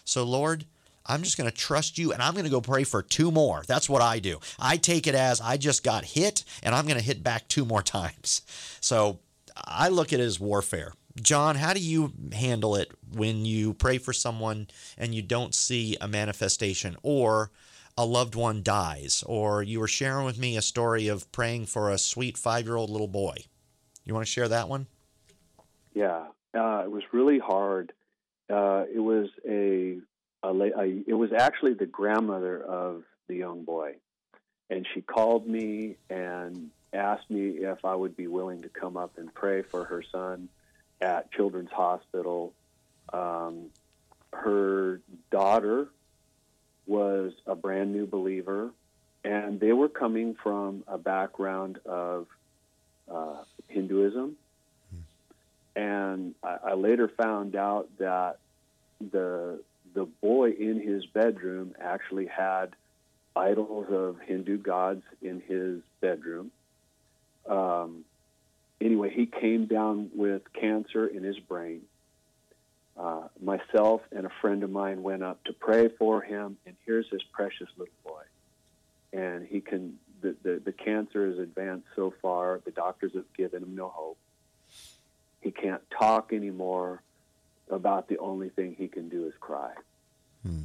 So, 0.05 0.25
Lord, 0.25 0.67
I'm 1.07 1.23
just 1.23 1.37
going 1.37 1.51
to 1.51 1.57
trust 1.57 1.99
you 1.99 2.13
and 2.13 2.23
I'm 2.23 2.33
going 2.35 2.45
to 2.45 2.51
go 2.51 2.61
pray 2.61 2.85
for 2.85 3.03
two 3.03 3.31
more. 3.31 3.63
That's 3.67 3.89
what 3.89 4.03
I 4.03 4.19
do. 4.19 4.41
I 4.59 4.77
take 4.77 5.07
it 5.07 5.15
as 5.15 5.41
I 5.41 5.57
just 5.57 5.85
got 5.85 6.05
hit 6.05 6.45
and 6.63 6.75
I'm 6.75 6.87
going 6.87 6.99
to 6.99 7.05
hit 7.05 7.23
back 7.23 7.49
two 7.49 7.65
more 7.65 7.83
times. 7.83 8.43
So 8.81 9.19
I 9.57 9.89
look 9.89 10.13
at 10.13 10.21
it 10.21 10.25
as 10.25 10.41
warfare. 10.41 10.93
John, 11.21 11.57
how 11.57 11.73
do 11.73 11.81
you 11.81 12.13
handle 12.33 12.75
it 12.75 12.91
when 13.13 13.45
you 13.45 13.75
pray 13.75 13.99
for 13.99 14.13
someone 14.13 14.67
and 14.99 15.15
you 15.15 15.23
don't 15.23 15.55
see 15.55 15.97
a 16.01 16.09
manifestation? 16.09 16.97
Or 17.03 17.51
a 17.97 18.05
loved 18.05 18.35
one 18.35 18.63
dies, 18.63 19.23
or 19.27 19.63
you 19.63 19.79
were 19.79 19.89
sharing 19.89 20.25
with 20.27 20.39
me 20.39 20.57
a 20.57 20.63
story 20.63 21.07
of 21.09 21.31
praying 21.31 21.67
for 21.67 21.91
a 21.91 21.99
sweet 21.99 22.37
five 22.37 22.67
year 22.67 22.77
old 22.77 22.91
little 22.91 23.09
boy. 23.09 23.37
You 24.05 24.15
want 24.15 24.27
to 24.27 24.33
share 24.33 24.49
that 24.49 24.69
one? 24.69 24.87
Yeah, 25.95 26.25
uh, 26.55 26.83
it 26.85 26.91
was 26.91 27.05
really 27.13 27.39
hard. 27.39 27.93
Uh, 28.51 28.85
it 28.93 28.99
was 28.99 29.29
a, 29.49 29.99
a, 30.43 30.49
a, 30.49 31.03
it 31.07 31.15
was 31.15 31.31
actually 31.33 31.75
the 31.75 31.87
grandmother 31.87 32.63
of 32.63 33.05
the 33.29 33.37
young 33.37 33.65
boy, 33.65 33.95
and 34.69 34.87
she 34.93 35.01
called 35.01 35.47
me 35.47 35.97
and 36.11 36.71
asked 36.95 37.31
me 37.31 37.49
if 37.49 37.85
I 37.85 37.95
would 37.95 38.17
be 38.17 38.27
willing 38.27 38.63
to 38.63 38.69
come 38.69 38.97
up 38.97 39.19
and 39.19 39.33
pray 39.35 39.63
for 39.63 39.85
her 39.85 40.03
son 40.13 40.49
at 41.01 41.31
Children's 41.33 41.71
Hospital. 41.71 42.53
Um, 43.13 43.71
her 44.33 45.01
daughter 45.31 45.89
was 46.87 47.33
a 47.47 47.55
brand 47.55 47.93
new 47.93 48.07
believer, 48.07 48.71
and 49.25 49.61
they 49.61 49.73
were 49.73 49.89
coming 49.89 50.37
from 50.43 50.85
a 50.87 50.99
background 50.99 51.79
of 51.85 52.27
uh, 53.11 53.43
Hinduism. 53.69 54.37
And 55.77 56.35
I, 56.43 56.59
I 56.69 56.75
later 56.75 57.09
found 57.09 57.57
out 57.57 57.89
that 57.99 58.39
the 59.01 59.61
the 59.95 60.05
boy 60.05 60.51
in 60.51 60.81
his 60.81 61.07
bedroom 61.07 61.75
actually 61.81 62.27
had 62.27 62.75
idols 63.37 63.87
of 63.91 64.19
Hindu 64.21 64.59
gods 64.59 65.03
in 65.23 65.41
his 65.41 65.81
bedroom. 66.01 66.51
Um, 67.47 68.05
anyway, 68.81 69.11
he 69.11 69.27
came 69.27 69.67
down 69.67 70.11
with 70.15 70.43
cancer 70.53 71.07
in 71.07 71.23
his 71.23 71.39
brain. 71.39 71.83
Uh, 72.97 73.29
myself 73.43 74.03
and 74.13 74.25
a 74.25 74.31
friend 74.41 74.63
of 74.63 74.71
mine 74.71 75.03
went 75.03 75.23
up 75.23 75.43
to 75.45 75.53
pray 75.53 75.89
for 75.89 76.23
him, 76.23 76.57
and 76.65 76.77
here's 76.87 77.11
this 77.11 77.23
precious 77.33 77.69
little 77.77 77.95
boy. 78.05 78.23
And 79.13 79.47
he 79.47 79.61
can, 79.61 79.99
the, 80.21 80.37
the, 80.43 80.63
the 80.65 80.73
cancer 80.73 81.27
is 81.27 81.39
advanced 81.39 81.87
so 81.97 82.15
far, 82.23 82.61
the 82.65 82.71
doctors 82.71 83.13
have 83.15 83.33
given 83.37 83.63
him 83.63 83.75
no 83.75 83.89
hope. 83.89 84.19
He 85.41 85.51
can't 85.51 85.83
talk 85.91 86.33
anymore. 86.33 87.03
About 87.71 88.09
the 88.09 88.19
only 88.19 88.51
thing 88.51 88.75
he 88.77 88.89
can 88.89 89.09
do 89.09 89.27
is 89.27 89.33
cry. 89.41 89.73
Hmm. 90.47 90.65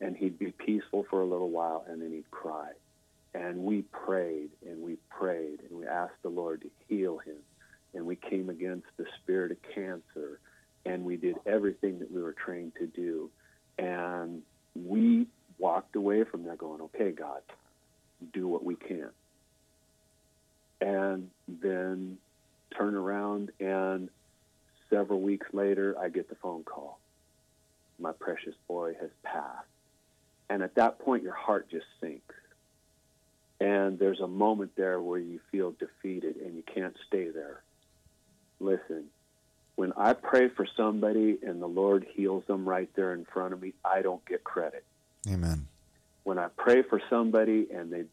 And 0.00 0.16
he'd 0.16 0.38
be 0.38 0.50
peaceful 0.50 1.04
for 1.10 1.20
a 1.20 1.26
little 1.26 1.50
while, 1.50 1.84
and 1.86 2.00
then 2.00 2.10
he'd 2.10 2.30
cry. 2.30 2.70
And 3.34 3.58
we 3.58 3.82
prayed 3.82 4.50
and 4.66 4.82
we 4.82 4.96
prayed 5.10 5.60
and 5.68 5.78
we 5.78 5.86
asked 5.86 6.22
the 6.22 6.28
Lord 6.28 6.62
to 6.62 6.70
heal 6.88 7.18
him. 7.18 7.36
And 7.94 8.06
we 8.06 8.16
came 8.16 8.50
against 8.50 8.86
the 8.96 9.06
spirit 9.20 9.52
of 9.52 9.58
cancer 9.74 10.40
and 10.84 11.04
we 11.04 11.16
did 11.16 11.36
everything 11.46 11.98
that 11.98 12.10
we 12.10 12.22
were 12.22 12.32
trained 12.32 12.72
to 12.78 12.86
do. 12.86 13.30
And 13.78 14.42
we 14.74 15.26
walked 15.58 15.96
away 15.96 16.24
from 16.24 16.44
there 16.44 16.56
going, 16.56 16.80
okay, 16.80 17.10
God, 17.10 17.42
do 18.32 18.48
what 18.48 18.64
we 18.64 18.74
can. 18.74 19.10
And 20.80 21.30
then 21.46 22.18
turn 22.76 22.94
around, 22.94 23.50
and 23.58 24.08
several 24.90 25.20
weeks 25.20 25.46
later, 25.52 25.96
I 25.98 26.08
get 26.08 26.28
the 26.28 26.36
phone 26.36 26.62
call. 26.62 26.98
My 27.98 28.12
precious 28.12 28.54
boy 28.68 28.94
has 29.00 29.10
passed. 29.24 29.66
And 30.48 30.62
at 30.62 30.76
that 30.76 31.00
point, 31.00 31.22
your 31.22 31.34
heart 31.34 31.68
just 31.70 31.86
sinks. 32.00 32.34
And 33.60 33.98
there's 33.98 34.20
a 34.20 34.28
moment 34.28 34.72
there 34.76 35.00
where 35.00 35.18
you 35.18 35.40
feel 35.50 35.72
defeated 35.72 36.36
and 36.36 36.54
you 36.54 36.62
can't 36.62 36.96
stay 37.08 37.28
there. 37.30 37.60
Listen, 38.60 39.04
when 39.76 39.92
I 39.96 40.12
pray 40.12 40.48
for 40.48 40.66
somebody 40.76 41.38
and 41.42 41.60
the 41.60 41.66
Lord 41.66 42.06
heals 42.14 42.44
them 42.46 42.68
right 42.68 42.88
there 42.94 43.14
in 43.14 43.24
front 43.24 43.52
of 43.52 43.62
me, 43.62 43.74
I 43.84 44.02
don't 44.02 44.24
get 44.26 44.44
credit. 44.44 44.84
Amen. 45.28 45.66
When 46.24 46.38
I 46.38 46.48
pray 46.56 46.82
for 46.82 47.00
somebody 47.08 47.68
and 47.72 47.92
they 47.92 48.04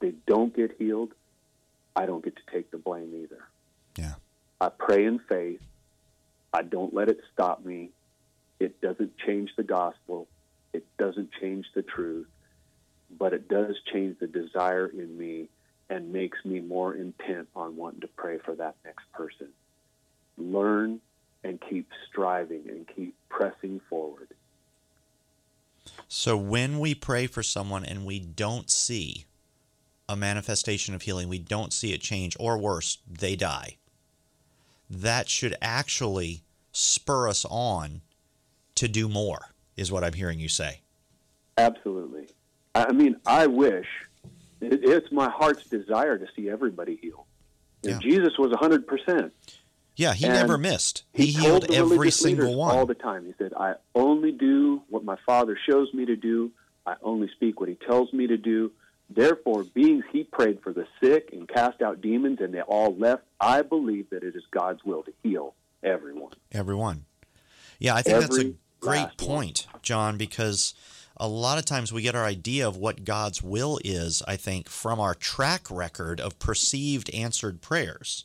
they 0.00 0.12
don't 0.26 0.54
get 0.54 0.76
healed, 0.78 1.12
I 1.96 2.06
don't 2.06 2.24
get 2.24 2.36
to 2.36 2.42
take 2.52 2.70
the 2.70 2.78
blame 2.78 3.12
either. 3.22 3.42
Yeah. 3.96 4.14
I 4.60 4.68
pray 4.68 5.04
in 5.04 5.18
faith. 5.18 5.60
I 6.52 6.62
don't 6.62 6.94
let 6.94 7.08
it 7.08 7.20
stop 7.32 7.64
me. 7.64 7.90
It 8.60 8.80
doesn't 8.80 9.12
change 9.18 9.50
the 9.56 9.62
gospel. 9.62 10.26
It 10.72 10.84
doesn't 10.98 11.30
change 11.40 11.66
the 11.74 11.82
truth, 11.82 12.26
but 13.16 13.32
it 13.32 13.48
does 13.48 13.76
change 13.92 14.18
the 14.18 14.26
desire 14.26 14.86
in 14.86 15.16
me 15.16 15.48
and 15.90 16.12
makes 16.12 16.44
me 16.44 16.60
more 16.60 16.94
intent 16.94 17.48
on 17.56 17.76
wanting 17.76 18.00
to 18.00 18.08
pray 18.08 18.38
for 18.38 18.54
that 18.54 18.76
next 18.84 19.10
person 19.12 19.48
learn 20.38 21.00
and 21.44 21.60
keep 21.68 21.88
striving 22.08 22.64
and 22.68 22.86
keep 22.94 23.14
pressing 23.28 23.80
forward. 23.88 24.28
So 26.08 26.36
when 26.36 26.78
we 26.78 26.94
pray 26.94 27.26
for 27.26 27.42
someone 27.42 27.84
and 27.84 28.04
we 28.04 28.20
don't 28.20 28.70
see 28.70 29.26
a 30.08 30.16
manifestation 30.16 30.94
of 30.94 31.02
healing, 31.02 31.28
we 31.28 31.38
don't 31.38 31.72
see 31.72 31.92
it 31.92 32.00
change, 32.00 32.36
or 32.40 32.56
worse, 32.56 32.98
they 33.06 33.36
die, 33.36 33.76
that 34.88 35.28
should 35.28 35.54
actually 35.60 36.42
spur 36.72 37.28
us 37.28 37.44
on 37.50 38.00
to 38.74 38.88
do 38.88 39.08
more, 39.08 39.52
is 39.76 39.92
what 39.92 40.04
I'm 40.04 40.14
hearing 40.14 40.40
you 40.40 40.48
say. 40.48 40.80
Absolutely. 41.58 42.28
I 42.84 42.92
mean, 42.92 43.16
I 43.26 43.46
wish, 43.46 43.86
it's 44.60 45.10
my 45.12 45.28
heart's 45.28 45.64
desire 45.64 46.18
to 46.18 46.26
see 46.36 46.48
everybody 46.48 46.98
heal. 47.00 47.26
Yeah. 47.82 47.98
Jesus 47.98 48.36
was 48.38 48.52
100%. 48.52 49.30
Yeah, 49.96 50.14
he 50.14 50.26
and 50.26 50.34
never 50.34 50.56
missed. 50.58 51.02
He, 51.12 51.26
he 51.26 51.40
healed 51.40 51.72
every 51.72 52.12
single 52.12 52.56
one 52.56 52.74
all 52.74 52.86
the 52.86 52.94
time. 52.94 53.26
He 53.26 53.34
said, 53.36 53.52
"I 53.52 53.74
only 53.96 54.30
do 54.30 54.80
what 54.88 55.04
my 55.04 55.16
Father 55.26 55.58
shows 55.68 55.92
me 55.92 56.06
to 56.06 56.14
do. 56.14 56.52
I 56.86 56.94
only 57.02 57.28
speak 57.34 57.58
what 57.58 57.68
He 57.68 57.74
tells 57.74 58.12
me 58.12 58.28
to 58.28 58.36
do." 58.36 58.70
Therefore, 59.10 59.64
being 59.64 60.02
he 60.12 60.22
prayed 60.22 60.60
for 60.62 60.72
the 60.72 60.86
sick 61.02 61.30
and 61.32 61.48
cast 61.48 61.82
out 61.82 62.00
demons, 62.00 62.40
and 62.40 62.52
they 62.52 62.60
all 62.60 62.94
left, 62.94 63.24
I 63.40 63.62
believe 63.62 64.10
that 64.10 64.22
it 64.22 64.36
is 64.36 64.44
God's 64.50 64.84
will 64.84 65.02
to 65.02 65.12
heal 65.22 65.54
everyone. 65.82 66.34
Everyone. 66.52 67.06
Yeah, 67.78 67.94
I 67.94 68.02
think 68.02 68.16
Every 68.16 68.26
that's 68.28 68.38
a 68.38 68.54
great 68.80 69.16
point, 69.16 69.66
John, 69.82 70.16
because 70.16 70.74
a 71.20 71.28
lot 71.28 71.58
of 71.58 71.64
times 71.64 71.92
we 71.92 72.02
get 72.02 72.14
our 72.14 72.24
idea 72.24 72.66
of 72.66 72.76
what 72.76 73.04
God's 73.04 73.42
will 73.42 73.80
is, 73.84 74.22
I 74.26 74.36
think, 74.36 74.68
from 74.68 75.00
our 75.00 75.14
track 75.14 75.70
record 75.70 76.20
of 76.20 76.38
perceived 76.38 77.12
answered 77.12 77.60
prayers. 77.60 78.24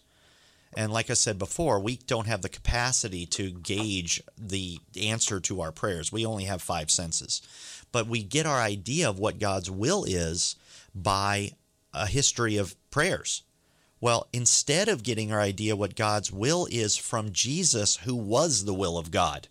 And 0.76 0.91
like 0.91 1.10
I 1.10 1.14
said 1.14 1.38
before, 1.38 1.80
we 1.80 1.98
don't 1.98 2.28
have 2.28 2.41
the 2.41 2.50
capacity 2.50 3.26
to 3.28 3.52
gauge 3.52 4.22
the 4.38 4.80
answer 5.02 5.39
to 5.41 5.62
our 5.62 5.72
prayers. 5.72 6.12
We 6.12 6.26
only 6.26 6.46
have 6.46 6.62
five 6.62 6.89
senses. 6.89 7.41
But 7.91 8.08
we 8.08 8.24
get 8.24 8.46
our 8.46 8.60
idea 8.60 9.10
of 9.10 9.20
what 9.20 9.39
God's 9.39 9.70
will 9.70 10.04
is 10.04 10.56
by 10.96 11.52
a 11.94 12.08
history 12.08 12.58
of 12.58 12.76
prayers. 12.89 13.44
Well, 14.02 14.28
instead 14.34 14.89
of 14.89 15.04
getting 15.04 15.32
our 15.32 15.39
idea 15.39 15.76
what 15.76 15.96
God's 15.96 16.32
will 16.32 16.68
is 16.72 16.98
from 16.98 17.32
Jesus, 17.32 17.98
who 17.98 18.16
was 18.16 18.66
the 18.66 18.74
will 18.74 18.98
of 18.98 19.12
God, 19.12 19.48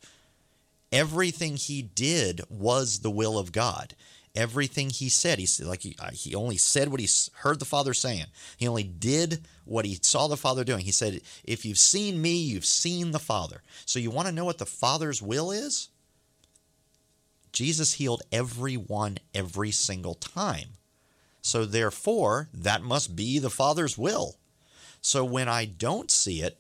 everything 0.93 1.57
he 1.57 1.83
did 1.83 2.43
was 2.49 3.01
the 3.01 3.11
will 3.11 3.39
of 3.39 3.51
God 3.51 3.95
everything 4.35 4.91
he 4.91 5.09
said. 5.09 5.39
He 5.39 5.47
said 5.47 5.67
like 5.67 5.83
he 5.83 5.97
uh, 5.99 6.11
he 6.13 6.35
only 6.35 6.57
said 6.57 6.89
what 6.89 7.01
he 7.01 7.09
heard 7.35 7.59
the 7.59 7.65
Father 7.65 7.95
saying. 7.95 8.27
He 8.57 8.69
only 8.69 8.83
did 8.83 9.47
what 9.65 9.85
he 9.85 9.99
saw 10.01 10.29
the 10.29 10.37
Father 10.37 10.65
doing. 10.65 10.85
He 10.85 10.93
said, 10.93 11.21
"If 11.45 11.65
you've 11.65 11.79
seen 11.79 12.21
me, 12.21 12.37
you've 12.37 12.65
seen 12.65 13.11
the 13.11 13.19
Father." 13.19 13.63
So 13.85 13.99
you 13.99 14.11
want 14.11 14.29
to 14.29 14.35
know 14.35 14.45
what 14.45 14.59
the 14.59 14.67
Father's 14.67 15.23
will 15.23 15.51
is? 15.51 15.89
Jesus 17.53 17.95
healed 17.95 18.23
everyone 18.33 19.19
every 19.35 19.71
single 19.71 20.15
time. 20.15 20.71
So 21.43 21.65
therefore, 21.65 22.49
that 22.55 22.83
must 22.83 23.15
be 23.15 23.39
the 23.39 23.51
Father's 23.51 23.99
will. 23.99 24.37
So 25.03 25.25
when 25.25 25.49
I 25.49 25.65
don't 25.67 26.11
see 26.11 26.41
it, 26.41 26.59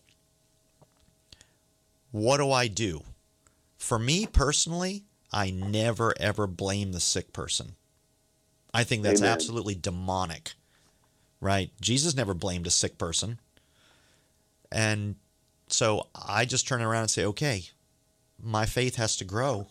what 2.11 2.39
do 2.39 2.51
I 2.51 2.67
do? 2.67 3.05
For 3.83 3.99
me 3.99 4.27
personally, 4.27 5.07
I 5.33 5.51
never 5.51 6.15
ever 6.21 6.47
blame 6.47 6.93
the 6.93 7.01
sick 7.01 7.33
person. 7.33 7.75
I 8.73 8.85
think 8.85 9.03
that's 9.03 9.21
Amen. 9.21 9.33
absolutely 9.33 9.75
demonic. 9.75 10.53
Right? 11.41 11.73
Jesus 11.81 12.15
never 12.15 12.33
blamed 12.33 12.69
a 12.69 12.71
sick 12.71 12.97
person. 12.97 13.41
And 14.71 15.17
so 15.67 16.07
I 16.15 16.45
just 16.45 16.69
turn 16.69 16.81
around 16.81 17.03
and 17.03 17.11
say, 17.11 17.25
okay, 17.25 17.65
my 18.41 18.67
faith 18.67 18.95
has 18.97 19.17
to 19.17 19.25
grow. 19.25 19.67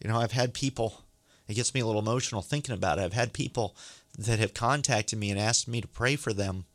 You 0.00 0.08
know, 0.08 0.20
I've 0.20 0.32
had 0.32 0.54
people, 0.54 1.02
it 1.48 1.54
gets 1.54 1.74
me 1.74 1.80
a 1.80 1.86
little 1.86 2.00
emotional 2.00 2.40
thinking 2.40 2.74
about 2.74 3.00
it. 3.00 3.02
I've 3.02 3.14
had 3.14 3.32
people 3.32 3.76
that 4.16 4.38
have 4.38 4.54
contacted 4.54 5.18
me 5.18 5.32
and 5.32 5.40
asked 5.40 5.66
me 5.66 5.80
to 5.80 5.88
pray 5.88 6.14
for 6.14 6.32
them. 6.32 6.66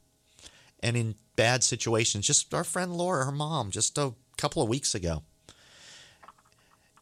And 0.82 0.98
in 0.98 1.16
bad 1.38 1.64
situations, 1.64 2.28
just 2.28 2.54
our 2.54 2.66
friend 2.66 2.98
Laura, 2.98 3.24
her 3.24 3.32
mom, 3.32 3.72
just 3.72 3.98
a 3.98 4.14
couple 4.36 4.62
of 4.62 4.68
weeks 4.68 4.94
ago. 4.94 5.24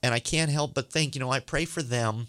And 0.04 0.14
I 0.14 0.20
can't 0.20 0.52
help 0.52 0.74
but 0.74 0.91
think, 0.91 1.16
you 1.16 1.20
know, 1.20 1.32
I 1.32 1.39
pray 1.39 1.66
for 1.66 1.82
them 1.82 2.28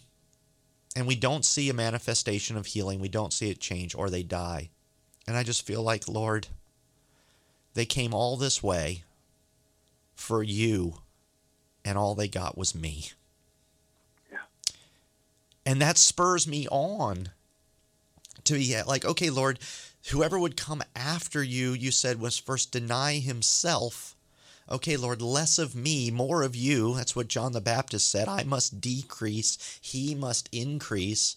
and 0.97 1.07
we 1.07 1.14
don't 1.14 1.45
see 1.45 1.69
a 1.69 1.75
manifestation 1.75 2.57
of 2.57 2.66
healing. 2.66 3.01
We 3.01 3.09
don't 3.09 3.33
see 3.33 3.51
it 3.51 3.61
change 3.61 3.95
or 3.95 4.11
they 4.11 4.23
die. 4.23 4.71
And 5.27 5.37
I 5.37 5.43
just 5.43 5.66
feel 5.66 5.83
like, 5.83 6.09
Lord, 6.09 6.49
they 7.75 7.85
came 7.85 8.14
all 8.14 8.37
this 8.37 8.62
way 8.62 9.05
for 10.14 10.43
you 10.43 10.95
and 11.85 11.97
all 11.97 12.14
they 12.14 12.29
got 12.29 12.59
was 12.59 12.75
me. 12.75 13.12
Yeah. 14.33 14.39
And 15.64 15.81
that 15.81 15.99
spurs 15.99 16.49
me 16.49 16.66
on 16.69 17.31
to 18.45 18.55
be 18.55 18.83
like, 18.83 19.05
okay, 19.05 19.31
Lord, 19.31 19.59
whoever 20.11 20.39
would 20.39 20.57
come 20.57 20.83
after 20.97 21.43
you, 21.43 21.73
you 21.73 21.91
said 21.91 22.21
was 22.21 22.39
first 22.39 22.73
deny 22.73 23.19
himself. 23.19 24.16
Okay, 24.71 24.97
Lord, 24.99 25.23
less 25.23 25.59
of 25.59 25.75
me, 25.75 26.11
more 26.11 26.43
of 26.43 26.55
you. 26.55 26.95
That's 26.95 27.16
what 27.16 27.29
John 27.29 27.53
the 27.53 27.61
Baptist 27.61 28.11
said. 28.11 28.29
I 28.29 28.45
must 28.45 28.81
decrease, 28.81 29.79
he 29.81 30.14
must 30.14 30.49
increase. 30.53 31.37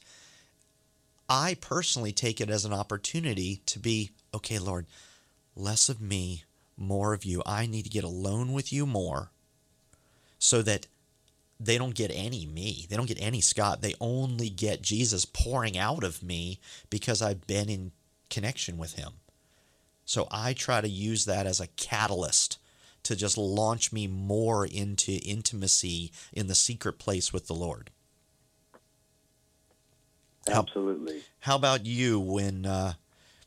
I 1.29 1.55
personally 1.61 2.11
take 2.11 2.41
it 2.41 2.49
as 2.49 2.65
an 2.65 2.73
opportunity 2.73 3.61
to 3.67 3.79
be, 3.79 4.11
okay, 4.33 4.59
Lord, 4.59 4.85
less 5.55 5.87
of 5.87 6.01
me, 6.01 6.43
more 6.75 7.13
of 7.13 7.23
you. 7.23 7.41
I 7.45 7.67
need 7.67 7.83
to 7.83 7.89
get 7.89 8.03
alone 8.03 8.51
with 8.51 8.73
you 8.73 8.85
more 8.85 9.31
so 10.37 10.61
that 10.63 10.87
they 11.57 11.77
don't 11.77 11.95
get 11.95 12.11
any 12.13 12.45
me. 12.45 12.85
They 12.89 12.97
don't 12.97 13.07
get 13.07 13.21
any 13.21 13.39
Scott. 13.39 13.81
They 13.81 13.93
only 14.01 14.49
get 14.49 14.81
Jesus 14.81 15.23
pouring 15.23 15.77
out 15.77 16.03
of 16.03 16.21
me 16.21 16.59
because 16.89 17.21
I've 17.21 17.47
been 17.47 17.69
in 17.69 17.91
connection 18.29 18.77
with 18.77 18.93
him. 18.93 19.13
So 20.03 20.27
I 20.31 20.53
try 20.53 20.81
to 20.81 20.89
use 20.89 21.25
that 21.25 21.45
as 21.45 21.61
a 21.61 21.67
catalyst 21.67 22.57
to 23.03 23.15
just 23.15 23.37
launch 23.37 23.91
me 23.91 24.07
more 24.07 24.65
into 24.65 25.13
intimacy 25.25 26.11
in 26.31 26.47
the 26.47 26.55
secret 26.55 26.99
place 26.99 27.33
with 27.33 27.47
the 27.47 27.53
Lord. 27.53 27.91
Absolutely. 30.47 31.19
How, 31.39 31.51
how 31.51 31.55
about 31.55 31.85
you 31.85 32.19
when 32.19 32.65
uh, 32.65 32.93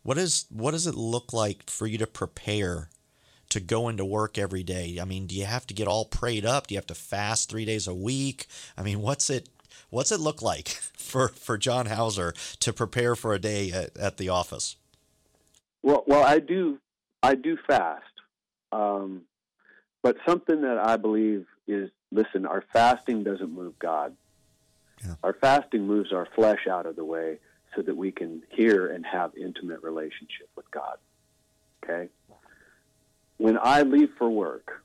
what 0.03 0.19
is 0.19 0.47
what 0.51 0.73
does 0.73 0.87
it 0.87 0.95
look 0.95 1.33
like 1.33 1.69
for 1.69 1.87
you 1.87 1.99
to 1.99 2.07
prepare 2.07 2.89
to 3.49 3.61
go 3.61 3.89
into 3.89 4.05
work 4.05 4.39
every 4.39 4.63
day? 4.63 4.99
I 5.01 5.05
mean, 5.05 5.27
do 5.27 5.35
you 5.35 5.45
have 5.45 5.67
to 5.69 5.75
get 5.75 5.89
all 5.89 6.05
prayed 6.05 6.47
up? 6.47 6.67
Do 6.67 6.75
you 6.75 6.79
have 6.79 6.87
to 6.87 6.95
fast 6.95 7.51
3 7.51 7.65
days 7.65 7.87
a 7.87 7.95
week? 7.95 8.47
I 8.77 8.83
mean, 8.83 9.01
what's 9.01 9.29
it 9.31 9.49
what's 9.91 10.13
it 10.13 10.21
look 10.21 10.43
like 10.43 10.69
for 10.97 11.29
for 11.29 11.59
John 11.59 11.87
Houser 11.87 12.33
to 12.61 12.73
prepare 12.73 13.17
for 13.17 13.35
a 13.35 13.39
day 13.39 13.73
at, 13.73 13.97
at 13.97 14.17
the 14.17 14.29
office? 14.29 14.77
Well, 15.83 16.05
well, 16.07 16.23
I 16.23 16.39
do 16.39 16.79
I 17.23 17.35
do 17.35 17.57
fast. 17.67 18.05
Um, 18.73 19.23
but 20.05 20.19
something 20.27 20.61
that 20.61 20.77
I 20.77 20.99
believe 20.99 21.47
is 21.67 21.91
listen, 22.13 22.45
our 22.45 22.63
fasting 22.75 23.25
doesn't 23.25 23.51
move 23.51 23.79
God. 23.79 24.15
Yeah. 25.03 25.15
Our 25.23 25.33
fasting 25.33 25.87
moves 25.87 26.13
our 26.13 26.29
flesh 26.35 26.67
out 26.71 26.85
of 26.85 26.95
the 26.95 27.05
way 27.07 27.39
so 27.75 27.81
that 27.81 27.97
we 27.97 28.13
can 28.13 28.43
hear 28.51 28.87
and 28.87 29.05
have 29.07 29.33
intimate 29.35 29.83
relationship 29.83 30.51
with 30.57 30.71
God. 30.71 30.99
Okay? 31.83 32.11
When 33.39 33.59
I 33.61 33.81
leave 33.81 34.11
for 34.19 34.29
work, 34.29 34.83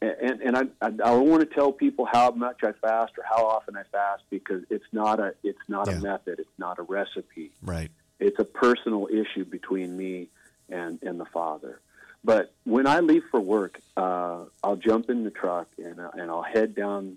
and, 0.00 0.40
and 0.40 0.56
I, 0.56 0.62
I, 0.80 0.86
I 0.86 0.90
don't 0.90 1.28
want 1.28 1.46
to 1.46 1.54
tell 1.54 1.70
people 1.70 2.06
how 2.10 2.30
much 2.30 2.64
I 2.64 2.72
fast 2.72 3.12
or 3.18 3.24
how 3.28 3.46
often 3.46 3.76
I 3.76 3.82
fast 3.92 4.22
because 4.30 4.62
it's 4.70 4.86
not 4.92 5.20
a 5.20 5.34
it's 5.44 5.58
not 5.68 5.88
yeah. 5.88 5.98
a 5.98 6.00
method, 6.00 6.38
it's 6.38 6.58
not 6.58 6.78
a 6.78 6.82
recipe. 6.82 7.52
Right. 7.60 7.90
It's 8.18 8.38
a 8.38 8.44
personal 8.44 9.08
issue 9.12 9.44
between 9.44 9.94
me 9.94 10.28
and, 10.70 10.98
and 11.02 11.20
the 11.20 11.26
Father. 11.26 11.82
But 12.22 12.52
when 12.64 12.86
I 12.86 13.00
leave 13.00 13.24
for 13.30 13.40
work, 13.40 13.80
uh, 13.96 14.44
I'll 14.62 14.76
jump 14.76 15.08
in 15.08 15.24
the 15.24 15.30
truck 15.30 15.68
and, 15.78 15.98
uh, 15.98 16.10
and 16.12 16.30
I'll 16.30 16.42
head 16.42 16.74
down 16.74 17.16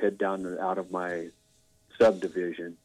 head 0.00 0.18
down 0.18 0.58
out 0.58 0.78
of 0.78 0.90
my 0.90 1.28
subdivision, 2.00 2.76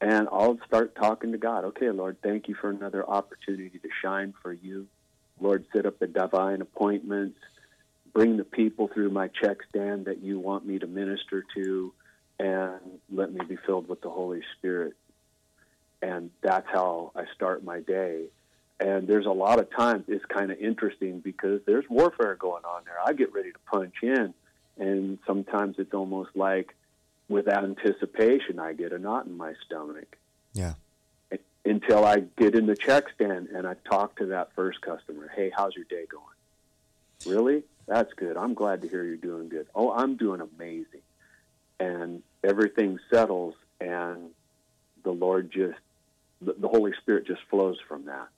and 0.00 0.28
I'll 0.30 0.58
start 0.66 0.94
talking 0.94 1.32
to 1.32 1.38
God. 1.38 1.64
Okay, 1.64 1.90
Lord, 1.90 2.16
thank 2.22 2.48
you 2.48 2.54
for 2.54 2.70
another 2.70 3.08
opportunity 3.08 3.78
to 3.78 3.88
shine 4.02 4.34
for 4.42 4.52
you. 4.52 4.86
Lord, 5.40 5.66
set 5.72 5.86
up 5.86 5.98
the 5.98 6.06
divine 6.06 6.60
appointments, 6.60 7.38
bring 8.12 8.36
the 8.36 8.44
people 8.44 8.88
through 8.88 9.10
my 9.10 9.28
check 9.28 9.58
stand 9.68 10.06
that 10.06 10.22
you 10.22 10.38
want 10.38 10.66
me 10.66 10.78
to 10.78 10.86
minister 10.86 11.44
to, 11.54 11.92
and 12.38 12.80
let 13.12 13.32
me 13.32 13.40
be 13.46 13.56
filled 13.56 13.88
with 13.88 14.00
the 14.00 14.10
Holy 14.10 14.42
Spirit. 14.56 14.94
And 16.00 16.30
that's 16.42 16.66
how 16.72 17.12
I 17.14 17.24
start 17.34 17.64
my 17.64 17.80
day. 17.80 18.26
And 18.80 19.08
there's 19.08 19.26
a 19.26 19.30
lot 19.30 19.58
of 19.58 19.70
times 19.70 20.04
it's 20.06 20.24
kind 20.26 20.52
of 20.52 20.58
interesting 20.58 21.20
because 21.20 21.60
there's 21.66 21.84
warfare 21.90 22.36
going 22.36 22.64
on 22.64 22.82
there. 22.84 22.94
I 23.04 23.12
get 23.12 23.32
ready 23.32 23.50
to 23.50 23.58
punch 23.70 23.94
in, 24.02 24.32
and 24.78 25.18
sometimes 25.26 25.76
it's 25.78 25.94
almost 25.94 26.30
like 26.36 26.74
with 27.28 27.48
anticipation, 27.48 28.58
I 28.58 28.72
get 28.72 28.92
a 28.92 28.98
knot 28.98 29.26
in 29.26 29.36
my 29.36 29.54
stomach. 29.66 30.16
Yeah. 30.52 30.74
Until 31.64 32.04
I 32.04 32.20
get 32.38 32.54
in 32.54 32.66
the 32.66 32.76
check 32.76 33.04
stand 33.14 33.48
and 33.48 33.66
I 33.66 33.74
talk 33.90 34.16
to 34.18 34.26
that 34.26 34.54
first 34.54 34.80
customer. 34.80 35.30
Hey, 35.34 35.52
how's 35.54 35.74
your 35.74 35.84
day 35.84 36.06
going? 36.10 36.24
Really? 37.26 37.64
That's 37.86 38.12
good. 38.14 38.36
I'm 38.36 38.54
glad 38.54 38.82
to 38.82 38.88
hear 38.88 39.04
you're 39.04 39.16
doing 39.16 39.48
good. 39.48 39.66
Oh, 39.74 39.92
I'm 39.92 40.16
doing 40.16 40.40
amazing. 40.40 41.02
And 41.80 42.22
everything 42.42 42.98
settles, 43.10 43.54
and 43.80 44.30
the 45.04 45.10
Lord 45.10 45.50
just, 45.50 45.78
the 46.40 46.68
Holy 46.68 46.92
Spirit 47.02 47.26
just 47.26 47.40
flows 47.50 47.76
from 47.86 48.06
that. 48.06 48.28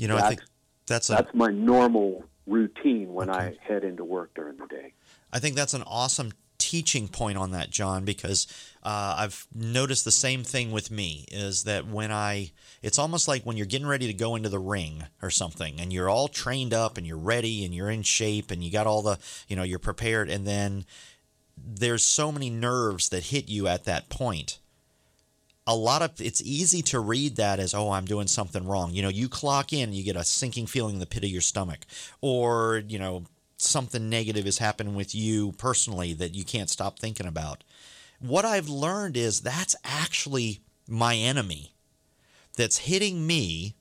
You 0.00 0.08
know, 0.08 0.14
that's, 0.14 0.24
I 0.24 0.28
think 0.28 0.40
that's 0.86 1.10
a, 1.10 1.12
that's 1.12 1.34
my 1.34 1.50
normal 1.50 2.24
routine 2.46 3.12
when 3.12 3.28
okay. 3.28 3.38
I 3.38 3.72
head 3.72 3.84
into 3.84 4.04
work 4.04 4.32
during 4.34 4.56
the 4.56 4.66
day. 4.66 4.94
I 5.32 5.38
think 5.38 5.56
that's 5.56 5.74
an 5.74 5.82
awesome 5.86 6.32
teaching 6.56 7.08
point 7.08 7.36
on 7.36 7.50
that, 7.50 7.70
John, 7.70 8.04
because 8.04 8.46
uh, 8.82 9.16
I've 9.18 9.46
noticed 9.54 10.04
the 10.04 10.10
same 10.10 10.42
thing 10.42 10.72
with 10.72 10.90
me 10.90 11.26
is 11.30 11.64
that 11.64 11.86
when 11.86 12.10
I, 12.10 12.52
it's 12.82 12.98
almost 12.98 13.28
like 13.28 13.44
when 13.44 13.56
you're 13.56 13.66
getting 13.66 13.86
ready 13.86 14.06
to 14.06 14.14
go 14.14 14.36
into 14.36 14.48
the 14.48 14.58
ring 14.58 15.04
or 15.20 15.30
something 15.30 15.80
and 15.80 15.92
you're 15.92 16.08
all 16.08 16.28
trained 16.28 16.72
up 16.72 16.96
and 16.96 17.06
you're 17.06 17.18
ready 17.18 17.64
and 17.64 17.74
you're 17.74 17.90
in 17.90 18.02
shape 18.02 18.50
and 18.50 18.64
you 18.64 18.70
got 18.70 18.86
all 18.86 19.02
the, 19.02 19.18
you 19.48 19.56
know, 19.56 19.62
you're 19.62 19.78
prepared 19.78 20.30
and 20.30 20.46
then 20.46 20.86
there's 21.56 22.04
so 22.04 22.32
many 22.32 22.48
nerves 22.48 23.10
that 23.10 23.24
hit 23.24 23.48
you 23.48 23.66
at 23.66 23.84
that 23.84 24.08
point. 24.08 24.59
A 25.70 25.76
lot 25.76 26.02
of 26.02 26.20
it's 26.20 26.42
easy 26.42 26.82
to 26.82 26.98
read 26.98 27.36
that 27.36 27.60
as, 27.60 27.74
oh, 27.74 27.92
I'm 27.92 28.04
doing 28.04 28.26
something 28.26 28.66
wrong. 28.66 28.92
You 28.92 29.02
know, 29.02 29.08
you 29.08 29.28
clock 29.28 29.72
in, 29.72 29.92
you 29.92 30.02
get 30.02 30.16
a 30.16 30.24
sinking 30.24 30.66
feeling 30.66 30.94
in 30.94 31.00
the 31.00 31.06
pit 31.06 31.22
of 31.22 31.30
your 31.30 31.40
stomach, 31.40 31.86
or, 32.20 32.82
you 32.88 32.98
know, 32.98 33.22
something 33.56 34.10
negative 34.10 34.48
is 34.48 34.58
happening 34.58 34.96
with 34.96 35.14
you 35.14 35.52
personally 35.52 36.12
that 36.14 36.34
you 36.34 36.44
can't 36.44 36.70
stop 36.70 36.98
thinking 36.98 37.26
about. 37.26 37.62
What 38.18 38.44
I've 38.44 38.68
learned 38.68 39.16
is 39.16 39.42
that's 39.42 39.76
actually 39.84 40.60
my 40.88 41.14
enemy 41.14 41.72
that's 42.56 42.78
hitting 42.78 43.24
me 43.24 43.76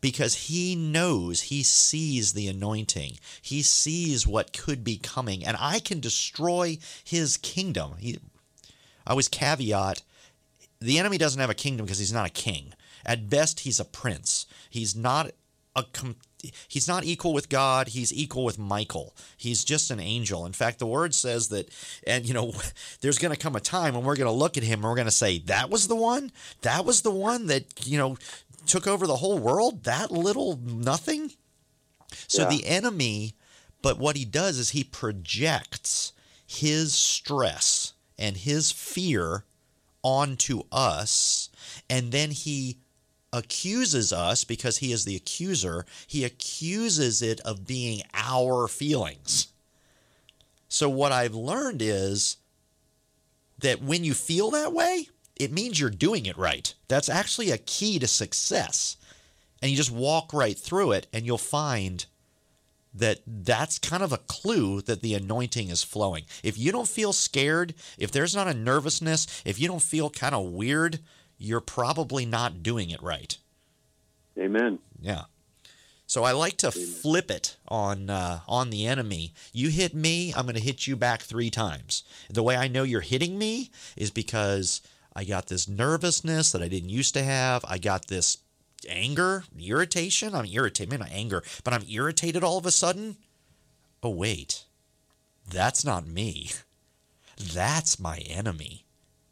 because 0.00 0.46
he 0.48 0.74
knows, 0.74 1.42
he 1.42 1.62
sees 1.62 2.32
the 2.32 2.48
anointing. 2.48 3.18
He 3.42 3.60
sees 3.62 4.26
what 4.26 4.56
could 4.56 4.82
be 4.82 4.96
coming, 4.96 5.44
and 5.44 5.58
I 5.60 5.80
can 5.80 6.00
destroy 6.00 6.78
his 7.04 7.36
kingdom. 7.36 7.96
He, 7.98 8.18
I 9.06 9.10
always 9.10 9.28
caveat 9.28 10.02
the 10.80 10.98
enemy 10.98 11.18
doesn't 11.18 11.40
have 11.40 11.50
a 11.50 11.54
kingdom 11.54 11.86
because 11.86 11.98
he's 11.98 12.12
not 12.12 12.26
a 12.26 12.32
king. 12.32 12.72
At 13.04 13.30
best, 13.30 13.60
he's 13.60 13.80
a 13.80 13.84
prince. 13.84 14.46
He's 14.70 14.94
not 14.94 15.30
a 15.74 15.84
he's 16.68 16.86
not 16.86 17.04
equal 17.04 17.32
with 17.32 17.48
God, 17.48 17.88
he's 17.88 18.12
equal 18.12 18.44
with 18.44 18.58
Michael. 18.58 19.14
He's 19.36 19.64
just 19.64 19.90
an 19.90 20.00
angel. 20.00 20.46
In 20.46 20.52
fact, 20.52 20.78
the 20.78 20.86
word 20.86 21.14
says 21.14 21.48
that 21.48 21.70
and 22.06 22.26
you 22.26 22.34
know, 22.34 22.52
there's 23.00 23.18
going 23.18 23.34
to 23.34 23.40
come 23.40 23.56
a 23.56 23.60
time 23.60 23.94
when 23.94 24.04
we're 24.04 24.16
going 24.16 24.26
to 24.26 24.32
look 24.32 24.56
at 24.56 24.62
him 24.62 24.80
and 24.80 24.84
we're 24.84 24.94
going 24.94 25.06
to 25.06 25.12
say, 25.12 25.38
"That 25.38 25.70
was 25.70 25.88
the 25.88 25.96
one? 25.96 26.32
That 26.62 26.84
was 26.84 27.02
the 27.02 27.10
one 27.10 27.46
that, 27.46 27.86
you 27.86 27.98
know, 27.98 28.16
took 28.66 28.86
over 28.86 29.06
the 29.06 29.16
whole 29.16 29.38
world? 29.38 29.84
That 29.84 30.10
little 30.10 30.58
nothing?" 30.62 31.32
So 32.26 32.42
yeah. 32.42 32.48
the 32.48 32.66
enemy, 32.66 33.34
but 33.82 33.98
what 33.98 34.16
he 34.16 34.24
does 34.24 34.58
is 34.58 34.70
he 34.70 34.84
projects 34.84 36.12
his 36.46 36.94
stress 36.94 37.92
and 38.18 38.36
his 38.36 38.72
fear 38.72 39.44
onto 40.08 40.62
us 40.72 41.50
and 41.90 42.12
then 42.12 42.30
he 42.30 42.78
accuses 43.30 44.10
us 44.10 44.44
because 44.44 44.78
he 44.78 44.90
is 44.90 45.04
the 45.04 45.16
accuser, 45.16 45.84
he 46.06 46.24
accuses 46.24 47.20
it 47.20 47.40
of 47.40 47.66
being 47.66 48.00
our 48.14 48.68
feelings. 48.68 49.48
So, 50.68 50.88
what 50.88 51.12
I've 51.12 51.34
learned 51.34 51.82
is 51.82 52.38
that 53.58 53.82
when 53.82 54.02
you 54.02 54.14
feel 54.14 54.50
that 54.50 54.72
way, 54.72 55.08
it 55.36 55.52
means 55.52 55.78
you're 55.78 55.90
doing 55.90 56.26
it 56.26 56.38
right. 56.38 56.72
That's 56.88 57.08
actually 57.08 57.50
a 57.50 57.58
key 57.58 57.98
to 57.98 58.06
success. 58.06 58.96
And 59.60 59.70
you 59.70 59.76
just 59.76 59.90
walk 59.90 60.32
right 60.32 60.56
through 60.56 60.92
it, 60.92 61.06
and 61.12 61.26
you'll 61.26 61.36
find 61.36 62.06
that 62.98 63.20
that's 63.26 63.78
kind 63.78 64.02
of 64.02 64.12
a 64.12 64.18
clue 64.18 64.80
that 64.82 65.00
the 65.00 65.14
anointing 65.14 65.68
is 65.68 65.82
flowing. 65.82 66.24
If 66.42 66.58
you 66.58 66.72
don't 66.72 66.88
feel 66.88 67.12
scared, 67.12 67.74
if 67.96 68.10
there's 68.10 68.34
not 68.34 68.48
a 68.48 68.54
nervousness, 68.54 69.42
if 69.44 69.60
you 69.60 69.68
don't 69.68 69.82
feel 69.82 70.10
kind 70.10 70.34
of 70.34 70.46
weird, 70.46 71.00
you're 71.38 71.60
probably 71.60 72.26
not 72.26 72.62
doing 72.62 72.90
it 72.90 73.02
right. 73.02 73.36
Amen. 74.38 74.78
Yeah. 75.00 75.24
So 76.06 76.24
I 76.24 76.32
like 76.32 76.56
to 76.58 76.70
flip 76.70 77.30
it 77.30 77.56
on 77.68 78.08
uh, 78.08 78.40
on 78.48 78.70
the 78.70 78.86
enemy. 78.86 79.34
You 79.52 79.68
hit 79.68 79.94
me, 79.94 80.32
I'm 80.34 80.46
going 80.46 80.54
to 80.54 80.60
hit 80.60 80.86
you 80.86 80.96
back 80.96 81.20
three 81.20 81.50
times. 81.50 82.02
The 82.30 82.42
way 82.42 82.56
I 82.56 82.66
know 82.66 82.82
you're 82.82 83.02
hitting 83.02 83.36
me 83.36 83.70
is 83.94 84.10
because 84.10 84.80
I 85.14 85.24
got 85.24 85.48
this 85.48 85.68
nervousness 85.68 86.52
that 86.52 86.62
I 86.62 86.68
didn't 86.68 86.88
used 86.88 87.12
to 87.14 87.22
have. 87.22 87.62
I 87.68 87.76
got 87.76 88.06
this 88.06 88.38
anger, 88.86 89.44
irritation. 89.58 90.34
I'm 90.34 90.46
irritated, 90.46 90.98
not 90.98 91.10
anger, 91.10 91.42
but 91.64 91.72
I'm 91.74 91.84
irritated 91.88 92.44
all 92.44 92.58
of 92.58 92.66
a 92.66 92.70
sudden. 92.70 93.16
Oh 94.02 94.10
wait, 94.10 94.64
that's 95.48 95.84
not 95.84 96.06
me. 96.06 96.50
That's 97.36 97.98
my 97.98 98.18
enemy 98.18 98.84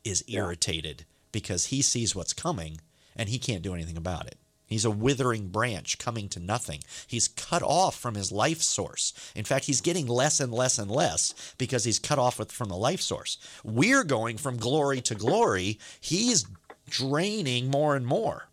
is 0.05 0.25
irritated 0.29 1.05
because 1.33 1.67
he 1.67 1.83
sees 1.83 2.15
what's 2.15 2.33
coming 2.33 2.81
and 3.17 3.29
he 3.29 3.39
can't 3.39 3.63
do 3.63 3.75
anything 3.75 3.97
about 3.97 4.27
it. 4.27 4.39
He's 4.67 4.85
a 4.85 4.91
withering 4.91 5.49
branch 5.49 5.99
coming 5.99 6.29
to 6.31 6.41
nothing. 6.41 6.81
He's 7.07 7.29
cut 7.29 7.63
off 7.63 7.97
from 7.97 8.15
his 8.15 8.33
life 8.33 8.63
source. 8.63 9.13
In 9.35 9.45
fact, 9.45 9.67
he's 9.67 9.81
getting 9.81 10.07
less 10.07 10.41
and 10.41 10.53
less 10.53 10.79
and 10.79 10.91
less 10.91 11.55
because 11.57 11.85
he's 11.85 12.01
cut 12.01 12.19
off 12.19 12.39
with, 12.39 12.51
from 12.51 12.69
the 12.69 12.77
life 12.77 13.01
source. 13.01 13.39
We're 13.63 14.03
going 14.03 14.39
from 14.39 14.57
glory 14.57 15.01
to 15.03 15.15
glory. 15.15 15.79
He's 16.01 16.47
draining 16.91 17.71
more 17.71 17.95
and 17.95 18.07
more. 18.07 18.49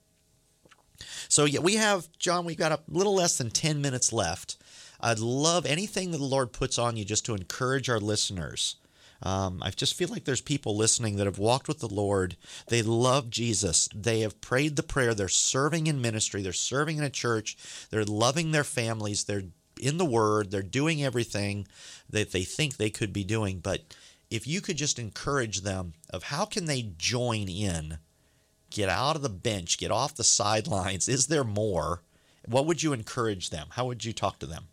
So, 1.27 1.45
yeah, 1.45 1.59
we 1.59 1.75
have, 1.75 2.07
John, 2.19 2.45
we've 2.45 2.57
got 2.57 2.71
a 2.71 2.79
little 2.87 3.15
less 3.15 3.37
than 3.37 3.49
10 3.49 3.81
minutes 3.81 4.13
left. 4.13 4.57
I'd 4.99 5.19
love 5.19 5.65
anything 5.65 6.11
that 6.11 6.17
the 6.17 6.23
Lord 6.23 6.53
puts 6.53 6.79
on 6.79 6.95
you 6.95 7.03
just 7.03 7.25
to 7.25 7.35
encourage 7.35 7.89
our 7.89 7.99
listeners. 7.99 8.77
Um, 9.21 9.61
I 9.63 9.69
just 9.69 9.95
feel 9.95 10.09
like 10.09 10.25
there's 10.25 10.41
people 10.41 10.75
listening 10.75 11.15
that 11.15 11.27
have 11.27 11.39
walked 11.39 11.67
with 11.67 11.79
the 11.79 11.87
Lord. 11.87 12.35
They 12.67 12.81
love 12.81 13.29
Jesus. 13.29 13.89
They 13.95 14.19
have 14.19 14.41
prayed 14.41 14.75
the 14.75 14.83
prayer. 14.83 15.13
They're 15.13 15.29
serving 15.29 15.87
in 15.87 16.01
ministry. 16.01 16.41
They're 16.41 16.53
serving 16.53 16.97
in 16.97 17.03
a 17.03 17.09
church. 17.09 17.57
They're 17.89 18.03
loving 18.03 18.51
their 18.51 18.65
families. 18.65 19.23
They're 19.23 19.43
in 19.79 19.97
the 19.97 20.05
Word. 20.05 20.51
They're 20.51 20.61
doing 20.61 21.03
everything 21.03 21.67
that 22.09 22.31
they 22.31 22.43
think 22.43 22.75
they 22.75 22.89
could 22.89 23.13
be 23.13 23.23
doing. 23.23 23.59
But 23.59 23.81
if 24.29 24.45
you 24.45 24.59
could 24.61 24.77
just 24.77 24.99
encourage 24.99 25.61
them 25.61 25.93
of 26.09 26.23
how 26.23 26.45
can 26.45 26.65
they 26.65 26.93
join 26.97 27.47
in, 27.47 27.99
get 28.73 28.89
out 28.89 29.15
of 29.15 29.21
the 29.21 29.29
bench, 29.29 29.77
get 29.77 29.91
off 29.91 30.15
the 30.15 30.23
sidelines. 30.23 31.07
Is 31.07 31.27
there 31.27 31.43
more? 31.43 32.01
What 32.45 32.65
would 32.65 32.83
you 32.83 32.91
encourage 32.91 33.49
them? 33.51 33.67
How 33.71 33.85
would 33.85 34.03
you 34.03 34.11
talk 34.11 34.39
to 34.39 34.45
them? 34.45 34.65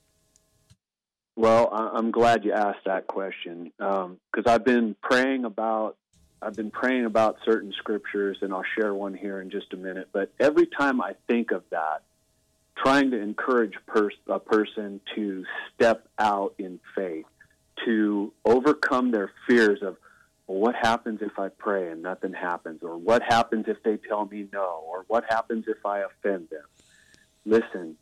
Well, 1.37 1.71
I'm 1.73 2.11
glad 2.11 2.45
you 2.45 2.53
asked 2.53 2.85
that 2.87 3.07
question 3.07 3.73
because 3.79 4.07
um, 4.07 4.47
I've 4.47 4.65
been 4.65 4.97
praying 5.01 5.45
about 5.45 5.97
I've 6.43 6.57
been 6.57 6.71
praying 6.71 7.05
about 7.05 7.37
certain 7.45 7.73
scriptures, 7.77 8.39
and 8.41 8.53
I'll 8.53 8.65
share 8.79 8.95
one 8.95 9.13
here 9.13 9.43
in 9.43 9.51
just 9.51 9.75
a 9.75 9.77
minute. 9.77 10.09
But 10.11 10.33
every 10.41 10.67
time 10.67 11.03
I 11.03 11.15
think 11.29 11.51
of 11.51 11.63
that, 11.71 12.03
trying 12.77 13.11
to 13.11 13.21
encourage 13.21 13.75
pers- 13.87 14.15
a 14.27 14.39
person 14.39 15.03
to 15.15 15.45
step 15.75 16.09
out 16.19 16.55
in 16.59 16.81
faith, 16.97 17.27
to 17.85 18.33
overcome 18.47 19.11
their 19.11 19.31
fears 19.47 19.83
of 19.83 19.99
well, 20.51 20.59
what 20.59 20.75
happens 20.75 21.21
if 21.23 21.39
I 21.39 21.49
pray 21.49 21.93
and 21.93 22.03
nothing 22.03 22.33
happens, 22.33 22.83
or 22.83 22.97
what 22.97 23.23
happens 23.23 23.67
if 23.69 23.81
they 23.85 23.99
tell 23.99 24.25
me 24.25 24.49
no, 24.53 24.83
or 24.85 25.05
what 25.07 25.25
happens 25.29 25.67
if 25.69 25.87
I 25.87 26.01
offend 26.01 26.49
them. 26.51 26.65
Listen, 27.47 27.97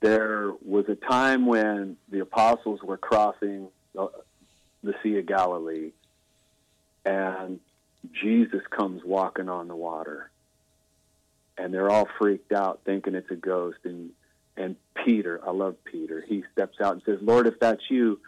there 0.00 0.54
was 0.64 0.86
a 0.88 0.94
time 0.94 1.44
when 1.44 1.98
the 2.08 2.20
apostles 2.20 2.80
were 2.82 2.96
crossing 2.96 3.68
the, 3.94 4.08
the 4.82 4.94
Sea 5.02 5.18
of 5.18 5.26
Galilee, 5.26 5.90
and 7.04 7.60
Jesus 8.14 8.62
comes 8.70 9.02
walking 9.04 9.50
on 9.50 9.68
the 9.68 9.76
water, 9.76 10.30
and 11.58 11.74
they're 11.74 11.90
all 11.90 12.08
freaked 12.18 12.52
out, 12.52 12.80
thinking 12.86 13.14
it's 13.14 13.30
a 13.30 13.36
ghost. 13.36 13.78
And 13.84 14.12
and 14.56 14.76
Peter, 15.04 15.38
I 15.46 15.50
love 15.50 15.76
Peter. 15.84 16.24
He 16.26 16.44
steps 16.50 16.80
out 16.80 16.94
and 16.94 17.02
says, 17.04 17.18
"Lord, 17.20 17.46
if 17.46 17.60
that's 17.60 17.90
you, 17.90 18.20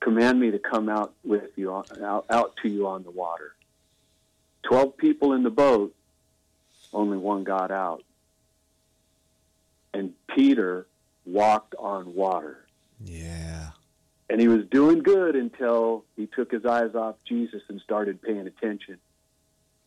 command 0.00 0.40
me 0.40 0.50
to 0.50 0.58
come 0.58 0.88
out 0.88 1.14
with 1.24 1.50
you, 1.56 1.72
out, 1.72 2.26
out 2.30 2.56
to 2.62 2.68
you 2.68 2.86
on 2.86 3.04
the 3.04 3.10
water." 3.10 3.54
Twelve 4.62 4.96
people 4.96 5.32
in 5.32 5.42
the 5.42 5.50
boat, 5.50 5.94
only 6.92 7.18
one 7.18 7.44
got 7.44 7.70
out 7.70 8.02
and 9.92 10.14
Peter 10.28 10.86
walked 11.26 11.74
on 11.78 12.14
water. 12.14 12.64
Yeah. 13.04 13.70
And 14.28 14.40
he 14.40 14.48
was 14.48 14.64
doing 14.66 15.02
good 15.02 15.34
until 15.34 16.04
he 16.16 16.26
took 16.26 16.52
his 16.52 16.64
eyes 16.64 16.94
off 16.94 17.16
Jesus 17.24 17.62
and 17.68 17.80
started 17.80 18.22
paying 18.22 18.46
attention 18.46 18.98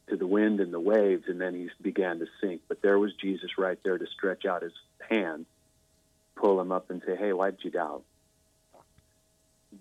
to 0.08 0.18
the 0.18 0.28
wind 0.28 0.60
and 0.60 0.74
the 0.74 0.80
waves, 0.80 1.24
and 1.28 1.40
then 1.40 1.54
he 1.54 1.70
began 1.82 2.20
to 2.20 2.28
sink. 2.42 2.62
But 2.68 2.82
there 2.82 3.00
was 3.00 3.14
Jesus 3.14 3.58
right 3.58 3.80
there 3.84 3.98
to 3.98 4.06
stretch 4.08 4.46
out 4.46 4.62
his 4.62 4.74
hand, 5.10 5.46
pull 6.36 6.60
him 6.60 6.74
up, 6.74 6.90
and 6.90 7.02
say, 7.06 7.16
Hey, 7.16 7.32
why 7.32 7.52
did 7.52 7.64
you 7.64 7.72
doubt? 7.72 8.04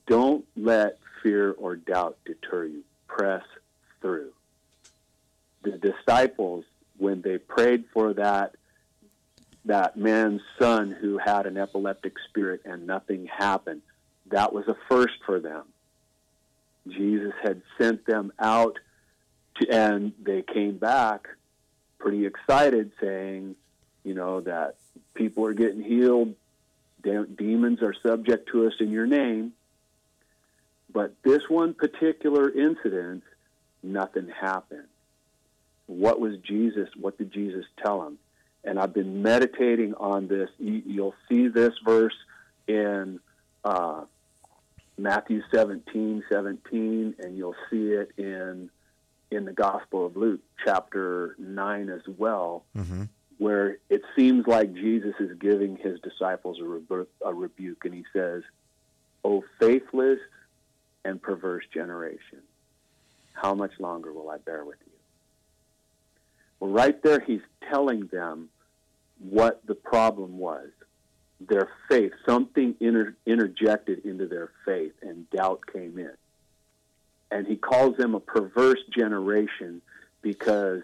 Don't 0.06 0.44
let 0.56 0.98
fear 1.22 1.52
or 1.52 1.76
doubt 1.76 2.18
deter 2.24 2.64
you. 2.64 2.84
Press 3.06 3.42
through. 4.00 4.32
The 5.62 5.72
disciples, 5.72 6.64
when 6.98 7.22
they 7.22 7.38
prayed 7.38 7.84
for 7.92 8.14
that 8.14 8.54
that 9.64 9.96
man's 9.96 10.40
son 10.58 10.90
who 10.90 11.18
had 11.18 11.46
an 11.46 11.56
epileptic 11.56 12.14
spirit 12.28 12.62
and 12.64 12.86
nothing 12.86 13.26
happened. 13.26 13.82
That 14.30 14.52
was 14.52 14.66
a 14.66 14.76
first 14.88 15.14
for 15.24 15.38
them. 15.38 15.64
Jesus 16.88 17.32
had 17.42 17.62
sent 17.78 18.04
them 18.06 18.32
out, 18.40 18.78
to, 19.56 19.68
and 19.70 20.12
they 20.20 20.42
came 20.42 20.78
back 20.78 21.28
pretty 21.98 22.26
excited, 22.26 22.90
saying, 23.00 23.54
you 24.02 24.14
know, 24.14 24.40
that 24.40 24.76
people 25.14 25.46
are 25.46 25.54
getting 25.54 25.82
healed, 25.82 26.34
De- 27.02 27.26
demons 27.26 27.82
are 27.82 27.94
subject 28.04 28.48
to 28.50 28.66
us 28.66 28.74
in 28.80 28.90
your 28.90 29.06
name. 29.06 29.52
But 30.92 31.14
this 31.22 31.42
one 31.48 31.74
particular 31.74 32.50
incident, 32.50 33.22
nothing 33.82 34.28
happened. 34.28 34.88
What 35.86 36.20
was 36.20 36.36
Jesus? 36.38 36.88
What 36.98 37.18
did 37.18 37.32
Jesus 37.32 37.64
tell 37.82 38.02
them? 38.02 38.18
and 38.64 38.78
I've 38.78 38.94
been 38.94 39.22
meditating 39.22 39.94
on 39.94 40.28
this. 40.28 40.48
You'll 40.58 41.14
see 41.28 41.48
this 41.48 41.72
verse 41.84 42.14
in 42.68 43.20
uh, 43.64 44.02
Matthew 44.96 45.42
17, 45.52 46.24
17, 46.30 47.14
and 47.18 47.36
you'll 47.36 47.56
see 47.70 47.88
it 47.88 48.12
in 48.16 48.70
in 49.30 49.46
the 49.46 49.52
Gospel 49.52 50.04
of 50.04 50.14
Luke, 50.14 50.40
chapter 50.62 51.34
9 51.38 51.88
as 51.88 52.02
well, 52.18 52.66
mm-hmm. 52.76 53.04
where 53.38 53.78
it 53.88 54.02
seems 54.14 54.46
like 54.46 54.74
Jesus 54.74 55.14
is 55.20 55.38
giving 55.38 55.78
his 55.78 55.98
disciples 56.00 56.58
a, 56.60 56.64
rebu- 56.64 57.06
a 57.24 57.32
rebuke, 57.32 57.86
and 57.86 57.94
he 57.94 58.04
says, 58.12 58.42
O 59.24 59.42
faithless 59.58 60.18
and 61.04 61.20
perverse 61.20 61.64
generation, 61.72 62.40
how 63.32 63.54
much 63.54 63.72
longer 63.78 64.12
will 64.12 64.30
I 64.30 64.38
bear 64.38 64.64
with 64.64 64.78
you? 64.86 64.92
Well, 66.60 66.70
right 66.70 67.02
there, 67.02 67.20
he's 67.20 67.40
telling 67.68 68.06
them 68.06 68.48
what 69.18 69.66
the 69.66 69.74
problem 69.74 70.38
was. 70.38 70.68
Their 71.40 71.68
faith, 71.88 72.12
something 72.24 72.76
inter- 72.78 73.16
interjected 73.26 74.04
into 74.04 74.26
their 74.26 74.50
faith, 74.64 74.92
and 75.02 75.28
doubt 75.30 75.62
came 75.72 75.98
in. 75.98 76.12
And 77.30 77.46
he 77.46 77.56
calls 77.56 77.96
them 77.96 78.14
a 78.14 78.20
perverse 78.20 78.82
generation 78.96 79.82
because 80.20 80.82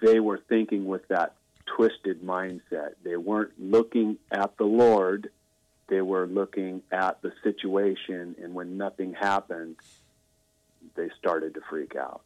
they 0.00 0.18
were 0.18 0.40
thinking 0.48 0.86
with 0.86 1.06
that 1.08 1.34
twisted 1.66 2.22
mindset. 2.22 2.94
They 3.04 3.16
weren't 3.16 3.52
looking 3.58 4.18
at 4.30 4.56
the 4.56 4.64
Lord, 4.64 5.30
they 5.92 6.00
were 6.00 6.26
looking 6.26 6.80
at 6.90 7.20
the 7.20 7.30
situation, 7.42 8.34
and 8.42 8.54
when 8.54 8.78
nothing 8.78 9.12
happened, 9.12 9.76
they 10.94 11.10
started 11.18 11.52
to 11.52 11.60
freak 11.68 11.96
out. 11.96 12.22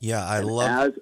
Yeah, 0.00 0.26
I 0.26 0.38
and 0.38 0.48
love. 0.48 0.88
As, 0.88 0.92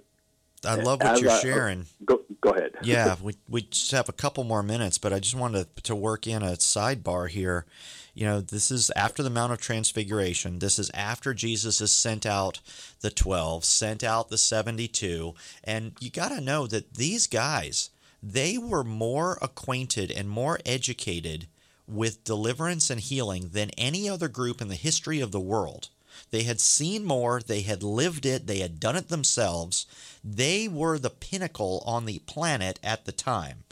I 0.66 0.74
love 0.74 1.00
what 1.02 1.18
you're 1.18 1.30
oh, 1.30 1.40
sharing. 1.40 1.86
Go, 2.04 2.20
go 2.42 2.50
ahead. 2.50 2.72
yeah, 2.82 3.16
we 3.22 3.36
we 3.48 3.62
just 3.62 3.90
have 3.92 4.10
a 4.10 4.12
couple 4.12 4.44
more 4.44 4.62
minutes, 4.62 4.98
but 4.98 5.14
I 5.14 5.18
just 5.18 5.34
wanted 5.34 5.74
to, 5.76 5.82
to 5.84 5.96
work 5.96 6.26
in 6.26 6.42
a 6.42 6.52
sidebar 6.58 7.30
here. 7.30 7.64
You 8.12 8.26
know, 8.26 8.42
this 8.42 8.70
is 8.70 8.90
after 8.94 9.22
the 9.22 9.30
Mount 9.30 9.54
of 9.54 9.60
Transfiguration. 9.60 10.58
This 10.58 10.78
is 10.78 10.90
after 10.92 11.32
Jesus 11.32 11.78
has 11.78 11.90
sent 11.90 12.26
out 12.26 12.60
the 13.00 13.10
12, 13.10 13.64
sent 13.64 14.04
out 14.04 14.28
the 14.28 14.36
72. 14.36 15.34
And 15.64 15.92
you 16.00 16.10
got 16.10 16.30
to 16.30 16.40
know 16.42 16.66
that 16.66 16.94
these 16.94 17.26
guys, 17.26 17.88
they 18.22 18.58
were 18.58 18.84
more 18.84 19.38
acquainted 19.40 20.10
and 20.10 20.28
more 20.28 20.58
educated 20.66 21.46
with 21.86 22.24
deliverance 22.24 22.90
and 22.90 23.00
healing 23.00 23.50
than 23.52 23.70
any 23.70 24.08
other 24.08 24.28
group 24.28 24.60
in 24.60 24.68
the 24.68 24.74
history 24.74 25.20
of 25.20 25.32
the 25.32 25.40
world. 25.40 25.88
They 26.30 26.42
had 26.42 26.60
seen 26.60 27.04
more, 27.04 27.40
they 27.40 27.62
had 27.62 27.82
lived 27.82 28.26
it, 28.26 28.46
they 28.46 28.58
had 28.58 28.80
done 28.80 28.96
it 28.96 29.08
themselves. 29.08 29.86
They 30.22 30.68
were 30.68 30.98
the 30.98 31.10
pinnacle 31.10 31.82
on 31.86 32.04
the 32.04 32.18
planet 32.20 32.78
at 32.82 33.04
the 33.04 33.12
time, 33.12 33.64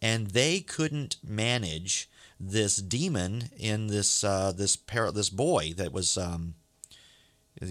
and 0.00 0.28
they 0.28 0.60
couldn't 0.60 1.16
manage 1.26 2.08
this 2.38 2.76
demon 2.76 3.50
in 3.56 3.86
this 3.86 4.22
uh, 4.22 4.52
this 4.52 4.76
par- 4.76 5.12
this 5.12 5.30
boy 5.30 5.72
that 5.76 5.92
was 5.92 6.18
um, 6.18 6.54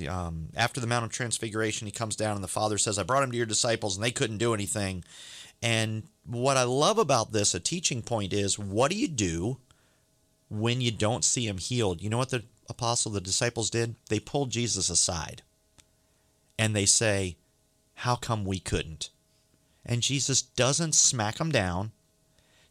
um, 0.09 0.49
after 0.55 0.81
the 0.81 0.87
Mount 0.87 1.05
of 1.05 1.11
Transfiguration. 1.11 1.85
He 1.85 1.91
comes 1.91 2.15
down, 2.15 2.35
and 2.35 2.43
the 2.43 2.47
Father 2.47 2.77
says, 2.77 2.97
"I 2.97 3.03
brought 3.03 3.23
him 3.23 3.31
to 3.31 3.37
your 3.37 3.45
disciples, 3.45 3.95
and 3.95 4.03
they 4.03 4.11
couldn't 4.11 4.39
do 4.39 4.53
anything." 4.53 5.03
And 5.63 6.03
what 6.25 6.57
I 6.57 6.63
love 6.63 6.97
about 6.97 7.31
this, 7.31 7.55
a 7.55 7.59
teaching 7.59 8.01
point, 8.01 8.33
is 8.33 8.59
what 8.59 8.91
do 8.91 8.97
you 8.97 9.07
do 9.07 9.59
when 10.49 10.81
you 10.81 10.91
don't 10.91 11.23
see 11.23 11.47
him 11.47 11.57
healed? 11.57 12.01
You 12.01 12.09
know 12.09 12.17
what 12.17 12.29
the 12.29 12.43
apostle, 12.69 13.13
the 13.13 13.21
disciples 13.21 13.69
did? 13.69 13.95
They 14.09 14.19
pulled 14.19 14.51
Jesus 14.51 14.89
aside 14.89 15.41
and 16.59 16.75
they 16.75 16.85
say, 16.85 17.37
How 17.95 18.15
come 18.15 18.43
we 18.43 18.59
couldn't? 18.59 19.09
And 19.85 20.01
Jesus 20.01 20.41
doesn't 20.41 20.95
smack 20.95 21.37
them 21.37 21.51
down. 21.51 21.93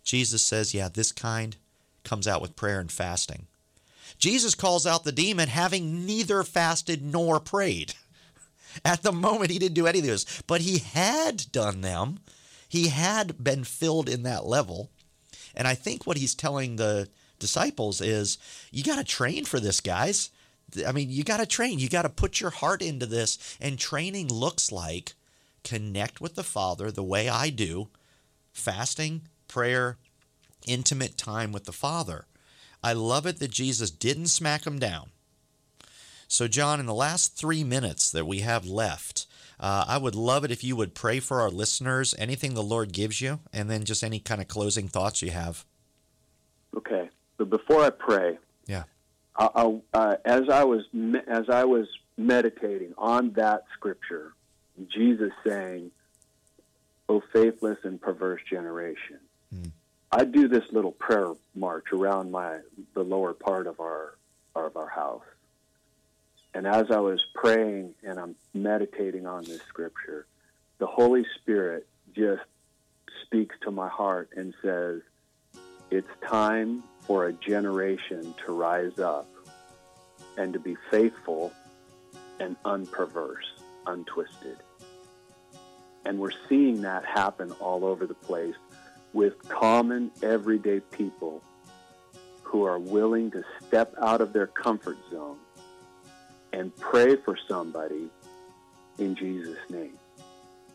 Jesus 0.05 0.43
says, 0.43 0.75
Yeah, 0.75 0.89
this 0.89 1.13
kind 1.13 1.57
comes 2.05 2.29
out 2.29 2.43
with 2.43 2.57
prayer 2.57 2.79
and 2.79 2.93
fasting. 2.93 3.47
Jesus 4.19 4.55
calls 4.55 4.87
out 4.87 5.05
the 5.05 5.13
demon 5.13 5.49
having 5.49 6.05
neither 6.05 6.43
fasted 6.43 7.03
nor 7.03 7.41
prayed. 7.41 7.95
At 8.85 9.03
the 9.03 9.13
moment, 9.13 9.51
he 9.51 9.59
didn't 9.59 9.75
do 9.75 9.87
any 9.87 10.01
of 10.01 10.07
those, 10.07 10.43
but 10.47 10.61
he 10.61 10.79
had 10.79 11.47
done 11.53 11.81
them. 11.81 12.21
He 12.73 12.89
had 12.89 13.45
been 13.45 13.65
filled 13.65 14.09
in 14.09 14.23
that 14.23 14.47
level. 14.47 14.89
And 15.55 15.69
I 15.69 15.75
think 15.75 16.07
what 16.07 16.17
he's 16.17 16.35
telling 16.35 16.77
the 16.77 17.07
disciples 17.39 18.01
is 18.01 18.39
you 18.71 18.83
got 18.83 18.97
to 18.97 19.05
train 19.05 19.45
for 19.45 19.61
this, 19.61 19.83
guys. 19.83 20.31
I 20.87 20.91
mean, 20.93 21.11
you 21.11 21.23
got 21.23 21.37
to 21.37 21.45
train. 21.45 21.79
You 21.79 21.91
got 21.91 22.05
to 22.05 22.09
put 22.09 22.41
your 22.41 22.49
heart 22.49 22.81
into 22.81 23.05
this. 23.05 23.59
And 23.61 23.79
training 23.79 24.33
looks 24.33 24.73
like 24.73 25.13
connect 25.65 26.23
with 26.23 26.35
the 26.35 26.43
Father 26.43 26.91
the 26.91 27.03
way 27.03 27.29
I 27.29 27.51
do 27.51 27.89
fasting, 28.55 29.29
prayer, 29.49 29.99
intimate 30.67 31.19
time 31.19 31.53
with 31.53 31.65
the 31.65 31.73
Father. 31.73 32.25
I 32.83 32.95
love 32.95 33.27
it 33.27 33.39
that 33.41 33.51
Jesus 33.51 33.91
didn't 33.91 34.29
smack 34.29 34.67
him 34.67 34.79
down. 34.79 35.11
So, 36.27 36.49
John, 36.49 36.81
in 36.81 36.87
the 36.87 36.95
last 36.95 37.37
three 37.37 37.65
minutes 37.65 38.11
that 38.11 38.27
we 38.27 38.39
have 38.41 38.65
left, 38.65 39.27
uh, 39.63 39.85
I 39.87 39.97
would 39.97 40.17
love 40.17 40.45
it 40.45 40.51
if 40.51 40.65
you 40.65 40.75
would 40.75 40.93
pray 40.93 41.21
for 41.21 41.41
our 41.41 41.49
listeners, 41.49 42.17
anything 42.19 42.55
the 42.55 42.65
Lord 42.65 42.93
gives 42.93 43.21
you, 43.21 43.39
and 43.53 43.71
then 43.71 43.85
just 43.85 44.03
any 44.03 44.19
kind 44.19 44.41
of 44.41 44.49
closing 44.49 44.89
thoughts 44.89 45.23
you 45.23 45.31
have. 45.31 45.65
Okay, 46.77 47.09
but 47.39 47.49
before 47.49 47.85
I 47.85 47.91
pray, 47.91 48.39
yeah, 48.67 48.85
I, 49.37 49.49
I, 49.55 49.81
uh, 49.95 50.17
as 50.25 50.49
I 50.51 50.65
was 50.65 50.83
as 51.29 51.49
I 51.49 51.65
was 51.65 51.87
meditating 52.17 52.95
on 52.99 53.31
that 53.35 53.63
scripture, 53.75 54.33
Jesus 54.89 55.31
saying, 55.47 55.93
"O 57.09 57.23
faithless 57.33 57.79
and 57.85 58.01
perverse 58.01 58.43
generation." 58.51 59.21
Mm. 59.55 59.71
I 60.11 60.25
do 60.25 60.49
this 60.49 60.65
little 60.73 60.93
prayer 60.93 61.35
march 61.55 61.93
around 61.93 62.33
my 62.33 62.59
the 62.95 63.05
lower 63.05 63.33
part 63.33 63.69
of 63.69 63.79
our 63.79 64.15
of 64.57 64.77
our 64.77 64.89
house, 64.89 65.23
and 66.55 66.67
as 66.67 66.91
I 66.91 67.01
was 67.01 67.25
praying 67.35 67.95
and 68.03 68.19
I'm 68.19 68.35
meditating 68.53 69.27
on 69.27 69.45
this 69.45 69.63
scripture, 69.63 70.27
the 70.79 70.87
Holy 70.87 71.25
Spirit 71.37 71.87
just 72.15 72.43
speaks 73.23 73.57
to 73.63 73.71
my 73.71 73.89
heart 73.89 74.31
and 74.37 74.53
says, 74.63 75.01
It's 75.91 76.09
time 76.27 76.83
for 77.01 77.27
a 77.27 77.33
generation 77.33 78.35
to 78.45 78.53
rise 78.53 78.99
up 78.99 79.29
and 80.37 80.53
to 80.53 80.59
be 80.59 80.77
faithful 80.91 81.53
and 82.39 82.57
unperverse, 82.65 83.49
untwisted. 83.87 84.59
And 86.05 86.19
we're 86.19 86.33
seeing 86.49 86.83
that 86.83 87.05
happen 87.05 87.53
all 87.53 87.85
over 87.85 88.07
the 88.07 88.15
place 88.15 88.57
with 89.13 89.49
common, 89.49 90.11
everyday 90.23 90.81
people 90.81 91.43
who 92.43 92.65
are 92.65 92.79
willing 92.79 93.31
to 93.31 93.43
step 93.67 93.95
out 94.01 94.21
of 94.21 94.33
their 94.33 94.47
comfort 94.47 94.99
zone 95.11 95.39
and 96.53 96.75
pray 96.77 97.17
for 97.17 97.37
somebody 97.49 98.09
in 98.99 99.15
Jesus' 99.15 99.59
name. 99.71 99.99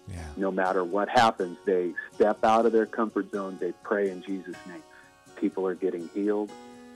Yeah. 0.08 0.24
No 0.38 0.52
matter 0.52 0.84
what 0.84 1.10
happens, 1.10 1.58
they 1.66 1.94
step 2.14 2.44
out 2.44 2.66
of 2.66 2.72
their 2.72 2.86
comfort 2.86 3.32
zone, 3.32 3.58
they 3.60 3.74
pray 3.84 4.10
in 4.10 4.22
Jesus' 4.22 4.56
name. 4.68 4.84
People 5.36 5.68
are 5.68 5.76
getting 5.76 6.10
healed, 6.14 6.52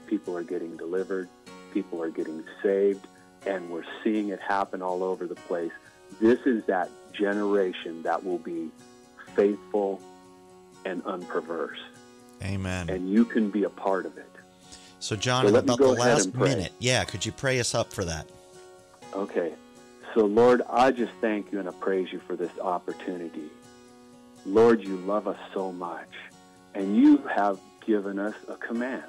people 0.08 0.36
are 0.38 0.44
getting 0.44 0.78
delivered, 0.78 1.28
people 1.74 2.02
are 2.02 2.10
getting 2.10 2.44
saved, 2.64 3.06
and 3.46 3.70
we're 3.70 3.86
seeing 4.04 4.30
it 4.30 4.40
happen 4.40 4.82
all 4.82 5.04
over 5.04 5.28
the 5.28 5.36
place. 5.36 5.72
This 6.20 6.40
is 6.46 6.66
that 6.66 6.90
generation 7.14 8.04
that 8.04 8.24
will 8.24 8.38
be 8.38 8.70
faithful 9.36 10.02
and 10.86 11.04
unperverse. 11.04 11.80
Amen. 12.44 12.90
And 12.90 13.12
you 13.12 13.26
can 13.26 13.50
be 13.50 13.64
a 13.64 13.70
part 13.70 14.06
of 14.06 14.18
it. 14.18 14.28
So, 15.00 15.16
John, 15.16 15.48
so 15.48 15.56
about 15.56 15.78
the 15.78 15.88
last 15.88 16.34
minute, 16.36 16.72
yeah, 16.80 17.04
could 17.04 17.26
you 17.26 17.32
pray 17.32 17.60
us 17.60 17.74
up 17.74 17.92
for 17.92 18.06
that? 18.06 18.28
Okay. 19.14 19.54
So, 20.14 20.26
Lord, 20.26 20.62
I 20.70 20.92
just 20.92 21.14
thank 21.22 21.52
you 21.52 21.60
and 21.60 21.70
I 21.70 21.72
praise 21.72 22.12
you 22.12 22.20
for 22.28 22.36
this 22.36 22.52
opportunity. 22.60 23.50
Lord, 24.46 24.82
you 24.84 24.98
love 24.98 25.28
us 25.28 25.38
so 25.54 25.72
much, 25.72 26.10
and 26.74 26.98
you 26.98 27.18
have 27.34 27.60
given 27.86 28.20
us 28.20 28.36
a 28.48 28.56
command 28.56 29.04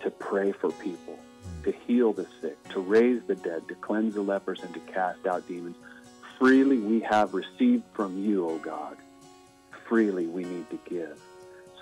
to 0.00 0.10
pray 0.10 0.50
for 0.50 0.72
people, 0.72 1.18
to 1.64 1.72
heal 1.86 2.12
the 2.12 2.26
sick, 2.40 2.56
to 2.70 2.80
raise 2.80 3.22
the 3.26 3.34
dead, 3.34 3.68
to 3.68 3.74
cleanse 3.76 4.14
the 4.14 4.22
lepers, 4.22 4.60
and 4.62 4.72
to 4.74 4.80
cast 4.80 5.26
out 5.26 5.46
demons. 5.46 5.76
Freely 6.38 6.78
we 6.78 7.00
have 7.00 7.34
received 7.34 7.84
from 7.92 8.24
you, 8.24 8.48
O 8.48 8.58
God. 8.58 8.96
Freely 9.86 10.26
we 10.26 10.44
need 10.44 10.68
to 10.70 10.78
give. 10.88 11.20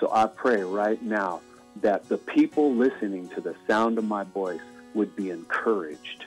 So 0.00 0.10
I 0.12 0.26
pray 0.26 0.62
right 0.62 1.00
now 1.00 1.40
that 1.76 2.08
the 2.08 2.18
people 2.18 2.74
listening 2.74 3.28
to 3.30 3.40
the 3.40 3.54
sound 3.66 3.98
of 3.98 4.04
my 4.04 4.24
voice 4.24 4.60
would 4.94 5.14
be 5.14 5.30
encouraged 5.30 6.26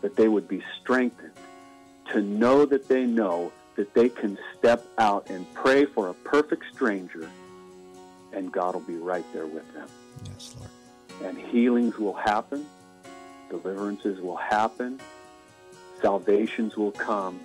that 0.00 0.16
they 0.16 0.28
would 0.28 0.48
be 0.48 0.62
strengthened 0.80 1.32
to 2.12 2.22
know 2.22 2.64
that 2.64 2.88
they 2.88 3.04
know 3.04 3.52
that 3.76 3.94
they 3.94 4.08
can 4.08 4.38
step 4.58 4.84
out 4.98 5.30
and 5.30 5.46
pray 5.54 5.84
for 5.84 6.08
a 6.08 6.14
perfect 6.14 6.64
stranger 6.74 7.30
and 8.32 8.52
God 8.52 8.74
will 8.74 8.80
be 8.80 8.96
right 8.96 9.24
there 9.32 9.46
with 9.46 9.72
them. 9.74 9.88
Yes, 10.24 10.54
Lord. 10.58 10.70
And 11.28 11.38
healings 11.50 11.96
will 11.98 12.14
happen, 12.14 12.66
deliverances 13.50 14.20
will 14.20 14.36
happen, 14.36 15.00
salvations 16.00 16.76
will 16.76 16.92
come, 16.92 17.40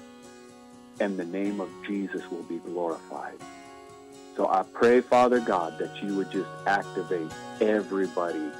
and 0.99 1.18
the 1.18 1.26
name 1.26 1.60
of 1.60 1.70
Jesus 1.88 2.22
will 2.30 2.43
be 2.43 2.58
glorified. 2.58 3.38
So 4.36 4.47
I 4.47 4.64
pray, 4.64 5.01
Father 5.01 5.39
God, 5.39 5.78
that 5.80 6.04
you 6.04 6.16
would 6.16 6.32
just 6.32 6.49
activate 6.66 7.32
everybody 7.62 8.51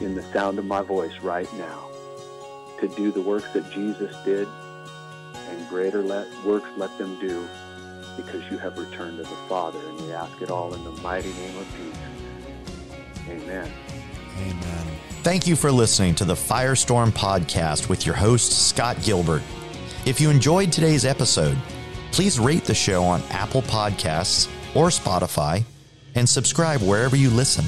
in 0.00 0.14
the 0.14 0.22
sound 0.32 0.58
of 0.58 0.64
my 0.64 0.82
voice 0.82 1.18
right 1.22 1.50
now 1.54 1.95
to 2.80 2.88
do 2.88 3.10
the 3.10 3.20
works 3.20 3.50
that 3.52 3.70
Jesus 3.70 4.14
did, 4.24 4.48
and 5.34 5.68
greater 5.68 6.02
let, 6.02 6.26
works 6.44 6.68
let 6.76 6.96
them 6.98 7.18
do, 7.20 7.48
because 8.16 8.42
you 8.50 8.58
have 8.58 8.78
returned 8.78 9.18
to 9.18 9.22
the 9.24 9.36
Father. 9.48 9.78
And 9.88 10.00
we 10.00 10.12
ask 10.12 10.40
it 10.40 10.50
all 10.50 10.74
in 10.74 10.82
the 10.84 10.92
mighty 11.02 11.32
name 11.32 11.56
of 11.58 11.66
Jesus. 11.76 11.98
Amen. 13.28 13.72
Amen. 14.38 14.86
Thank 15.22 15.46
you 15.46 15.56
for 15.56 15.72
listening 15.72 16.14
to 16.16 16.24
the 16.24 16.34
Firestorm 16.34 17.10
Podcast 17.10 17.88
with 17.88 18.06
your 18.06 18.14
host, 18.14 18.68
Scott 18.68 19.02
Gilbert. 19.02 19.42
If 20.04 20.20
you 20.20 20.30
enjoyed 20.30 20.70
today's 20.70 21.04
episode, 21.04 21.58
please 22.12 22.38
rate 22.38 22.64
the 22.64 22.74
show 22.74 23.02
on 23.02 23.22
Apple 23.30 23.62
Podcasts 23.62 24.48
or 24.76 24.88
Spotify 24.88 25.64
and 26.14 26.28
subscribe 26.28 26.80
wherever 26.80 27.16
you 27.16 27.28
listen. 27.30 27.64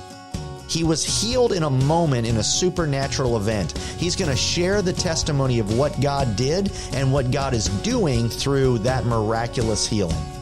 He 0.68 0.84
was 0.84 1.04
healed 1.04 1.52
in 1.52 1.62
a 1.62 1.70
moment 1.70 2.26
in 2.26 2.36
a 2.36 2.42
supernatural 2.42 3.36
event. 3.36 3.76
He's 3.78 4.16
going 4.16 4.30
to 4.30 4.36
share 4.36 4.82
the 4.82 4.92
testimony 4.92 5.58
of 5.58 5.78
what 5.78 6.00
God 6.00 6.36
did 6.36 6.72
and 6.92 7.12
what 7.12 7.30
God 7.30 7.54
is 7.54 7.68
doing 7.82 8.28
through 8.28 8.78
that 8.78 9.04
miraculous 9.04 9.86
healing. 9.86 10.35